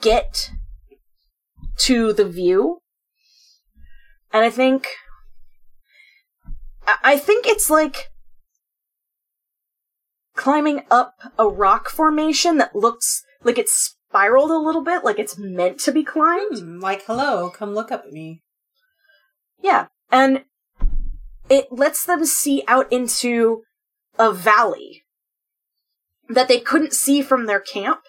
get 0.00 0.50
to 1.78 2.12
the 2.12 2.24
view. 2.24 2.78
And 4.32 4.44
I 4.44 4.50
think 4.50 4.86
I- 6.86 6.98
I 7.02 7.18
think 7.18 7.46
it's 7.46 7.68
like 7.68 8.10
climbing 10.36 10.82
up 10.90 11.14
a 11.38 11.48
rock 11.48 11.88
formation 11.88 12.58
that 12.58 12.74
looks 12.76 13.22
like 13.42 13.58
it's 13.58 13.96
spiraled 14.08 14.50
a 14.50 14.56
little 14.58 14.82
bit, 14.82 15.04
like 15.04 15.18
it's 15.18 15.36
meant 15.38 15.78
to 15.80 15.92
be 15.92 16.04
climbed. 16.04 16.58
Hmm, 16.58 16.78
like 16.80 17.04
hello, 17.06 17.50
come 17.50 17.74
look 17.74 17.90
up 17.90 18.04
at 18.06 18.12
me. 18.12 18.42
Yeah. 19.60 19.86
And 20.10 20.44
it 21.48 21.70
lets 21.70 22.04
them 22.04 22.24
see 22.24 22.62
out 22.66 22.90
into 22.92 23.62
a 24.18 24.32
valley 24.32 25.04
that 26.28 26.48
they 26.48 26.60
couldn't 26.60 26.92
see 26.92 27.22
from 27.22 27.46
their 27.46 27.60
camp. 27.60 28.00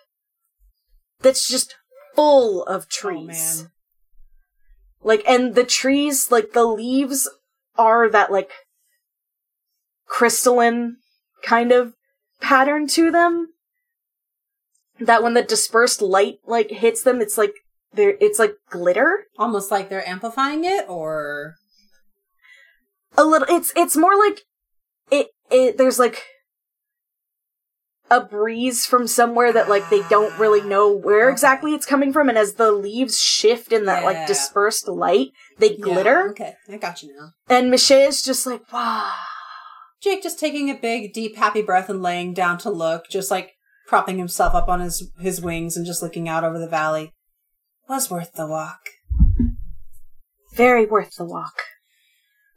That's 1.22 1.48
just 1.48 1.76
full 2.16 2.64
of 2.64 2.84
oh, 2.84 2.88
trees. 2.90 3.60
Oh 3.60 3.64
man. 3.64 3.72
Like, 5.04 5.24
and 5.28 5.54
the 5.54 5.64
trees, 5.64 6.32
like, 6.32 6.54
the 6.54 6.66
leaves 6.66 7.30
are 7.78 8.10
that, 8.10 8.32
like, 8.32 8.50
crystalline 10.08 10.98
kind 11.44 11.72
of 11.72 11.94
pattern 12.42 12.88
to 12.88 13.12
them. 13.12 13.50
That 15.00 15.22
when 15.22 15.36
the 15.36 15.44
dispersed 15.44 16.02
light, 16.02 16.40
like, 16.48 16.72
hits 16.72 17.04
them, 17.04 17.22
it's 17.22 17.38
like, 17.38 17.54
there, 17.94 18.16
it's 18.20 18.40
like 18.40 18.56
glitter. 18.70 19.26
Almost 19.38 19.72
like 19.72 19.90
they're 19.90 20.08
amplifying 20.08 20.64
it 20.64 20.86
or 20.90 21.56
A 23.18 23.24
little, 23.24 23.48
it's, 23.50 23.72
it's 23.76 23.96
more 23.96 24.18
like, 24.18 24.42
it, 25.12 25.28
it, 25.52 25.78
there's 25.78 26.00
like, 26.00 26.24
a 28.12 28.22
breeze 28.22 28.86
from 28.86 29.08
somewhere 29.08 29.52
that, 29.52 29.68
like, 29.68 29.90
they 29.90 30.02
don't 30.10 30.38
really 30.38 30.62
know 30.62 30.92
where 30.92 31.24
uh-huh. 31.24 31.32
exactly 31.32 31.74
it's 31.74 31.88
coming 31.88 32.14
from, 32.14 32.30
and 32.30 32.38
as 32.38 32.54
the 32.54 32.72
leaves 32.72 33.18
shift 33.20 33.72
in 33.72 33.86
that, 33.86 34.04
Yeah. 34.04 34.10
like, 34.10 34.28
dispersed 34.28 34.88
light, 34.88 35.30
they 35.58 35.76
glitter. 35.76 36.26
Yeah, 36.26 36.32
okay, 36.32 36.54
I 36.70 36.78
got 36.78 37.02
you 37.02 37.16
now. 37.16 37.30
And 37.50 37.72
Michelle 37.72 38.08
is 38.08 38.22
just 38.22 38.46
like, 38.46 38.72
wow. 38.72 39.12
Jake 40.04 40.22
just 40.22 40.40
taking 40.40 40.70
a 40.70 40.76
big, 40.76 41.14
deep, 41.14 41.36
happy 41.36 41.64
breath 41.64 41.90
and 41.90 42.04
laying 42.04 42.34
down 42.34 42.60
to 42.60 42.70
look, 42.70 43.06
just 43.10 43.32
like 43.32 43.54
propping 43.88 44.20
himself 44.20 44.54
up 44.54 44.68
on 44.68 44.80
his 44.80 45.10
his 45.20 45.42
wings 45.42 45.76
and 45.76 45.86
just 45.86 46.04
looking 46.04 46.30
out 46.30 46.44
over 46.44 46.60
the 46.60 46.70
valley. 46.70 47.12
Was 47.90 48.12
worth 48.12 48.34
the 48.34 48.46
walk. 48.46 48.82
Very 50.54 50.86
worth 50.86 51.16
the 51.16 51.26
walk. 51.26 51.56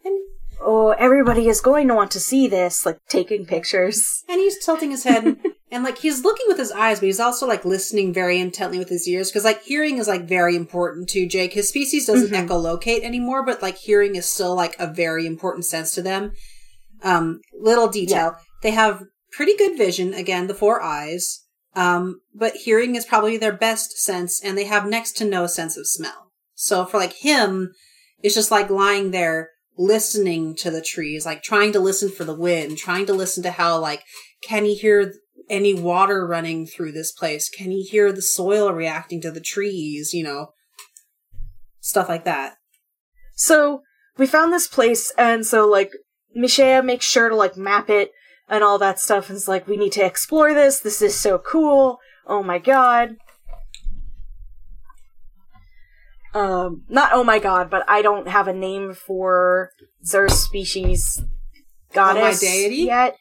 And 0.05 0.19
Oh, 0.61 0.91
everybody 0.99 1.49
is 1.49 1.61
going 1.61 1.89
to 1.89 1.95
want 1.95 2.11
to 2.13 2.21
see 2.21 2.47
this, 2.49 2.85
like 2.85 2.99
taking 3.09 3.47
pictures. 3.47 4.25
and 4.29 4.41
he's 4.41 4.63
tilting 4.65 4.91
his 4.91 5.05
head 5.05 5.25
and, 5.25 5.39
and 5.71 5.85
like 5.85 5.99
he's 5.99 6.25
looking 6.25 6.47
with 6.49 6.59
his 6.59 6.73
eyes, 6.73 6.99
but 7.01 7.07
he's 7.07 7.21
also 7.21 7.47
like 7.47 7.65
listening 7.65 8.13
very 8.13 8.39
intently 8.41 8.79
with 8.79 8.89
his 8.89 9.07
ears 9.07 9.31
because 9.31 9.45
like 9.45 9.63
hearing 9.63 9.99
is 9.99 10.09
like 10.09 10.25
very 10.29 10.57
important 10.57 11.09
to 11.11 11.27
Jake. 11.27 11.53
His 11.53 11.69
species 11.69 12.07
doesn't 12.07 12.31
Mhm. 12.33 12.47
echolocate 12.49 13.03
anymore, 13.05 13.45
but 13.45 13.63
like 13.63 13.77
hearing 13.77 14.17
is 14.17 14.29
still 14.29 14.55
like 14.55 14.75
a 14.79 14.87
very 14.93 15.27
important 15.27 15.65
sense 15.65 15.95
to 15.95 16.03
them. 16.03 16.33
Um, 17.03 17.41
little 17.59 17.89
detail: 17.89 18.37
they 18.63 18.73
have 18.73 19.05
pretty 19.33 19.57
good 19.57 19.79
vision. 19.79 20.13
Again, 20.15 20.47
the 20.49 20.55
four 20.55 20.83
eyes. 20.83 21.45
Um, 21.77 22.21
but 22.35 22.57
hearing 22.57 22.97
is 22.97 23.05
probably 23.05 23.37
their 23.37 23.53
best 23.53 23.99
sense, 23.99 24.43
and 24.43 24.59
they 24.59 24.65
have 24.65 24.89
next 24.89 25.13
to 25.19 25.25
no 25.25 25.47
sense 25.47 25.77
of 25.77 25.87
smell. 25.87 26.33
So 26.55 26.85
for 26.85 26.97
like 26.99 27.13
him, 27.13 27.73
it's 28.21 28.35
just 28.35 28.51
like 28.51 28.69
lying 28.69 29.13
there 29.13 29.51
listening 29.79 30.55
to 30.57 30.71
the 30.71 30.83
trees, 30.83 31.25
like 31.25 31.43
trying 31.43 31.73
to 31.73 31.81
listen 31.81 32.11
for 32.11 32.25
the 32.25 32.35
wind, 32.35 32.77
trying 32.77 33.07
to 33.07 33.13
listen 33.13 33.43
to 33.45 33.53
how 33.53 33.79
like 33.79 34.03
can 34.43 34.65
he 34.65 34.75
hear 34.75 35.15
any 35.49 35.73
water 35.73 36.27
running 36.27 36.67
through 36.67 36.93
this 36.93 37.13
place? 37.13 37.49
Can 37.49 37.71
he 37.71 37.83
hear 37.83 38.13
the 38.13 38.21
soil 38.23 38.73
reacting 38.73 39.21
to 39.23 39.31
the 39.31 39.41
trees? 39.41 40.13
You 40.13 40.25
know, 40.25 40.53
stuff 41.81 42.09
like 42.09 42.25
that. 42.25 42.57
So 43.35 43.83
we 44.17 44.27
found 44.27 44.53
this 44.53 44.67
place, 44.67 45.13
and 45.17 45.47
so 45.47 45.67
like 45.67 45.93
Michelle 46.35 46.83
makes 46.83 47.07
sure 47.07 47.29
to 47.29 47.37
like 47.37 47.57
map 47.57 47.89
it 47.89 48.11
and 48.49 48.65
all 48.65 48.79
that 48.79 48.99
stuff. 48.99 49.29
And 49.29 49.37
it's 49.37 49.49
like 49.49 49.69
we 49.69 49.77
need 49.77 49.93
to 49.93 50.05
explore 50.05 50.53
this. 50.55 50.81
This 50.81 51.01
is 51.01 51.15
so 51.15 51.39
cool. 51.39 51.99
Oh 52.27 52.43
my 52.43 52.59
god. 52.59 53.17
Um, 56.35 56.85
not 56.89 57.11
oh 57.13 57.25
my 57.25 57.39
god, 57.39 57.71
but 57.71 57.85
I 57.89 58.03
don't 58.03 58.29
have 58.29 58.49
a 58.49 58.53
name 58.53 58.93
for 58.95 59.71
Zer's 60.05 60.35
species 60.35 61.23
goddess 61.93 62.41
deity? 62.41 62.77
yet. 62.85 63.17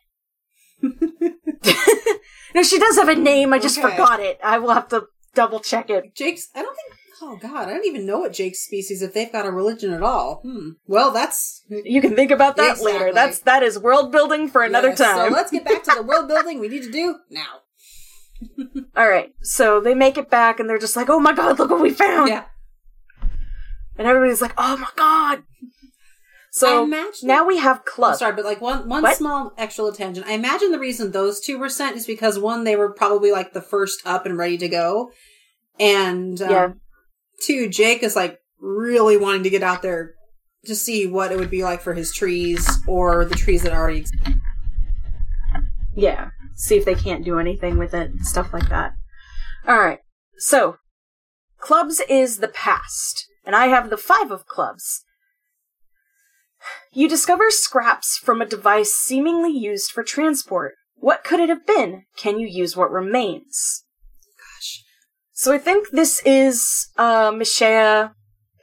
no, 0.81 2.63
she 2.63 2.79
does 2.79 2.95
have 2.97 3.09
a 3.09 3.15
name. 3.15 3.53
I 3.53 3.59
just 3.59 3.77
Okay. 3.77 3.89
forgot 3.91 4.19
it. 4.19 4.39
I 4.43 4.57
will 4.59 4.73
have 4.73 4.87
to 4.89 5.07
double 5.33 5.59
check 5.59 5.89
it. 5.89 6.15
Jake's. 6.15 6.49
I 6.55 6.61
don't 6.61 6.75
think. 6.75 6.93
Oh 7.19 7.35
God, 7.35 7.67
I 7.67 7.73
don't 7.73 7.85
even 7.85 8.05
know 8.05 8.19
what 8.19 8.33
Jake's 8.33 8.59
species 8.63 9.01
if 9.01 9.11
they've 9.13 9.31
got 9.31 9.47
a 9.47 9.51
religion 9.51 9.91
at 9.91 10.03
all. 10.03 10.41
Hmm. 10.43 10.71
Well, 10.85 11.09
that's 11.11 11.63
You 11.69 11.99
can 11.99 12.15
think 12.15 12.29
about 12.29 12.57
that 12.57 12.71
Exactly. 12.73 12.93
later. 12.93 13.11
That's 13.13 13.39
that 13.39 13.63
is 13.63 13.79
world 13.79 14.11
building 14.11 14.47
for 14.49 14.63
another 14.63 14.89
Yes, 14.89 14.99
time. 14.99 15.29
So 15.29 15.33
let's 15.33 15.49
get 15.51 15.65
back 15.65 15.83
to 15.83 15.95
the 15.95 16.03
world 16.03 16.27
building 16.33 16.59
we 16.59 16.67
need 16.67 16.83
to 16.83 16.91
do 16.91 17.15
now. 17.31 17.61
All 18.95 19.09
right, 19.09 19.33
so 19.41 19.79
they 19.79 19.95
make 19.95 20.15
it 20.19 20.29
back, 20.29 20.59
and 20.59 20.69
they're 20.69 20.77
just 20.77 20.95
like, 20.95 21.09
"Oh 21.09 21.19
my 21.19 21.33
god, 21.33 21.57
look 21.57 21.71
what 21.71 21.81
we 21.81 21.89
found!" 21.89 22.29
Yeah. 22.29 22.43
And 23.97 24.07
everybody's 24.07 24.41
like, 24.41 24.53
"Oh 24.57 24.77
my 24.77 24.89
god!" 24.95 25.43
So 26.51 26.85
now 27.23 27.45
we 27.45 27.57
have 27.57 27.81
I'm 28.01 28.15
sorry, 28.15 28.35
but 28.35 28.45
like 28.45 28.61
one 28.61 28.87
one 28.89 29.03
What? 29.03 29.17
small 29.17 29.53
extra 29.57 29.91
tangent. 29.91 30.25
I 30.27 30.33
imagine 30.33 30.71
the 30.71 30.79
reason 30.79 31.11
those 31.11 31.39
two 31.39 31.59
were 31.59 31.69
sent 31.69 31.95
is 31.95 32.07
because 32.07 32.39
one, 32.39 32.63
they 32.63 32.75
were 32.75 32.91
probably 32.91 33.31
like 33.31 33.53
the 33.53 33.61
first 33.61 34.01
up 34.05 34.25
and 34.25 34.37
ready 34.37 34.57
to 34.57 34.69
go, 34.69 35.11
and 35.79 36.41
um, 36.41 36.49
Yeah. 36.49 36.73
two, 37.43 37.69
Jake 37.69 38.01
is 38.01 38.15
like 38.15 38.39
really 38.59 39.17
wanting 39.17 39.43
to 39.43 39.49
get 39.51 39.61
out 39.61 39.81
there 39.83 40.13
to 40.65 40.75
see 40.75 41.05
what 41.05 41.31
it 41.31 41.37
would 41.37 41.51
be 41.51 41.63
like 41.63 41.81
for 41.81 41.93
his 41.93 42.11
trees 42.11 42.67
or 42.87 43.23
the 43.23 43.35
trees 43.35 43.61
that 43.63 43.71
already 43.73 43.99
exist. 43.99 44.17
Yeah, 45.95 46.29
see 46.55 46.77
if 46.77 46.85
they 46.85 46.95
can't 46.95 47.25
do 47.25 47.39
anything 47.39 47.77
with 47.77 47.93
it, 47.93 48.11
and 48.11 48.25
stuff 48.25 48.53
like 48.53 48.69
that. 48.69 48.93
All 49.67 49.77
right, 49.79 49.99
so 50.37 50.77
clubs 51.59 52.01
is 52.09 52.37
the 52.37 52.47
past, 52.47 53.25
and 53.47 53.55
I 53.55 53.67
have 53.67 53.89
the 53.89 53.97
five 53.97 54.29
of 54.29 54.45
clubs. 54.45 55.03
You 56.91 57.07
discover 57.07 57.49
scraps 57.49 58.17
from 58.17 58.41
a 58.41 58.45
device 58.45 58.91
seemingly 58.93 59.51
used 59.51 59.89
for 59.89 60.03
transport. 60.03 60.73
What 60.95 61.23
could 61.23 61.39
it 61.39 61.47
have 61.49 61.65
been? 61.65 62.03
Can 62.17 62.39
you 62.39 62.47
use 62.47 62.75
what 62.75 62.91
remains? 62.91 63.85
Gosh, 64.37 64.83
So 65.31 65.53
I 65.53 65.57
think 65.59 65.89
this 65.89 66.21
is 66.25 66.89
uh 66.97 67.31
Michelle 67.31 68.11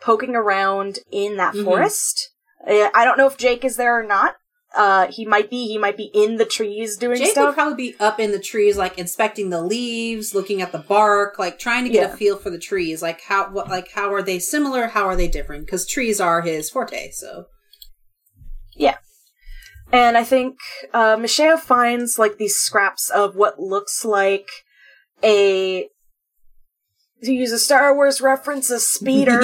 poking 0.03 0.37
around 0.37 0.99
in 1.11 1.37
that 1.39 1.55
Mhm. 1.55 1.65
forest. 1.65 2.31
Uh, 2.69 2.91
I 2.95 3.05
don't 3.07 3.17
know 3.17 3.27
if 3.27 3.39
Jake 3.39 3.65
is 3.65 3.77
there 3.77 3.99
or 3.99 4.03
not. 4.03 4.37
Uh, 4.77 5.07
he 5.11 5.25
might 5.25 5.49
be. 5.51 5.69
He 5.69 5.79
might 5.79 5.97
be 5.97 6.11
in 6.13 6.37
the 6.37 6.45
trees 6.45 6.97
doing 6.97 7.19
Jake 7.19 7.37
would 7.37 7.55
probably 7.55 7.77
be 7.93 7.97
up 8.01 8.19
in 8.19 8.33
the 8.33 8.41
trees, 8.41 8.77
like 8.77 8.99
inspecting 8.99 9.51
the 9.51 9.63
leaves, 9.63 10.35
looking 10.35 10.61
at 10.63 10.73
the 10.73 10.79
bark, 10.79 11.39
like 11.39 11.59
trying 11.61 11.85
to 11.85 11.91
get 11.91 12.09
Yeah. 12.09 12.15
a 12.15 12.17
feel 12.17 12.37
for 12.37 12.51
the 12.51 12.59
trees. 12.59 13.01
Like 13.01 13.21
how, 13.23 13.51
what, 13.51 13.69
like 13.69 13.93
how 13.93 14.13
are 14.13 14.23
they 14.23 14.39
similar? 14.41 14.89
How 14.89 15.05
are 15.07 15.15
they 15.15 15.29
different? 15.29 15.67
Because 15.67 15.87
trees 15.87 16.21
are 16.21 16.41
his 16.43 16.71
forte. 16.71 17.11
So 17.13 17.47
yeah. 18.77 18.97
and 19.93 20.17
I 20.17 20.25
think 20.25 20.57
uh, 20.93 21.17
Michelle 21.21 21.57
finds 21.57 22.19
like 22.19 22.39
these 22.39 22.57
scraps 22.57 23.11
of 23.11 23.37
what 23.37 23.61
looks 23.61 24.05
like 24.05 24.49
a. 25.23 25.89
To 27.23 27.33
use 27.33 27.53
a 27.53 27.59
Star 27.59 27.95
Wars 27.95 28.21
reference, 28.21 28.69
a 28.71 28.81
speeder. 28.95 29.41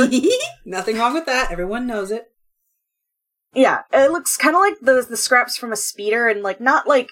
nothing 0.66 0.98
wrong 0.98 1.14
with 1.14 1.24
that. 1.26 1.50
Everyone 1.50 1.86
knows 1.86 2.10
it. 2.10 2.29
Yeah, 3.54 3.82
it 3.92 4.10
looks 4.10 4.36
kind 4.36 4.54
of 4.54 4.60
like 4.60 4.78
the 4.80 5.06
the 5.08 5.16
scraps 5.16 5.56
from 5.56 5.72
a 5.72 5.76
speeder, 5.76 6.28
and 6.28 6.42
like 6.42 6.60
not 6.60 6.86
like 6.86 7.08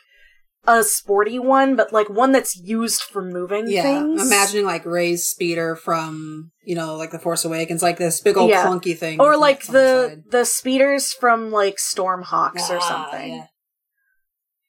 a 0.67 0.85
sporty 0.85 1.39
one, 1.39 1.77
but 1.77 1.93
like 1.93 2.09
one 2.11 2.31
that's 2.33 2.57
used 2.57 3.03
for 3.03 3.23
moving 3.23 3.69
Yeah, 3.69 3.83
things. 3.83 4.25
imagining 4.27 4.65
like 4.67 4.85
Rey's 4.85 5.27
speeder 5.27 5.75
from 5.75 6.51
you 6.63 6.75
know 6.77 6.97
like 6.97 7.11
the 7.11 7.19
Force 7.19 7.45
Awakens, 7.45 7.83
like 7.83 7.97
this 7.99 8.21
big 8.21 8.37
old 8.37 8.51
Yeah. 8.51 8.67
clunky 8.67 8.97
thing, 8.97 9.21
or 9.21 9.37
like 9.37 9.65
on 9.69 9.75
the 9.75 10.23
the 10.31 10.45
speeders 10.45 11.13
from 11.13 11.51
like 11.51 11.77
Stormhawks 11.79 12.71
or 12.71 12.79
Ah, 12.81 13.09
something. 13.11 13.33
yeah. 13.35 13.47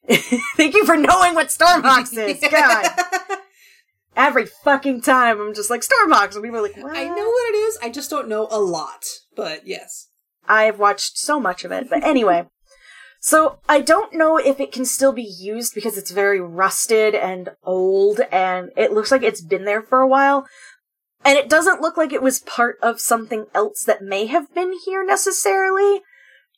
Thank 0.56 0.74
you 0.74 0.84
for 0.86 0.96
knowing 0.96 1.34
what 1.34 1.48
Stormhawks 1.48 2.16
is. 2.16 2.40
God, 2.50 2.88
every 4.16 4.46
fucking 4.64 5.02
time 5.02 5.40
I'm 5.40 5.54
just 5.54 5.70
like 5.70 5.82
Stormhawks, 5.82 6.34
and 6.34 6.42
people 6.42 6.58
are 6.58 6.62
like, 6.62 6.76
what? 6.76 6.96
I 6.96 7.04
know 7.04 7.28
what 7.28 7.54
it 7.54 7.58
is. 7.58 7.78
I 7.82 7.90
just 7.90 8.10
don't 8.10 8.28
know 8.28 8.48
a 8.50 8.58
lot, 8.58 9.04
but 9.36 9.66
yes. 9.68 10.08
I've 10.50 10.78
watched 10.78 11.16
so 11.16 11.38
much 11.38 11.64
of 11.64 11.72
it, 11.72 11.88
but 11.88 12.02
anyway. 12.04 12.44
So 13.22 13.58
I 13.68 13.82
don't 13.82 14.14
know 14.14 14.38
if 14.38 14.60
it 14.60 14.72
can 14.72 14.86
still 14.86 15.12
be 15.12 15.22
used 15.22 15.74
because 15.74 15.98
it's 15.98 16.10
very 16.10 16.40
rusted 16.40 17.14
and 17.14 17.50
old 17.62 18.20
and 18.32 18.70
it 18.78 18.92
looks 18.92 19.10
like 19.10 19.22
it's 19.22 19.42
been 19.42 19.66
there 19.66 19.82
for 19.82 20.00
a 20.00 20.08
while. 20.08 20.46
And 21.22 21.36
it 21.36 21.50
doesn't 21.50 21.82
look 21.82 21.98
like 21.98 22.14
it 22.14 22.22
was 22.22 22.38
part 22.38 22.78
of 22.80 22.98
something 22.98 23.44
else 23.54 23.84
that 23.84 24.02
may 24.02 24.24
have 24.24 24.54
been 24.54 24.72
here 24.86 25.04
necessarily. 25.04 26.00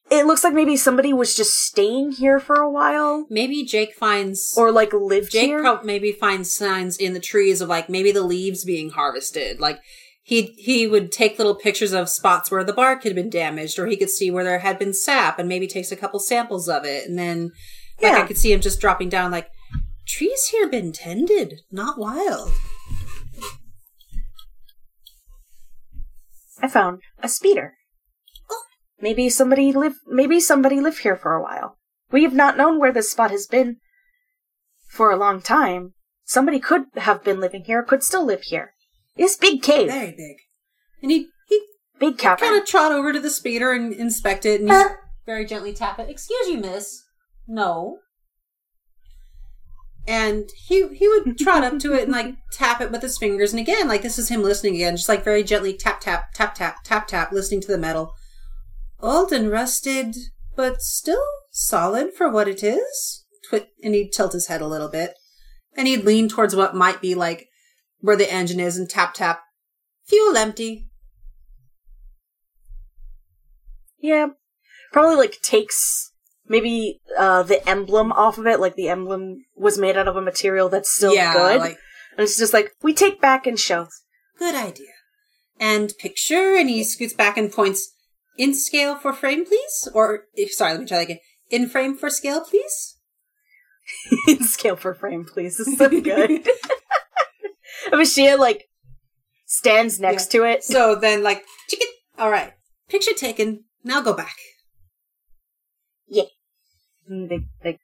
It 0.09 0.27
looks 0.27 0.45
like 0.45 0.55
maybe 0.55 0.77
somebody 0.77 1.13
was 1.13 1.35
just 1.35 1.55
staying 1.59 2.13
here 2.13 2.39
for 2.39 2.57
a 2.57 2.71
while 2.71 3.27
Maybe 3.29 3.65
Jake 3.65 3.95
finds 3.95 4.55
or 4.57 4.71
like 4.71 4.93
lived 4.93 5.33
Jake 5.33 5.47
here. 5.47 5.63
prob- 5.63 5.85
maybe 5.85 6.13
finds 6.13 6.55
signs 6.55 6.97
in 6.97 7.13
the 7.13 7.19
trees 7.21 7.61
of 7.61 7.69
like 7.69 7.89
maybe 7.89 8.13
the 8.13 8.23
leaves 8.23 8.65
being 8.65 8.91
harvested. 8.91 9.59
Like 9.59 9.81
he 10.23 10.55
he 10.57 10.87
would 10.87 11.11
take 11.11 11.39
little 11.39 11.55
pictures 11.55 11.93
of 11.93 12.09
spots 12.09 12.51
where 12.51 12.65
the 12.65 12.73
bark 12.73 13.03
had 13.03 13.15
been 13.15 13.31
damaged, 13.31 13.79
or 13.79 13.87
he 13.87 13.97
could 13.97 14.11
see 14.11 14.31
where 14.31 14.45
there 14.45 14.61
had 14.61 14.79
been 14.79 14.95
sap, 14.95 15.39
and 15.39 15.49
maybe 15.49 15.67
takes 15.67 15.91
a 15.91 15.97
couple 15.97 16.21
samples 16.21 16.69
of 16.69 16.85
it, 16.85 17.09
and 17.09 17.19
then 17.19 17.51
like 18.01 18.13
I 18.13 18.27
could 18.27 18.39
see 18.39 18.53
him 18.53 18.61
just 18.61 18.81
dropping 18.81 19.09
down 19.09 19.31
like 19.31 19.49
trees 20.07 20.49
here 20.49 20.69
been 20.69 20.93
tended, 20.93 21.61
not 21.71 21.99
wild. 21.99 22.53
I 26.61 26.69
found 26.69 27.01
a 27.21 27.29
speeder. 27.29 27.75
Oh. 28.49 28.63
Maybe 29.01 29.29
somebody 29.29 29.73
live 29.73 29.97
maybe 30.07 30.39
somebody 30.39 30.81
lived 30.81 31.01
here 31.01 31.17
for 31.17 31.35
a 31.35 31.43
while. 31.43 31.79
We 32.13 32.23
have 32.23 32.35
not 32.35 32.57
known 32.57 32.79
where 32.79 32.93
this 32.93 33.11
spot 33.11 33.33
has 33.33 33.47
been 33.47 33.79
for 34.89 35.11
a 35.11 35.17
long 35.17 35.43
time. 35.43 35.95
Somebody 36.25 36.61
could 36.61 36.85
have 36.97 37.25
been 37.25 37.41
living 37.41 37.65
here, 37.65 37.83
could 37.83 38.05
still 38.05 38.25
live 38.25 38.43
here. 38.43 38.75
This 39.17 39.37
big 39.37 39.63
cave. 39.63 39.89
Very 39.89 40.13
big, 40.13 40.37
and 41.03 41.11
he 41.11 41.29
he 41.49 41.61
Big 41.99 42.19
cavern. 42.19 42.49
kind 42.49 42.61
of 42.61 42.67
trot 42.67 42.93
over 42.93 43.13
to 43.13 43.21
the 43.21 43.31
speeder 43.31 43.73
and 43.73 43.93
inspect 43.93 44.45
it, 44.47 44.61
and 44.61 44.71
he 44.71 44.75
uh. 44.77 44.89
very 45.27 45.45
gently 45.45 45.73
tap 45.73 45.99
it. 45.99 46.09
Excuse 46.09 46.49
you, 46.49 46.59
miss. 46.59 47.03
No. 47.47 47.99
And 50.07 50.49
he 50.67 50.89
he 50.89 51.07
would 51.09 51.39
trot 51.39 51.63
up 51.63 51.79
to 51.81 51.93
it 51.95 52.05
and 52.05 52.13
like 52.13 52.35
tap 52.53 52.81
it 52.81 52.91
with 52.91 53.03
his 53.03 53.19
fingers, 53.19 53.53
and 53.53 53.61
again, 53.61 53.87
like 53.87 54.03
this 54.03 54.19
is 54.19 54.29
him 54.31 54.43
listening 54.43 54.75
again, 54.77 54.97
just 54.97 55.09
like 55.09 55.23
very 55.25 55.45
gently 55.45 55.75
tap 55.75 56.01
tap 56.01 56.33
tap 56.35 56.55
tap 56.55 56.79
tap 56.83 57.07
tap, 57.07 57.33
listening 57.33 57.61
to 57.61 57.69
the 57.69 57.79
metal. 57.79 58.15
Old 58.99 59.33
and 59.33 59.51
rusted, 59.51 60.17
but 60.57 60.81
still 60.81 61.25
solid 61.53 62.15
for 62.15 62.31
what 62.31 62.49
it 62.49 62.63
is. 62.63 63.25
Twi- 63.49 63.67
and 63.83 63.95
he'd 63.95 64.13
tilt 64.13 64.33
his 64.33 64.47
head 64.47 64.61
a 64.61 64.67
little 64.67 64.89
bit, 64.89 65.15
and 65.77 65.87
he'd 65.87 66.05
lean 66.05 66.29
towards 66.29 66.57
what 66.57 66.75
might 66.75 67.01
be 67.01 67.15
like 67.15 67.47
where 68.03 68.17
the 68.17 68.31
engine 68.31 68.61
is, 68.61 68.77
and 68.77 68.89
tap 68.89 69.15
tap. 69.15 69.43
Fuel 70.05 70.37
empty. 70.37 70.89
yeah. 73.99 74.27
Probably 74.93 75.17
like 75.17 75.41
takes 75.41 76.13
maybe 76.47 77.01
uh 77.19 77.43
the 77.45 77.67
emblem 77.67 78.13
off 78.13 78.37
of 78.37 78.47
it, 78.47 78.61
like 78.61 78.75
the 78.75 78.91
emblem 78.91 79.47
was 79.57 79.79
made 79.79 79.97
out 79.97 80.09
of 80.09 80.17
a 80.17 80.21
material 80.21 80.69
that's 80.69 80.91
still 80.93 81.15
yeah, 81.15 81.33
good. 81.33 81.61
like 81.61 81.79
and 82.17 82.25
it's 82.25 82.39
just 82.39 82.53
like, 82.53 82.73
we 82.83 82.93
take 82.93 83.21
back 83.21 83.47
and 83.47 83.59
show. 83.59 83.89
Good 84.39 84.55
idea. 84.55 84.93
And 85.59 85.93
picture, 85.99 86.55
and 86.57 86.69
he 86.69 86.85
scoots 86.85 87.15
back 87.15 87.37
and 87.37 87.51
points 87.51 87.95
in 88.37 88.55
scale 88.55 88.97
for 88.97 89.13
frame, 89.13 89.47
please. 89.47 89.89
Or 89.95 90.25
sorry, 90.51 90.73
let 90.73 90.81
me 90.81 90.87
try 90.87 90.99
that 90.99 91.05
again. 91.05 91.21
In 91.51 91.69
frame 91.69 91.97
for 91.97 92.11
scale, 92.11 92.43
please. 92.43 92.99
in 94.29 94.43
scale 94.45 94.77
for 94.77 94.95
frame, 94.95 95.25
please. 95.25 95.57
This 95.57 95.69
is 95.69 95.79
so 95.79 95.89
good. 95.89 96.31
Amashia 97.93 98.39
like 98.39 98.65
stands 99.47 100.01
next 100.01 100.31
to 100.33 100.45
it. 100.45 100.65
So 100.65 100.95
then, 100.95 101.23
like, 101.23 101.45
chicken. 101.69 101.89
All 102.19 102.31
right, 102.31 102.53
picture 102.89 103.15
taken. 103.15 103.65
Now 103.85 104.01
go 104.01 104.13
back. 104.13 104.37
And 107.09 107.29
they 107.29 107.41
they 107.63 107.79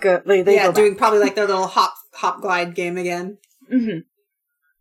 go 0.00 0.22
they, 0.24 0.42
they 0.42 0.54
yeah, 0.56 0.66
go 0.68 0.72
doing 0.72 0.96
probably 0.96 1.18
like 1.20 1.34
their 1.34 1.46
little 1.52 1.66
hop 1.66 1.94
hop 2.14 2.40
glide 2.40 2.74
game 2.74 2.96
again. 2.96 3.38
hmm 3.70 3.98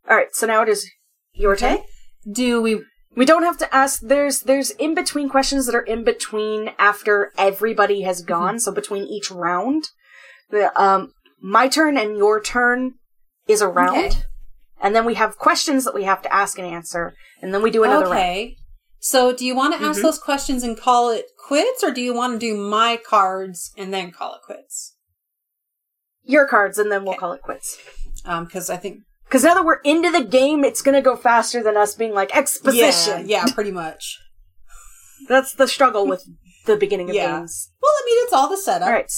All 0.10 0.18
right, 0.18 0.34
so 0.34 0.48
now 0.48 0.62
it 0.64 0.70
is 0.70 0.90
your 1.34 1.54
Okay. 1.54 1.78
turn. 1.78 1.86
Do 2.34 2.62
we? 2.62 2.82
We 3.16 3.26
don't 3.26 3.44
have 3.44 3.58
to 3.58 3.76
ask. 3.76 4.02
There's 4.02 4.42
there's 4.42 4.72
in 4.72 4.96
between 4.96 5.28
questions 5.30 5.66
that 5.66 5.76
are 5.76 5.82
in 5.82 6.04
between 6.04 6.72
after 6.80 7.34
everybody 7.38 8.04
has 8.04 8.22
gone. 8.22 8.60
So 8.60 8.72
between 8.72 9.04
each 9.04 9.30
round, 9.30 9.90
the 10.50 10.72
um 10.82 11.12
my 11.42 11.68
turn 11.68 11.98
and 11.98 12.18
your 12.18 12.42
turn 12.42 12.94
is 13.52 13.62
a 13.62 13.68
round, 13.68 13.98
Okay. 13.98 14.24
and 14.82 14.96
then 14.96 15.06
we 15.06 15.16
have 15.16 15.38
questions 15.38 15.84
that 15.86 15.94
we 15.94 16.04
have 16.04 16.22
to 16.24 16.34
ask 16.34 16.58
and 16.58 16.68
answer, 16.68 17.16
and 17.42 17.54
then 17.54 17.62
we 17.62 17.72
do 17.72 17.84
another 17.84 18.06
round. 18.06 18.18
okay. 18.18 18.58
So, 19.00 19.34
do 19.34 19.44
you 19.46 19.56
want 19.56 19.74
to 19.76 19.84
ask 19.84 20.00
Mhm. 20.00 20.04
those 20.04 20.20
questions 20.20 20.62
and 20.64 20.80
call 20.80 21.10
it 21.10 21.26
quits, 21.48 21.84
or 21.84 21.90
do 21.92 22.02
you 22.02 22.14
want 22.14 22.34
to 22.34 22.40
do 22.40 22.56
my 22.56 22.98
cards 22.98 23.72
and 23.76 23.92
then 23.94 24.12
call 24.12 24.36
it 24.36 24.42
quits? 24.46 24.96
Your 26.24 26.48
cards, 26.48 26.78
and 26.78 26.92
then 26.92 27.02
we'll 27.04 27.14
Okay. 27.14 27.20
call 27.20 27.34
it 27.34 27.42
quits. 27.42 27.78
Um, 28.26 28.46
because 28.46 28.70
I 28.70 28.78
think 28.78 29.00
Because 29.26 29.44
now 29.46 29.54
that 29.56 29.64
we're 29.66 29.80
into 29.86 30.12
the 30.12 30.26
game, 30.26 30.66
it's 30.66 30.82
gonna 30.82 31.02
go 31.02 31.16
faster 31.16 31.64
than 31.64 31.78
us 31.78 31.96
being 31.96 32.14
like 32.14 32.36
exposition. 32.36 33.28
Yeah, 33.30 33.46
yeah, 33.46 33.54
pretty 33.54 33.72
much. 33.72 34.20
That's 35.30 35.54
the 35.54 35.68
struggle 35.70 36.06
with 36.06 36.26
the 36.66 36.76
beginning 36.76 37.10
of 37.10 37.16
Yeah. 37.16 37.38
games. 37.38 37.72
Well, 37.82 37.92
I 37.92 38.04
mean, 38.06 38.24
it's 38.26 38.34
all 38.34 38.50
the 38.50 38.58
setup. 38.58 38.88
All 38.88 38.94
right. 38.94 39.10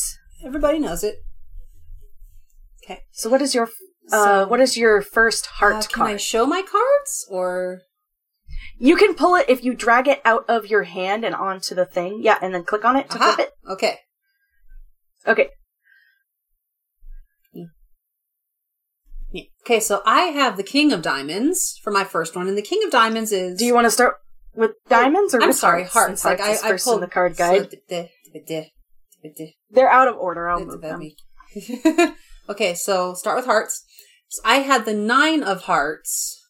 Everybody 0.46 0.78
knows 0.80 1.04
it. 1.04 1.16
Okay. 2.84 3.02
So 3.12 3.28
what 3.30 3.42
is 3.42 3.56
your 3.56 3.68
uh 4.12 4.46
what 4.46 4.60
is 4.60 4.76
your 4.78 5.02
first 5.02 5.46
heart 5.46 5.76
Uh, 5.76 5.82
can 5.82 5.90
card? 5.90 6.12
I 6.12 6.18
show 6.18 6.46
my 6.46 6.62
cards 6.62 7.26
or? 7.30 7.82
you 8.78 8.96
can 8.96 9.14
pull 9.14 9.36
it 9.36 9.46
if 9.50 9.64
you 9.64 9.74
drag 9.74 10.08
it 10.08 10.22
out 10.26 10.44
of 10.50 10.66
your 10.68 10.84
hand 10.84 11.24
and 11.24 11.34
onto 11.36 11.74
the 11.76 11.86
thing. 11.86 12.20
Yeah, 12.22 12.38
and 12.42 12.54
then 12.54 12.64
click 12.64 12.84
on 12.84 12.96
it 12.98 13.10
to 13.12 13.18
Aha. 13.18 13.34
flip 13.36 13.48
it. 13.48 13.54
Okay. 13.72 14.00
Okay. 15.26 15.50
Yeah. 17.54 19.44
Okay, 19.66 19.80
so 19.80 20.02
I 20.06 20.24
have 20.24 20.58
the 20.58 20.64
King 20.64 20.92
of 20.92 21.02
Diamonds 21.02 21.80
for 21.84 21.92
my 21.92 22.04
first 22.04 22.36
one, 22.36 22.48
and 22.48 22.58
the 22.58 22.62
King 22.62 22.84
of 22.84 22.92
Diamonds 22.92 23.32
is. 23.32 23.58
Do 23.58 23.66
you 23.66 23.74
want 23.74 23.86
to 23.86 23.92
start 23.92 24.16
with 24.56 24.72
diamonds 24.90 25.34
or 25.34 25.42
I'm 25.42 25.50
with 25.50 25.58
sorry, 25.58 25.84
hearts? 25.84 26.24
hearts. 26.24 26.26
Like 26.26 26.40
hearts 26.40 26.64
I, 26.64 26.74
I 26.74 26.78
pulled 26.78 27.02
the 27.02 27.08
card 27.08 27.36
so 27.38 27.44
guide. 27.60 27.76
d- 27.90 29.54
They're 29.72 29.90
out 29.90 30.08
of 30.08 30.16
order. 30.18 30.50
I'll 30.50 30.60
move 30.66 30.84
about 30.84 31.00
them. 31.00 32.16
okay, 32.50 32.74
so 32.74 33.14
start 33.14 33.38
with 33.38 33.46
hearts. 33.46 33.84
So 34.30 34.42
I 34.46 34.58
had 34.58 34.86
the 34.86 34.94
nine 34.94 35.44
of 35.44 35.64
hearts, 35.64 36.48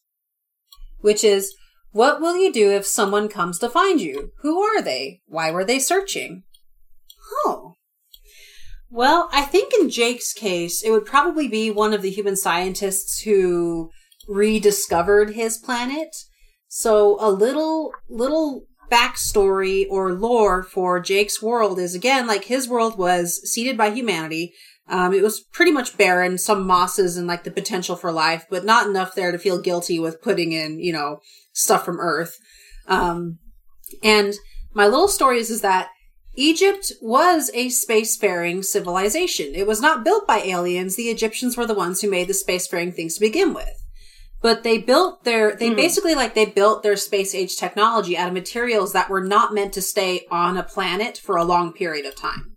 which 0.99 1.23
is 1.23 1.55
what 1.91 2.19
will 2.19 2.35
you 2.37 2.51
do 2.51 2.71
if 2.71 2.85
someone 2.85 3.29
comes 3.29 3.59
to 3.59 3.69
find 3.69 4.01
you? 4.01 4.31
Who 4.41 4.61
are 4.61 4.81
they? 4.81 5.21
Why 5.27 5.51
were 5.51 5.65
they 5.65 5.79
searching? 5.79 6.43
Oh. 7.45 7.75
Well, 8.89 9.29
I 9.31 9.41
think 9.43 9.73
in 9.73 9.89
Jake's 9.89 10.33
case, 10.33 10.83
it 10.83 10.91
would 10.91 11.05
probably 11.05 11.47
be 11.47 11.69
one 11.71 11.93
of 11.93 12.01
the 12.01 12.11
human 12.11 12.35
scientists 12.35 13.21
who 13.21 13.89
rediscovered 14.27 15.31
his 15.31 15.57
planet. 15.57 16.15
So 16.67 17.17
a 17.19 17.29
little, 17.29 17.91
little 18.09 18.63
backstory 18.91 19.85
or 19.89 20.13
lore 20.13 20.63
for 20.63 20.99
Jake's 20.99 21.41
world 21.41 21.79
is 21.79 21.95
again, 21.95 22.27
like 22.27 22.45
his 22.45 22.67
world 22.67 22.97
was 22.97 23.41
seeded 23.43 23.77
by 23.77 23.89
humanity. 23.89 24.53
Um, 24.89 25.13
it 25.13 25.23
was 25.23 25.39
pretty 25.39 25.71
much 25.71 25.97
barren, 25.97 26.37
some 26.37 26.67
mosses 26.67 27.15
and 27.15 27.25
like 27.25 27.45
the 27.45 27.51
potential 27.51 27.95
for 27.95 28.11
life, 28.11 28.45
but 28.49 28.65
not 28.65 28.87
enough 28.87 29.15
there 29.15 29.31
to 29.31 29.37
feel 29.37 29.61
guilty 29.61 29.97
with 29.97 30.21
putting 30.21 30.51
in, 30.51 30.79
you 30.79 30.91
know, 30.91 31.19
stuff 31.53 31.85
from 31.85 31.99
Earth. 31.99 32.37
Um, 32.87 33.39
and 34.03 34.33
my 34.73 34.85
little 34.85 35.07
story 35.07 35.39
is, 35.39 35.49
is 35.49 35.61
that 35.61 35.89
Egypt 36.35 36.91
was 37.01 37.49
a 37.53 37.67
spacefaring 37.67 38.65
civilization. 38.65 39.53
It 39.53 39.67
was 39.67 39.79
not 39.79 40.03
built 40.03 40.27
by 40.27 40.39
aliens. 40.39 40.95
The 40.95 41.09
Egyptians 41.09 41.55
were 41.55 41.67
the 41.67 41.73
ones 41.75 42.01
who 42.01 42.09
made 42.09 42.27
the 42.27 42.33
spacefaring 42.33 42.93
things 42.93 43.15
to 43.15 43.19
begin 43.21 43.53
with. 43.53 43.69
But 44.41 44.63
they 44.63 44.79
built 44.79 45.23
their, 45.23 45.55
they 45.55 45.69
Hmm. 45.69 45.75
basically 45.75 46.15
like 46.15 46.33
they 46.33 46.45
built 46.45 46.83
their 46.83 46.97
space 46.97 47.33
age 47.33 47.55
technology 47.55 48.17
out 48.17 48.27
of 48.27 48.33
materials 48.33 48.91
that 48.91 49.09
were 49.09 49.23
not 49.23 49.53
meant 49.53 49.73
to 49.73 49.81
stay 49.81 50.25
on 50.29 50.57
a 50.57 50.63
planet 50.63 51.17
for 51.17 51.37
a 51.37 51.45
long 51.45 51.71
period 51.71 52.05
of 52.05 52.15
time. 52.15 52.52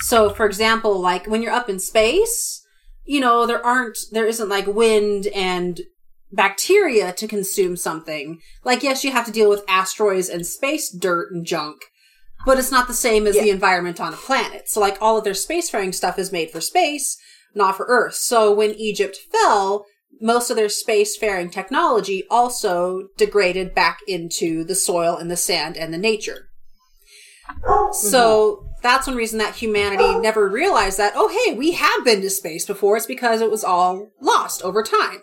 So, 0.00 0.30
for 0.30 0.46
example, 0.46 1.00
like 1.00 1.26
when 1.26 1.42
you're 1.42 1.52
up 1.52 1.68
in 1.68 1.78
space, 1.78 2.64
you 3.04 3.20
know, 3.20 3.46
there 3.46 3.64
aren't, 3.64 3.98
there 4.12 4.26
isn't 4.26 4.48
like 4.48 4.66
wind 4.66 5.26
and 5.28 5.80
bacteria 6.32 7.12
to 7.12 7.28
consume 7.28 7.76
something. 7.76 8.40
Like, 8.64 8.82
yes, 8.82 9.04
you 9.04 9.12
have 9.12 9.26
to 9.26 9.32
deal 9.32 9.48
with 9.48 9.62
asteroids 9.68 10.28
and 10.28 10.46
space 10.46 10.90
dirt 10.90 11.32
and 11.32 11.46
junk. 11.46 11.82
but 12.46 12.58
it's 12.58 12.70
not 12.70 12.86
the 12.88 12.92
same 12.92 13.26
as 13.26 13.36
Yeah. 13.36 13.42
the 13.44 13.48
environment 13.50 13.98
on 13.98 14.12
a 14.12 14.18
planet. 14.18 14.68
So 14.68 14.78
like 14.78 14.98
all 15.00 15.16
of 15.16 15.24
their 15.24 15.32
spacefaring 15.32 15.94
stuff 15.94 16.18
is 16.18 16.30
made 16.30 16.50
for 16.50 16.60
space, 16.60 17.16
not 17.54 17.74
for 17.74 17.86
Earth. 17.88 18.16
So 18.16 18.52
when 18.52 18.72
Egypt 18.74 19.16
fell, 19.32 19.86
most 20.20 20.50
of 20.50 20.56
their 20.56 20.66
spacefaring 20.66 21.50
technology 21.50 22.24
also 22.28 23.08
degraded 23.16 23.74
back 23.74 24.00
into 24.06 24.62
the 24.62 24.74
soil 24.74 25.16
and 25.16 25.30
the 25.30 25.38
sand 25.38 25.78
and 25.78 25.94
the 25.94 25.96
nature. 25.96 26.50
So 27.92 28.56
mm-hmm. 28.56 28.73
That's 28.84 29.08
one 29.08 29.16
reason 29.16 29.40
that 29.40 29.56
humanity 29.56 30.18
never 30.20 30.48
realized 30.48 30.98
that, 30.98 31.14
oh, 31.16 31.28
hey, 31.28 31.54
we 31.54 31.72
have 31.72 32.04
been 32.04 32.20
to 32.20 32.30
space 32.30 32.64
before. 32.64 32.96
It's 32.96 33.06
because 33.06 33.40
it 33.40 33.50
was 33.50 33.64
all 33.64 34.10
lost 34.20 34.62
over 34.62 34.84
time. 34.84 35.22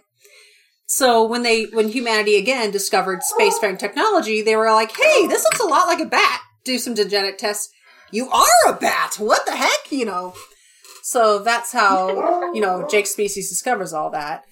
So 0.87 1.23
when 1.23 1.43
they, 1.43 1.65
when 1.65 1.87
humanity 1.87 2.35
again 2.35 2.71
discovered 2.71 3.21
spacefaring 3.21 3.79
technology, 3.79 4.41
they 4.41 4.57
were 4.57 4.71
like, 4.71 4.91
hey, 4.91 5.27
this 5.27 5.43
looks 5.43 5.61
a 5.61 5.65
lot 5.65 5.87
like 5.87 6.01
a 6.01 6.05
bat. 6.05 6.41
Do 6.65 6.77
some 6.77 6.95
genetic 6.95 7.37
tests. 7.37 7.71
You 8.11 8.29
are 8.29 8.67
a 8.67 8.73
bat. 8.73 9.15
What 9.17 9.45
the 9.45 9.55
heck? 9.55 9.91
You 9.91 10.05
know. 10.05 10.33
So 11.03 11.39
that's 11.39 11.71
how, 11.71 12.53
you 12.53 12.61
know, 12.61 12.87
Jake's 12.89 13.11
species 13.11 13.49
discovers 13.49 13.93
all 13.93 14.09
that. 14.09 14.43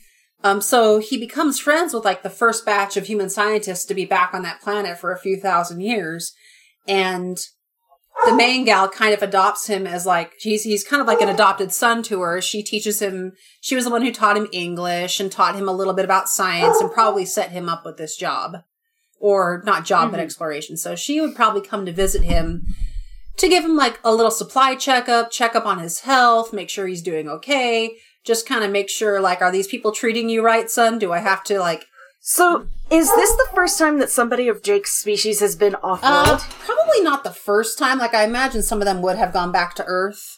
Um, 0.43 0.61
so 0.61 0.99
he 0.99 1.17
becomes 1.17 1.59
friends 1.59 1.93
with 1.93 2.05
like 2.05 2.23
the 2.23 2.29
first 2.29 2.65
batch 2.65 2.95
of 2.95 3.07
human 3.07 3.29
scientists 3.29 3.85
to 3.85 3.93
be 3.93 4.05
back 4.05 4.33
on 4.33 4.43
that 4.43 4.61
planet 4.61 4.97
for 4.97 5.11
a 5.11 5.19
few 5.19 5.35
thousand 5.37 5.81
years. 5.81 6.33
And 6.87 7.37
the 8.25 8.33
main 8.33 8.65
gal 8.65 8.89
kind 8.89 9.13
of 9.13 9.21
adopts 9.21 9.67
him 9.67 9.87
as 9.87 10.05
like 10.05 10.33
he's 10.39 10.63
he's 10.63 10.83
kind 10.83 11.01
of 11.01 11.07
like 11.07 11.21
an 11.21 11.29
adopted 11.29 11.71
son 11.71 12.03
to 12.03 12.21
her. 12.21 12.41
She 12.41 12.61
teaches 12.63 13.01
him 13.01 13.33
she 13.61 13.75
was 13.75 13.85
the 13.85 13.91
one 13.91 14.01
who 14.01 14.11
taught 14.11 14.37
him 14.37 14.47
English 14.51 15.19
and 15.19 15.31
taught 15.31 15.55
him 15.55 15.69
a 15.69 15.73
little 15.73 15.93
bit 15.93 16.05
about 16.05 16.29
science 16.29 16.79
and 16.81 16.91
probably 16.91 17.25
set 17.25 17.51
him 17.51 17.69
up 17.69 17.85
with 17.85 17.97
this 17.97 18.15
job. 18.17 18.57
Or 19.19 19.61
not 19.65 19.85
job 19.85 20.11
but 20.11 20.19
Mhm. 20.19 20.23
exploration. 20.23 20.77
So 20.77 20.95
she 20.95 21.19
would 21.19 21.35
probably 21.35 21.61
come 21.61 21.85
to 21.85 21.91
visit 21.91 22.23
him 22.23 22.63
to 23.37 23.47
give 23.47 23.63
him 23.63 23.75
like 23.77 23.99
a 24.03 24.13
little 24.13 24.31
supply 24.31 24.75
checkup, 24.75 25.31
check 25.31 25.55
up 25.55 25.65
on 25.65 25.79
his 25.79 26.01
health, 26.01 26.51
make 26.53 26.69
sure 26.69 26.87
he's 26.87 27.01
doing 27.01 27.27
okay, 27.29 27.95
just 28.25 28.45
kind 28.47 28.63
of 28.63 28.71
make 28.71 28.89
sure 28.89 29.19
like 29.21 29.41
are 29.41 29.51
these 29.51 29.67
people 29.67 29.91
treating 29.91 30.29
you 30.29 30.41
right, 30.41 30.69
son? 30.69 30.99
Do 30.99 31.11
I 31.13 31.19
have 31.19 31.43
to 31.45 31.59
like 31.59 31.85
So, 32.31 32.67
is 32.91 33.11
this 33.15 33.31
the 33.31 33.47
first 33.55 33.79
time 33.79 33.97
that 33.97 34.11
somebody 34.11 34.49
of 34.49 34.61
Jake's 34.61 34.91
species 34.91 35.39
has 35.39 35.55
been 35.55 35.73
off 35.73 36.01
uh, 36.03 36.25
world? 36.27 36.41
probably 36.59 37.01
not 37.01 37.23
the 37.23 37.31
first 37.31 37.79
time. 37.79 37.97
Like 37.97 38.13
I 38.13 38.23
imagine 38.23 38.61
some 38.61 38.81
of 38.81 38.85
them 38.85 39.01
would 39.01 39.17
have 39.17 39.33
gone 39.33 39.51
back 39.51 39.73
to 39.75 39.83
Earth 39.87 40.37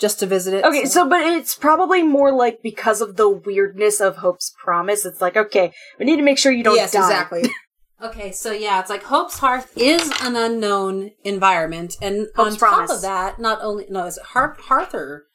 just 0.00 0.18
to 0.18 0.26
visit 0.26 0.54
it. 0.54 0.64
Okay, 0.64 0.84
so 0.86 1.08
but 1.08 1.22
it's 1.22 1.54
probably 1.54 2.02
more 2.02 2.32
like 2.32 2.58
because 2.60 3.00
of 3.00 3.14
the 3.14 3.28
weirdness 3.28 4.00
of 4.00 4.16
Hope's 4.16 4.52
promise. 4.60 5.06
It's 5.06 5.20
like, 5.20 5.36
okay, 5.36 5.72
we 6.00 6.06
need 6.06 6.16
to 6.16 6.22
make 6.22 6.38
sure 6.38 6.50
you 6.50 6.64
don't 6.64 6.74
yes, 6.74 6.90
die. 6.90 6.98
exactly. 6.98 7.44
okay, 8.02 8.32
so 8.32 8.50
yeah, 8.50 8.80
it's 8.80 8.90
like 8.90 9.04
Hope's 9.04 9.38
Hearth 9.38 9.72
is 9.76 10.12
an 10.22 10.34
unknown 10.34 11.12
environment, 11.22 11.94
and 12.02 12.26
Hope's 12.34 12.60
on 12.60 12.88
top 12.88 12.90
of 12.90 13.00
that, 13.02 13.38
not 13.38 13.60
only 13.62 13.86
no, 13.88 14.06
is 14.06 14.16
it 14.16 14.24
Hearth 14.24 14.58
Hearth 14.62 14.92
or 14.92 15.26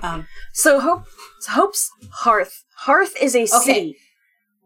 um, 0.00 0.26
So 0.54 0.80
Hope, 0.80 1.04
Hope's 1.46 1.90
Hearth. 2.10 2.62
Hearth 2.78 3.14
is 3.20 3.36
a 3.36 3.44
city 3.44 3.98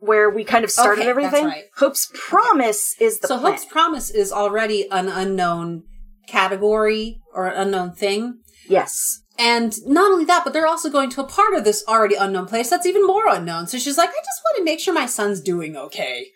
where 0.01 0.31
we 0.31 0.45
kind 0.45 0.65
of 0.65 0.71
started 0.71 1.03
Okay, 1.03 1.11
everything. 1.11 1.47
right. 1.47 1.65
Hope's 1.77 2.11
Promise 2.15 2.95
is 3.01 3.19
the 3.21 3.29
so 3.29 3.39
planet. 3.39 3.61
Hope's 3.61 3.73
Promise 3.73 4.11
is 4.11 4.33
already 4.33 4.89
an 4.91 5.09
unknown 5.09 5.85
category 6.27 7.21
or 7.35 7.47
an 7.47 7.57
unknown 7.69 7.93
thing. 7.93 8.41
Yes. 8.69 9.23
And 9.39 9.75
not 9.87 10.11
only 10.11 10.25
that, 10.25 10.43
but 10.45 10.53
they're 10.53 10.67
also 10.67 10.91
going 10.91 11.11
to 11.11 11.21
a 11.21 11.27
part 11.27 11.55
of 11.55 11.65
this 11.65 11.85
already 11.87 12.17
unknown 12.17 12.47
place 12.47 12.71
that's 12.71 12.87
even 12.87 13.07
more 13.07 13.29
unknown. 13.29 13.67
So 13.69 13.79
she's 13.79 13.97
like, 13.97 14.09
I 14.09 14.13
just 14.13 14.43
want 14.45 14.59
to 14.59 14.65
make 14.65 14.81
sure 14.81 14.93
my 14.93 15.07
son's 15.07 15.41
doing 15.41 15.77
okay. 15.77 16.27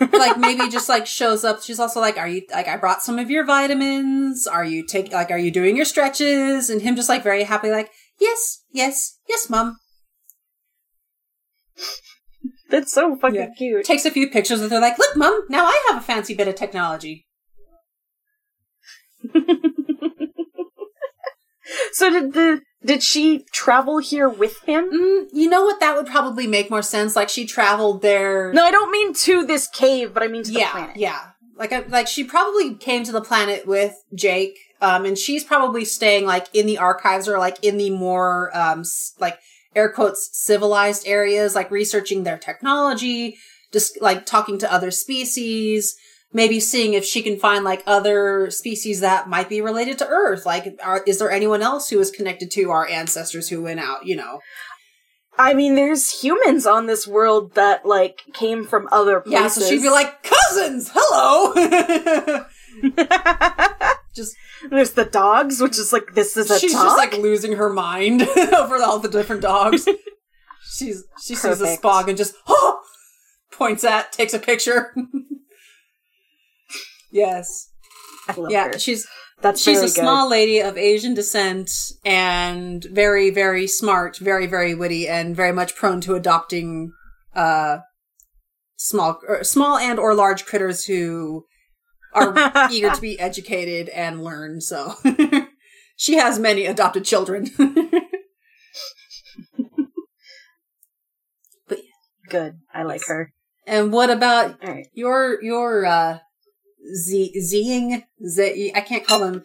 like 0.12 0.38
maybe 0.38 0.68
just 0.68 0.88
like 0.88 1.06
shows 1.06 1.44
up. 1.44 1.62
She's 1.62 1.78
also 1.78 2.00
like, 2.00 2.16
are 2.16 2.26
you 2.28 2.42
like 2.50 2.66
I 2.66 2.76
brought 2.76 3.02
some 3.02 3.18
of 3.18 3.30
your 3.30 3.44
vitamins? 3.44 4.46
Are 4.46 4.64
you 4.64 4.86
take 4.86 5.12
like 5.12 5.30
are 5.30 5.38
you 5.38 5.50
doing 5.50 5.76
your 5.76 5.84
stretches? 5.84 6.70
And 6.70 6.82
him 6.82 6.96
just 6.96 7.08
like 7.08 7.22
very 7.22 7.44
happy, 7.44 7.70
like 7.70 7.90
yes, 8.18 8.64
yes, 8.72 9.18
yes, 9.28 9.50
mom. 9.50 9.76
That's 12.72 12.92
so 12.92 13.14
fucking 13.14 13.36
Yeah. 13.36 13.48
cute. 13.56 13.84
Takes 13.84 14.04
a 14.04 14.10
few 14.10 14.28
pictures 14.28 14.60
with 14.60 14.72
her, 14.72 14.80
like, 14.80 14.98
look, 14.98 15.16
mom, 15.16 15.42
now 15.48 15.64
I 15.66 15.84
have 15.90 15.98
a 16.02 16.04
fancy 16.04 16.34
bit 16.34 16.48
of 16.48 16.56
technology. 16.56 17.26
So 21.92 22.10
did 22.10 22.32
the 22.34 22.60
did 22.84 23.02
she 23.02 23.44
travel 23.52 23.98
here 23.98 24.28
with 24.28 24.60
him? 24.64 24.90
Mm, 24.90 25.26
you 25.32 25.48
know 25.48 25.64
what? 25.64 25.78
That 25.80 25.96
would 25.96 26.06
probably 26.06 26.46
make 26.46 26.70
more 26.70 26.82
sense. 26.82 27.14
Like 27.14 27.28
she 27.28 27.46
traveled 27.46 28.02
there. 28.02 28.52
No, 28.52 28.64
I 28.64 28.70
don't 28.72 28.90
mean 28.90 29.14
to 29.14 29.46
this 29.46 29.68
cave, 29.68 30.12
but 30.12 30.22
I 30.22 30.28
mean 30.28 30.42
to 30.42 30.50
the 30.50 30.64
planet. 30.70 30.96
yeah. 30.96 31.28
Like, 31.56 31.72
I, 31.72 31.80
like 31.86 32.08
she 32.08 32.24
probably 32.24 32.74
came 32.74 33.04
to 33.04 33.12
the 33.12 33.20
planet 33.20 33.66
with 33.66 33.94
Jake, 34.14 34.58
um, 34.80 35.04
and 35.04 35.16
she's 35.16 35.44
probably 35.44 35.84
staying 35.84 36.26
like 36.26 36.48
in 36.52 36.66
the 36.66 36.78
archives 36.78 37.28
or 37.28 37.38
like 37.38 37.62
in 37.62 37.76
the 37.76 37.90
more 37.90 38.50
um, 38.56 38.82
like 39.20 39.38
air 39.74 39.90
quotes 39.90 40.30
civilized 40.32 41.06
areas, 41.06 41.54
like 41.54 41.70
researching 41.70 42.24
their 42.24 42.38
technology, 42.38 43.36
just 43.72 44.00
like 44.00 44.26
talking 44.26 44.58
to 44.58 44.72
other 44.72 44.90
species, 44.90 45.96
maybe 46.32 46.60
seeing 46.60 46.94
if 46.94 47.04
she 47.04 47.22
can 47.22 47.38
find 47.38 47.64
like 47.64 47.82
other 47.86 48.50
species 48.50 49.00
that 49.00 49.28
might 49.28 49.48
be 49.48 49.60
related 49.60 49.98
to 49.98 50.08
Earth. 50.08 50.46
Like, 50.46 50.78
are, 50.82 51.02
is 51.06 51.18
there 51.18 51.30
anyone 51.30 51.62
else 51.62 51.88
who 51.88 52.00
is 52.00 52.10
connected 52.10 52.50
to 52.52 52.70
our 52.70 52.86
ancestors 52.86 53.48
who 53.48 53.62
went 53.62 53.80
out? 53.80 54.06
You 54.06 54.16
know, 54.16 54.40
I 55.38 55.54
mean, 55.54 55.74
there's 55.74 56.10
humans 56.10 56.66
on 56.66 56.86
this 56.86 57.06
world 57.06 57.54
that 57.54 57.86
like 57.86 58.22
came 58.34 58.64
from 58.64 58.88
other 58.92 59.20
places. 59.20 59.40
yeah. 59.40 59.48
So 59.48 59.68
she'd 59.68 59.82
be 59.82 59.90
like, 59.90 60.22
cousins, 60.22 60.90
hello. 60.94 62.44
just 64.14 64.36
there's 64.70 64.92
the 64.92 65.04
dogs, 65.04 65.60
which 65.60 65.78
is 65.78 65.92
like 65.92 66.14
this 66.14 66.36
is 66.36 66.50
a 66.50 66.58
she's 66.58 66.72
dog. 66.72 66.84
just 66.84 66.96
like 66.96 67.16
losing 67.18 67.52
her 67.52 67.70
mind 67.70 68.22
over 68.56 68.76
all 68.82 68.98
the 68.98 69.08
different 69.08 69.42
dogs. 69.42 69.88
she's 70.72 71.04
she 71.22 71.34
sees 71.34 71.60
a 71.60 71.76
spog 71.76 72.08
and 72.08 72.16
just 72.16 72.34
oh, 72.46 72.80
points 73.52 73.84
at, 73.84 74.12
takes 74.12 74.34
a 74.34 74.38
picture. 74.38 74.94
yes, 77.10 77.70
I 78.28 78.34
love 78.34 78.50
yeah, 78.50 78.68
her. 78.68 78.78
she's 78.78 79.06
That's 79.40 79.62
she's 79.62 79.78
a 79.78 79.86
good. 79.86 79.94
small 79.94 80.28
lady 80.28 80.60
of 80.60 80.76
Asian 80.76 81.14
descent 81.14 81.70
and 82.04 82.84
very 82.84 83.30
very 83.30 83.66
smart, 83.66 84.18
very 84.18 84.46
very 84.46 84.74
witty, 84.74 85.08
and 85.08 85.34
very 85.36 85.52
much 85.52 85.74
prone 85.74 86.00
to 86.02 86.14
adopting 86.14 86.92
uh 87.34 87.78
small 88.76 89.20
or 89.28 89.44
small 89.44 89.78
and 89.78 89.98
or 89.98 90.14
large 90.14 90.44
critters 90.44 90.84
who 90.84 91.44
are 92.14 92.68
eager 92.70 92.90
to 92.90 93.00
be 93.00 93.18
educated 93.18 93.88
and 93.88 94.22
learn. 94.22 94.60
So 94.60 94.94
she 95.96 96.16
has 96.16 96.38
many 96.38 96.66
adopted 96.66 97.04
children. 97.04 97.50
but 101.68 101.78
Good. 102.28 102.58
I 102.72 102.82
like 102.82 103.02
her. 103.06 103.32
and 103.66 103.92
what 103.92 104.10
about 104.10 104.62
right. 104.62 104.86
your 104.92 105.42
your 105.42 105.84
uh 105.86 106.18
Z 106.94 107.40
Zing 107.40 108.04
Z? 108.26 108.72
I 108.74 108.80
can't 108.80 109.06
call 109.06 109.20
them 109.20 109.42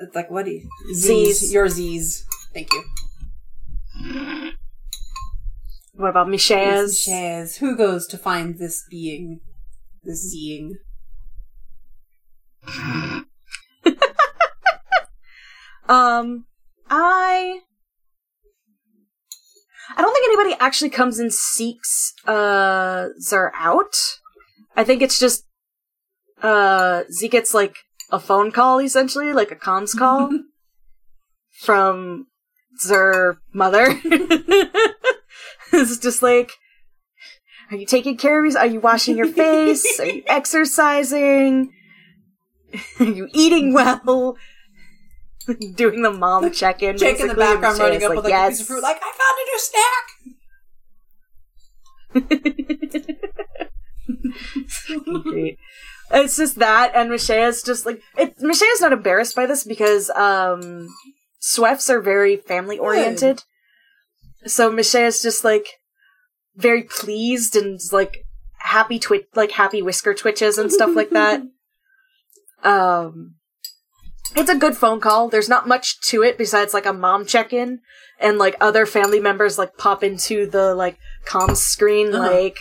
it's 0.00 0.14
like 0.14 0.30
what 0.30 0.44
do 0.44 0.52
you 0.52 0.68
Z's? 0.94 1.40
Z's. 1.40 1.52
Your 1.52 1.68
Z's. 1.68 2.24
Thank 2.52 2.68
you. 2.72 2.84
What 5.94 6.10
about 6.10 6.28
Michaz? 6.28 7.08
Shaz. 7.08 7.56
Who 7.58 7.76
goes 7.76 8.06
to 8.08 8.18
find 8.18 8.58
this 8.58 8.84
being? 8.90 9.40
This 10.02 10.30
Zing. 10.30 10.76
Um, 15.88 16.46
I. 16.88 17.60
I 19.96 20.02
don't 20.02 20.12
think 20.12 20.26
anybody 20.26 20.56
actually 20.60 20.90
comes 20.90 21.18
and 21.18 21.32
seeks 21.32 22.12
uh 22.26 23.08
Zer 23.20 23.52
out. 23.56 23.94
I 24.76 24.84
think 24.84 25.00
it's 25.00 25.18
just 25.18 25.46
uh 26.42 27.04
Z 27.10 27.28
gets 27.28 27.54
like 27.54 27.76
a 28.10 28.18
phone 28.18 28.50
call 28.50 28.80
essentially, 28.80 29.32
like 29.32 29.50
a 29.50 29.56
comms 29.56 29.96
call 29.96 30.30
from 31.60 32.26
Zer 32.80 33.38
mother. 33.54 33.86
it's 35.72 35.98
just 35.98 36.20
like 36.20 36.50
are 37.70 37.76
you 37.76 37.86
taking 37.86 38.16
care 38.16 38.44
of 38.44 38.52
your 38.52 38.60
are 38.60 38.66
you 38.66 38.80
washing 38.80 39.16
your 39.16 39.28
face? 39.28 39.98
Are 39.98 40.06
you 40.06 40.24
exercising? 40.26 41.72
Are 43.00 43.04
you 43.04 43.28
eating 43.32 43.72
well? 43.72 44.36
Doing 45.74 46.02
the 46.02 46.10
mom 46.10 46.50
check 46.54 46.82
in. 46.82 46.96
Jake 46.98 47.20
in 47.20 47.28
the 47.28 47.34
background 47.34 47.78
running 47.78 48.02
up 48.02 48.16
with 48.16 48.24
like 48.24 48.32
a 48.32 48.48
piece 48.50 48.60
of 48.60 48.66
fruit, 48.66 48.82
like 48.82 49.00
I 49.00 49.12
found 49.12 49.38
a 49.38 49.44
new 49.46 49.58
snack. 49.58 50.04
Great. 55.24 55.58
It's 56.12 56.36
just 56.36 56.58
that, 56.58 56.92
and 56.94 57.10
Michea's 57.10 57.62
just 57.62 57.84
like 57.86 58.00
it. 58.16 58.38
Michea's 58.38 58.80
not 58.80 58.92
embarrassed 58.92 59.34
by 59.34 59.46
this 59.46 59.64
because 59.64 60.08
um, 60.10 60.88
Swefts 61.40 61.90
are 61.90 62.00
very 62.00 62.36
family 62.36 62.78
oriented. 62.78 63.42
So 64.46 64.70
Michea's 64.70 65.20
just 65.20 65.44
like 65.44 65.66
very 66.54 66.84
pleased 66.84 67.56
and 67.56 67.80
like 67.92 68.24
happy 68.58 68.98
twitch, 68.98 69.26
like 69.34 69.52
happy 69.52 69.82
whisker 69.82 70.14
twitches 70.14 70.58
and 70.58 70.72
stuff 70.72 70.94
like 70.94 71.10
that. 71.10 71.42
Um, 72.62 73.34
it's 74.34 74.50
a 74.50 74.56
good 74.56 74.76
phone 74.76 75.00
call. 75.00 75.28
There's 75.28 75.48
not 75.48 75.66
much 75.68 76.00
to 76.08 76.22
it 76.22 76.36
besides 76.38 76.74
like 76.74 76.86
a 76.86 76.92
mom 76.92 77.26
check 77.26 77.52
in 77.52 77.80
and 78.20 78.38
like 78.38 78.56
other 78.60 78.86
family 78.86 79.20
members 79.20 79.56
like 79.58 79.76
pop 79.76 80.02
into 80.02 80.46
the 80.46 80.74
like 80.74 80.98
comms 81.26 81.56
screen 81.58 82.14
Uh-huh. 82.14 82.30
like 82.30 82.58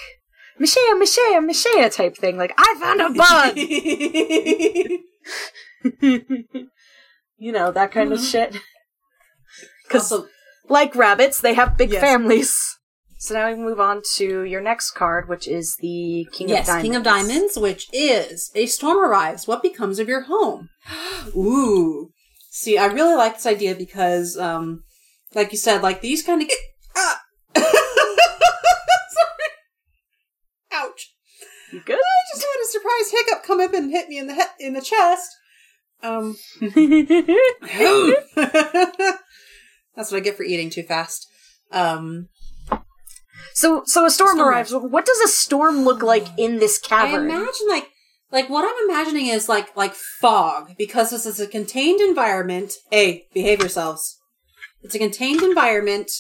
Michelle, 0.60 0.98
Michelle, 0.98 1.42
Michelle 1.42 1.90
type 1.90 2.16
thing. 2.18 2.38
Like 2.38 2.54
I 2.58 2.76
found 2.80 3.02
a 3.02 3.10
bug. 3.10 3.58
you 7.38 7.52
know 7.52 7.72
that 7.72 7.92
kind 7.92 8.14
of 8.14 8.20
Mhm. 8.20 8.32
shit. 8.32 8.56
Because 9.84 10.14
like 10.70 10.96
rabbits, 10.96 11.42
they 11.42 11.54
have 11.54 11.78
big 11.78 11.92
Yes. 11.92 12.02
families. 12.02 12.78
So 13.18 13.34
now 13.34 13.50
we 13.50 13.56
move 13.56 13.80
on 13.80 14.02
to 14.16 14.44
your 14.44 14.62
next 14.62 14.92
card, 14.92 15.30
which 15.30 15.48
is 15.48 15.78
the 15.80 16.28
King 16.32 16.50
yes, 16.50 16.62
of 16.62 16.68
Diamonds. 16.68 16.84
King 16.84 16.96
of 16.96 17.04
Diamonds, 17.04 17.58
which 17.58 17.88
is 17.94 18.52
a 18.56 18.66
storm 18.66 18.98
arrives. 18.98 19.48
What 19.48 19.64
becomes 19.64 20.00
of 20.00 20.10
your 20.10 20.24
home? 20.24 20.70
Ooh. 21.36 22.12
See, 22.52 22.78
I 22.78 22.86
really 22.86 23.16
like 23.16 23.36
this 23.36 23.46
idea 23.46 23.76
because, 23.76 24.38
um, 24.38 24.84
like 25.34 25.52
you 25.52 25.58
said, 25.58 25.82
like 25.82 26.02
these 26.02 26.24
kind 26.24 26.42
of 26.42 26.48
get. 26.48 26.58
Ah! 26.96 27.22
Ouch. 30.74 31.14
You 31.72 31.82
good? 31.86 31.98
I 31.98 32.24
just 32.34 32.46
had 32.46 32.62
a 32.62 32.68
surprise 32.68 33.12
hiccup 33.12 33.44
come 33.44 33.60
up 33.60 33.74
and 33.74 33.92
hit 33.92 34.10
me 34.10 34.18
in 34.18 34.28
the 34.28 34.36
he- 34.36 34.66
in 34.66 34.74
the 34.74 34.82
chest. 34.82 35.30
Um, 36.04 36.38
that's 39.96 40.12
what 40.12 40.18
I 40.18 40.20
get 40.20 40.38
for 40.38 40.44
eating 40.44 40.70
too 40.70 40.84
fast. 40.84 41.28
Um, 41.72 42.28
so, 43.54 43.84
so 43.86 44.06
a 44.06 44.10
storm, 44.10 44.38
Storm 44.38 44.50
arrives. 44.50 44.74
What 44.74 45.06
does 45.06 45.20
a 45.22 45.28
storm 45.28 45.84
look 45.84 46.04
like 46.04 46.28
in 46.38 46.60
this 46.60 46.78
cavern? 46.78 47.32
I 47.32 47.36
imagine 47.36 47.68
like 47.70 47.90
like 48.32 48.50
what 48.50 48.66
I'm 48.66 48.90
imagining 48.90 49.28
is 49.28 49.48
like 49.48 49.76
like 49.78 49.94
fog 49.94 50.76
because 50.78 51.12
this 51.12 51.26
is 51.26 51.40
a 51.40 51.48
contained 51.48 52.02
environment. 52.02 52.74
Hey, 52.92 53.28
behave 53.34 53.60
yourselves. 53.60 54.20
It's 54.82 54.96
a 54.96 55.00
contained 55.00 55.42
environment, 55.42 56.12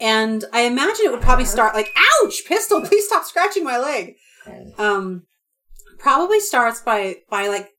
and 0.00 0.44
I 0.52 0.62
imagine 0.62 1.06
it 1.06 1.12
would 1.12 1.20
probably 1.20 1.44
start 1.44 1.74
like 1.74 1.94
ouch, 2.22 2.42
pistol, 2.46 2.80
please 2.84 3.06
stop 3.06 3.24
scratching 3.24 3.64
my 3.64 3.78
leg. 3.78 4.14
Um, 4.78 5.24
probably 5.98 6.40
starts 6.40 6.80
by 6.80 7.16
by 7.28 7.48
like 7.48 7.70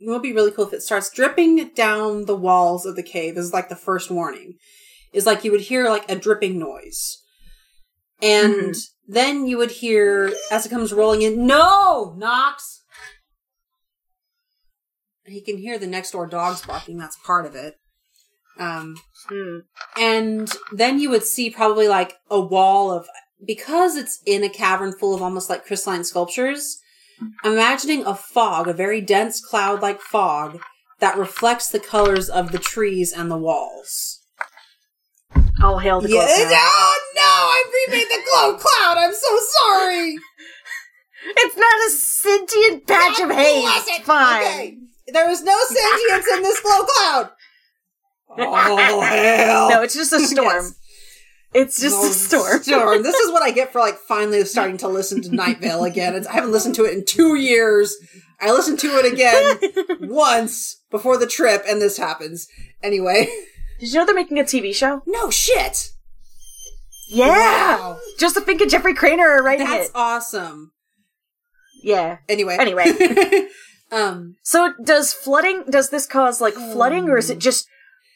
it 0.00 0.08
would 0.08 0.22
be 0.22 0.32
really 0.32 0.50
cool 0.50 0.66
if 0.66 0.72
it 0.72 0.82
starts 0.82 1.10
dripping 1.10 1.70
down 1.74 2.26
the 2.26 2.36
walls 2.36 2.86
of 2.86 2.96
the 2.96 3.02
cave. 3.02 3.34
This 3.34 3.46
is 3.46 3.52
like 3.52 3.68
the 3.68 3.76
first 3.76 4.10
warning. 4.10 4.54
Is 5.12 5.26
like 5.26 5.44
you 5.44 5.52
would 5.52 5.62
hear 5.62 5.88
like 5.88 6.10
a 6.10 6.16
dripping 6.16 6.58
noise. 6.58 7.22
And 8.22 8.74
then 9.06 9.46
you 9.46 9.58
would 9.58 9.70
hear 9.70 10.32
as 10.50 10.64
it 10.64 10.70
comes 10.70 10.92
rolling 10.92 11.22
in, 11.22 11.46
no, 11.46 12.14
Knox. 12.16 12.82
He 15.26 15.40
can 15.40 15.58
hear 15.58 15.78
the 15.78 15.86
next 15.86 16.10
door 16.12 16.26
dogs 16.26 16.64
barking. 16.64 16.98
That's 16.98 17.16
part 17.24 17.46
of 17.46 17.54
it. 17.54 17.76
Um, 18.58 18.96
Hmm. 19.28 19.58
and 19.96 20.52
then 20.70 21.00
you 21.00 21.10
would 21.10 21.24
see 21.24 21.50
probably 21.50 21.88
like 21.88 22.14
a 22.30 22.40
wall 22.40 22.92
of 22.92 23.08
because 23.44 23.96
it's 23.96 24.20
in 24.26 24.44
a 24.44 24.48
cavern 24.48 24.92
full 24.96 25.12
of 25.12 25.22
almost 25.22 25.50
like 25.50 25.66
crystalline 25.66 26.04
sculptures. 26.04 26.78
I'm 27.42 27.52
imagining 27.54 28.04
a 28.06 28.14
fog, 28.14 28.68
a 28.68 28.72
very 28.72 29.00
dense 29.00 29.44
cloud 29.44 29.82
like 29.82 30.00
fog 30.00 30.60
that 31.00 31.18
reflects 31.18 31.68
the 31.68 31.80
colors 31.80 32.28
of 32.28 32.52
the 32.52 32.58
trees 32.58 33.12
and 33.12 33.28
the 33.30 33.36
walls. 33.36 34.13
All 35.62 35.78
hail 35.78 36.00
the 36.00 36.08
Yeah. 36.08 36.26
cloud. 36.26 36.52
Oh 36.52 37.00
no! 37.14 37.22
I 37.22 37.64
remade 37.88 38.06
the 38.08 38.22
glow 38.30 38.56
cloud. 38.56 38.98
I'm 38.98 39.14
so 39.14 39.38
sorry. 39.62 40.16
It's 41.26 41.56
not 41.56 41.86
a 41.86 41.90
sentient 41.90 42.86
patch 42.86 43.18
of 43.20 43.30
haze. 43.30 43.64
It. 43.98 44.04
Fine. 44.04 44.42
Okay. 44.42 44.78
There 45.08 45.26
was 45.26 45.42
no 45.42 45.58
sentience 45.68 46.26
in 46.34 46.42
this 46.42 46.60
glow 46.60 46.82
cloud. 46.84 47.30
Oh 48.36 49.00
hell! 49.00 49.70
No, 49.70 49.82
it's 49.82 49.94
just 49.94 50.12
a 50.12 50.20
storm. 50.20 50.48
Yes. 50.64 50.74
It's 51.54 51.80
just 51.80 51.96
Oh, 51.96 52.10
a 52.10 52.12
storm. 52.12 52.62
storm. 52.62 53.02
This 53.04 53.14
is 53.16 53.30
what 53.32 53.42
I 53.42 53.52
get 53.52 53.72
for 53.72 53.78
like 53.78 53.96
finally 53.96 54.44
starting 54.44 54.76
to 54.78 54.88
listen 54.88 55.22
to 55.22 55.34
Night 55.34 55.60
Vale 55.60 55.84
again. 55.84 56.14
It's, 56.14 56.26
I 56.26 56.32
haven't 56.32 56.52
listened 56.52 56.74
to 56.74 56.84
it 56.84 56.92
in 56.92 57.06
two 57.06 57.36
years. 57.36 57.96
I 58.38 58.50
listened 58.52 58.80
to 58.80 58.88
it 58.98 59.10
again 59.10 59.98
once 60.10 60.82
before 60.90 61.16
the 61.16 61.26
trip, 61.26 61.62
and 61.66 61.80
this 61.80 61.96
happens. 61.96 62.48
Anyway, 62.82 63.28
Did 63.84 63.92
you 63.92 63.98
know 64.00 64.06
they're 64.06 64.14
making 64.14 64.38
a 64.38 64.44
TV 64.44 64.74
show? 64.74 65.02
no 65.06 65.28
shit. 65.30 65.90
Yeah. 67.08 67.28
Wow. 67.28 67.98
Joseph 68.18 68.48
and 68.48 68.70
Jeffrey 68.70 68.94
Cranor 68.94 69.38
are 69.38 69.42
writing 69.42 69.66
That's 69.66 69.88
it. 69.88 69.92
awesome. 69.94 70.72
Yeah. 71.82 72.18
Anyway. 72.30 72.56
Anyway. 72.58 72.86
um, 73.92 74.36
So 74.42 74.72
does 74.82 75.12
flooding, 75.12 75.64
does 75.68 75.90
this 75.90 76.06
cause 76.06 76.40
like 76.40 76.54
flooding 76.54 77.10
or 77.10 77.18
is 77.18 77.28
it 77.28 77.38
just 77.40 77.68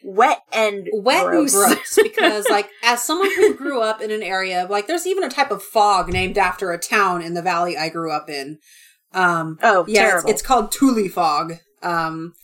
wet 0.02 0.40
and 0.54 0.88
wet 0.92 1.26
gross? 1.26 1.54
and 1.54 1.74
gross 1.74 1.98
because 2.02 2.46
like 2.48 2.70
as 2.82 3.02
someone 3.02 3.30
who 3.36 3.54
grew 3.54 3.82
up 3.82 4.00
in 4.00 4.10
an 4.10 4.22
area 4.22 4.66
like 4.70 4.86
there's 4.86 5.06
even 5.08 5.24
a 5.24 5.28
type 5.28 5.50
of 5.50 5.60
fog 5.62 6.08
named 6.12 6.38
after 6.38 6.70
a 6.70 6.78
town 6.78 7.20
in 7.20 7.34
the 7.34 7.42
valley 7.42 7.76
i 7.76 7.88
grew 7.88 8.12
up 8.12 8.30
in 8.30 8.58
um 9.12 9.58
Oh, 9.60 9.84
yeah 9.88 10.18
it's, 10.18 10.24
it's 10.30 10.42
called 10.42 10.70
Tule 10.70 11.08
fog 11.08 11.54
um 11.82 12.34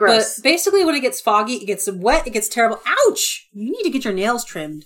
gross. 0.00 0.36
but 0.36 0.42
basically 0.42 0.84
when 0.84 0.94
it 0.96 1.00
gets 1.06 1.20
foggy 1.20 1.54
it 1.62 1.66
gets 1.66 1.88
wet 1.90 2.26
it 2.26 2.32
gets 2.32 2.48
terrible. 2.48 2.80
Ouch! 3.06 3.46
You 3.52 3.70
need 3.72 3.84
to 3.84 3.90
get 3.90 4.04
your 4.04 4.14
nails 4.22 4.44
trimmed. 4.44 4.84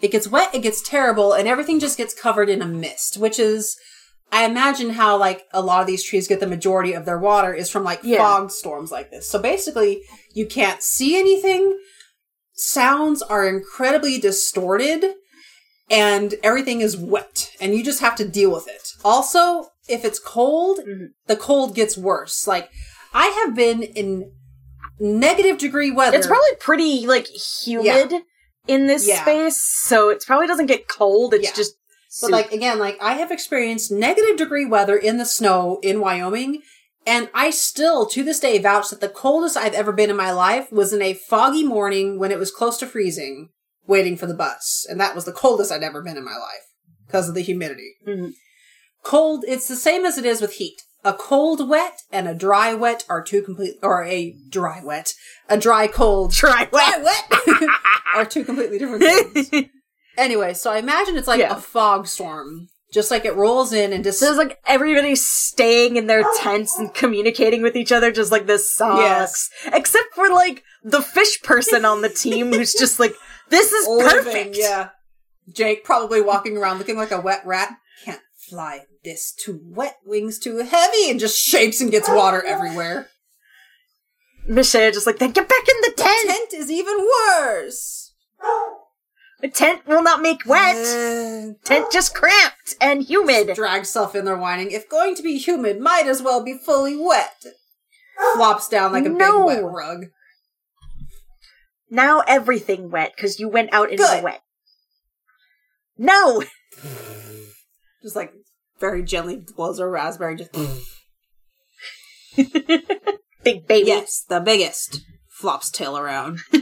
It 0.00 0.10
gets 0.12 0.28
wet 0.28 0.54
it 0.54 0.62
gets 0.62 0.82
terrible 0.82 1.32
and 1.32 1.48
everything 1.48 1.80
just 1.80 1.96
gets 1.96 2.12
covered 2.14 2.48
in 2.50 2.60
a 2.62 2.66
mist 2.66 3.16
which 3.16 3.38
is 3.38 3.76
i 4.32 4.44
imagine 4.44 4.90
how 4.90 5.16
like 5.16 5.44
a 5.52 5.62
lot 5.62 5.80
of 5.80 5.86
these 5.86 6.04
trees 6.04 6.28
get 6.28 6.40
the 6.40 6.46
majority 6.56 6.92
of 6.92 7.04
their 7.06 7.18
water 7.18 7.54
is 7.54 7.70
from 7.70 7.84
like 7.84 8.00
Yeah. 8.02 8.18
fog 8.18 8.50
storms 8.50 8.90
like 8.90 9.08
this. 9.10 9.24
So 9.30 9.38
basically 9.40 10.02
you 10.34 10.46
can't 10.46 10.82
see 10.82 11.16
anything. 11.16 11.78
Sounds 12.54 13.22
are 13.22 13.46
incredibly 13.46 14.18
distorted 14.18 15.04
and 15.90 16.34
everything 16.42 16.80
is 16.80 16.96
wet 16.96 17.50
and 17.60 17.74
you 17.74 17.84
just 17.84 18.00
have 18.00 18.16
to 18.16 18.28
deal 18.28 18.50
with 18.52 18.66
it. 18.68 18.88
Also 19.04 19.68
if 19.88 20.04
it's 20.04 20.18
cold 20.18 20.80
Mhm. 20.80 21.08
the 21.26 21.36
cold 21.36 21.74
gets 21.74 21.96
worse. 21.96 22.46
Like 22.46 22.68
i 23.14 23.26
have 23.28 23.54
been 23.54 23.82
in 23.82 24.32
negative 24.98 25.58
degree 25.58 25.90
weather 25.90 26.16
It's 26.16 26.26
probably 26.26 26.54
pretty 26.58 27.06
like 27.06 27.26
humid 27.26 28.12
in 28.66 28.86
this 28.86 29.06
Yeah. 29.06 29.22
space, 29.22 29.60
so 29.60 30.08
it 30.08 30.24
probably 30.26 30.46
doesn't 30.46 30.66
get 30.66 30.88
cold. 30.88 31.34
It's 31.34 31.44
Yeah. 31.44 31.52
just 31.54 31.74
But 32.22 32.30
like 32.30 32.52
again, 32.52 32.78
like 32.78 32.96
I 33.00 33.14
have 33.14 33.30
experienced 33.30 33.90
negative 33.90 34.36
degree 34.36 34.64
weather 34.64 34.96
in 34.96 35.18
the 35.18 35.26
snow 35.26 35.78
in 35.82 36.00
Wyoming, 36.00 36.62
and 37.04 37.28
I 37.34 37.50
still 37.50 38.06
to 38.06 38.24
this 38.24 38.40
day 38.40 38.58
vouch 38.58 38.88
that 38.90 39.00
the 39.00 39.08
coldest 39.08 39.56
I've 39.56 39.74
ever 39.74 39.92
been 39.92 40.08
in 40.10 40.16
my 40.16 40.32
life 40.32 40.72
was 40.72 40.92
in 40.92 41.02
a 41.02 41.12
foggy 41.14 41.62
morning 41.62 42.18
when 42.18 42.32
it 42.32 42.38
was 42.38 42.50
close 42.50 42.78
to 42.78 42.86
freezing, 42.86 43.50
waiting 43.86 44.16
for 44.16 44.26
the 44.26 44.34
bus, 44.34 44.86
and 44.88 44.98
that 45.00 45.14
was 45.14 45.26
the 45.26 45.32
coldest 45.32 45.70
I'd 45.70 45.82
ever 45.82 46.02
been 46.02 46.16
in 46.16 46.24
my 46.24 46.36
life 46.36 46.64
because 47.06 47.28
of 47.28 47.34
the 47.34 47.42
humidity. 47.42 47.96
Mhm. 48.08 48.32
Cold, 49.02 49.44
it's 49.46 49.68
the 49.68 49.76
same 49.76 50.04
as 50.06 50.16
it 50.18 50.24
is 50.26 50.40
with 50.40 50.54
heat. 50.54 50.82
A 51.06 51.12
cold 51.14 51.68
wet 51.68 52.00
and 52.10 52.26
a 52.26 52.34
dry 52.34 52.74
wet 52.74 53.04
are 53.08 53.22
two 53.22 53.40
complete, 53.40 53.76
or 53.80 54.02
a 54.04 54.36
dry 54.48 54.82
wet, 54.84 55.14
a 55.48 55.56
dry 55.56 55.86
cold, 55.86 56.32
dry 56.42 56.68
wet. 56.72 57.04
wet 57.04 57.70
are 58.14 58.24
two 58.24 58.44
completely 58.44 58.78
different 58.78 59.02
things. 59.04 59.68
Anyway, 60.18 60.54
so 60.54 60.72
I 60.72 60.78
imagine 60.78 61.16
it's 61.18 61.28
like 61.28 61.40
Yeah. 61.40 61.54
a 61.54 61.60
fog 61.60 62.06
storm. 62.06 62.68
Just 62.92 63.10
like 63.10 63.26
it 63.26 63.36
rolls 63.36 63.74
in 63.74 63.92
and 63.92 64.02
just 64.02 64.18
So 64.18 64.32
like 64.32 64.58
everybody's 64.66 65.26
staying 65.26 65.96
in 65.96 66.06
their 66.06 66.24
tents 66.38 66.78
and 66.78 66.92
communicating 66.94 67.60
with 67.60 67.76
each 67.76 67.92
other, 67.92 68.10
just 68.10 68.32
like 68.32 68.46
this 68.46 68.72
sucks. 68.72 68.98
Yes. 69.00 69.50
Except 69.74 70.14
for 70.14 70.30
like 70.30 70.62
the 70.82 71.02
fish 71.02 71.42
person 71.42 71.84
on 71.84 72.00
the 72.00 72.08
team 72.08 72.50
who's 72.50 72.72
just 72.72 72.98
like, 72.98 73.14
this 73.50 73.72
is 73.72 73.86
living, 73.86 74.24
perfect. 74.24 74.56
Yeah. 74.58 74.88
Jake 75.52 75.84
probably 75.84 76.22
walking 76.22 76.56
around 76.56 76.78
looking 76.78 76.96
like 76.96 77.10
a 77.12 77.20
wet 77.20 77.42
rat. 77.44 77.74
Can't 78.04 78.20
fly 78.48 78.84
this 79.06 79.32
too 79.32 79.60
wet, 79.62 79.96
wings 80.04 80.38
too 80.38 80.58
heavy, 80.58 81.08
and 81.08 81.18
just 81.18 81.38
shakes 81.38 81.80
and 81.80 81.90
gets 81.90 82.08
water 82.10 82.44
everywhere. 82.44 83.08
Michelle 84.46 84.92
just 84.92 85.06
like, 85.06 85.18
then 85.18 85.30
get 85.30 85.48
back 85.48 85.66
in 85.68 85.76
the 85.82 85.92
tent. 85.96 86.28
Tent 86.30 86.52
is 86.52 86.70
even 86.70 86.98
worse. 86.98 88.12
The 89.40 89.48
tent 89.48 89.86
will 89.86 90.02
not 90.02 90.20
make 90.22 90.44
wet. 90.46 90.76
Uh, 90.76 91.52
tent 91.64 91.90
just 91.92 92.14
cramped 92.14 92.74
and 92.80 93.02
humid. 93.02 93.54
drags 93.54 93.88
self 93.88 94.14
in 94.14 94.24
there 94.24 94.36
whining. 94.36 94.70
If 94.70 94.88
going 94.88 95.14
to 95.14 95.22
be 95.22 95.38
humid, 95.38 95.80
might 95.80 96.06
as 96.06 96.22
well 96.22 96.42
be 96.44 96.58
fully 96.58 96.96
wet. 96.96 97.44
Flops 98.34 98.68
down 98.68 98.92
like 98.92 99.04
a 99.04 99.08
No. 99.10 99.46
big 99.46 99.62
wet 99.62 99.72
rug. 99.72 100.06
Now 101.90 102.22
everything 102.26 102.90
wet 102.90 103.12
because 103.14 103.38
you 103.38 103.48
went 103.48 103.72
out 103.72 103.90
into 103.90 104.02
Good. 104.02 104.20
the 104.20 104.24
wet. 104.24 104.42
No. 105.98 106.42
Just 108.02 108.16
like 108.16 108.32
very 108.80 109.02
gently 109.02 109.36
blows 109.56 109.78
a 109.78 109.86
raspberry. 109.86 110.36
Just 110.36 110.52
Big 113.44 113.66
baby. 113.66 113.86
yes, 113.86 114.24
the 114.28 114.40
biggest. 114.40 115.00
Flops 115.28 115.70
tail 115.70 115.96
around. 115.98 116.40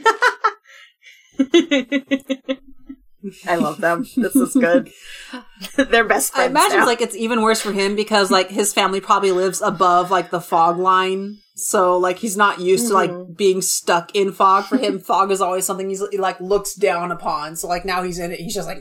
I 3.47 3.57
love 3.57 3.81
them. 3.81 4.05
This 4.17 4.37
is 4.37 4.53
good. 4.53 4.91
They're 5.77 6.05
best 6.05 6.37
I 6.37 6.45
imagine 6.47 6.81
now. 6.81 6.87
like 6.87 7.01
it's 7.01 7.17
even 7.17 7.41
worse 7.41 7.61
for 7.61 7.73
him 7.73 7.97
because 7.97 8.31
like 8.31 8.51
his 8.51 8.75
family 8.75 9.01
probably 9.01 9.33
lives 9.33 9.63
above 9.63 10.11
like 10.11 10.31
the 10.31 10.41
fog 10.43 10.77
line 10.79 11.39
So 11.55 11.97
like 11.97 12.19
he's 12.19 12.37
not 12.37 12.61
used 12.61 12.89
to 12.89 12.93
Mhm. 12.95 12.97
like 13.29 13.37
being 13.37 13.63
stuck 13.63 14.15
in 14.15 14.31
fog. 14.33 14.65
For 14.67 14.77
him, 14.77 14.99
fog 15.01 15.31
is 15.31 15.41
always 15.41 15.65
something 15.65 15.89
he's 15.89 16.03
he 16.11 16.19
like 16.19 16.39
looks 16.41 16.75
down 16.75 17.11
upon. 17.13 17.57
So 17.57 17.67
like 17.67 17.85
now 17.87 18.03
he's 18.03 18.19
in 18.19 18.31
it, 18.31 18.41
he's 18.41 18.55
just 18.55 18.69
like 18.69 18.79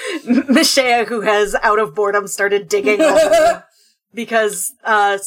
Mishea, 0.24 1.06
who 1.06 1.20
has 1.22 1.54
out 1.62 1.78
of 1.78 1.94
boredom 1.94 2.26
started 2.26 2.68
digging 2.68 2.98
because 4.14 4.72
uh 4.84 5.18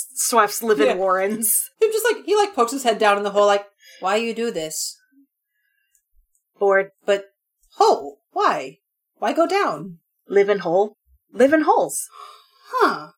live 0.62 0.80
in 0.80 0.88
Yeah. 0.88 0.96
warrens. 0.96 1.70
Him 1.82 1.90
just 1.92 2.06
like 2.06 2.26
he 2.26 2.36
like 2.36 2.56
pokes 2.56 2.72
his 2.72 2.84
head 2.84 2.98
down 3.00 3.18
in 3.18 3.24
the 3.24 3.32
hole, 3.32 3.46
like, 3.46 3.66
why 4.00 4.16
you 4.16 4.34
do 4.34 4.52
this? 4.52 4.98
Bored, 6.58 6.92
But 7.06 7.26
hole, 7.76 8.20
why? 8.32 8.80
Why 9.18 9.34
go 9.34 9.46
down? 9.48 10.00
live 10.28 10.50
in 10.50 10.60
hole, 10.60 10.98
live 11.32 11.54
in 11.54 11.62
holes. 11.62 12.08
Huh. 12.70 13.10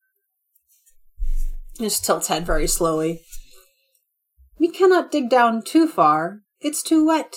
He 1.78 1.86
Just 1.86 2.04
tilts 2.04 2.28
head 2.28 2.46
very 2.46 2.68
slowly. 2.68 3.22
We 4.60 4.68
cannot 4.70 5.12
dig 5.12 5.30
down 5.30 5.62
too 5.64 5.88
far. 5.88 6.42
It's 6.60 6.82
too 6.84 7.06
wet. 7.06 7.36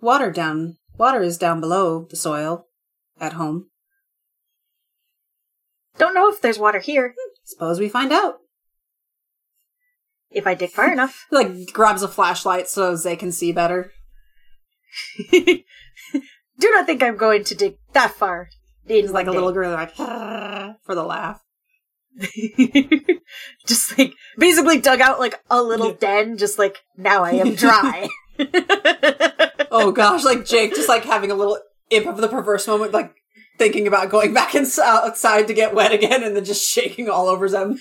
Water 0.00 0.30
down. 0.30 0.76
Water 0.96 1.22
is 1.22 1.36
down 1.36 1.60
below 1.60 2.06
the 2.08 2.16
soil. 2.16 2.65
At 3.18 3.34
home. 3.34 3.70
Don't 5.98 6.14
know 6.14 6.28
if 6.28 6.40
there's 6.40 6.58
water 6.58 6.78
here. 6.78 7.14
Hmm, 7.18 7.32
suppose 7.44 7.80
we 7.80 7.88
find 7.88 8.12
out. 8.12 8.36
If 10.30 10.46
I 10.46 10.54
dig 10.54 10.70
far 10.70 10.92
enough. 10.92 11.26
Like 11.30 11.72
grabs 11.72 12.02
a 12.02 12.08
flashlight 12.08 12.68
so 12.68 12.94
they 12.96 13.16
can 13.16 13.32
see 13.32 13.52
better. 13.52 13.92
Do 15.32 16.70
not 16.70 16.86
think 16.86 17.02
I'm 17.02 17.16
going 17.16 17.44
to 17.44 17.54
dig 17.54 17.76
that 17.92 18.12
far. 18.12 18.48
He's 18.86 19.10
like 19.10 19.26
a 19.26 19.30
one 19.30 19.36
little 19.36 19.52
girl, 19.52 19.72
like 19.72 19.94
for 19.94 20.94
the 20.94 21.02
laugh. 21.02 21.42
just 23.66 23.98
like 23.98 24.14
basically 24.38 24.80
dug 24.80 25.00
out 25.02 25.18
like 25.18 25.34
a 25.50 25.62
little 25.62 25.92
den, 25.92 26.38
just 26.38 26.58
like 26.58 26.78
now 26.96 27.24
I 27.24 27.32
am 27.32 27.54
dry. 27.54 28.08
Oh 29.70 29.92
gosh, 29.92 30.24
like 30.24 30.46
Jake 30.46 30.74
just 30.74 30.88
like 30.88 31.04
having 31.04 31.30
a 31.30 31.34
little 31.34 31.58
imp 31.90 32.06
of 32.06 32.16
the 32.18 32.28
perverse 32.28 32.66
moment, 32.66 32.92
like 32.92 33.14
thinking 33.58 33.86
about 33.86 34.10
going 34.10 34.34
back 34.34 34.54
ins- 34.54 34.78
outside 34.78 35.46
to 35.48 35.54
get 35.54 35.74
wet 35.74 35.92
again, 35.92 36.22
and 36.22 36.36
then 36.36 36.44
just 36.44 36.66
shaking 36.68 37.08
all 37.08 37.28
over 37.28 37.48
them. 37.48 37.78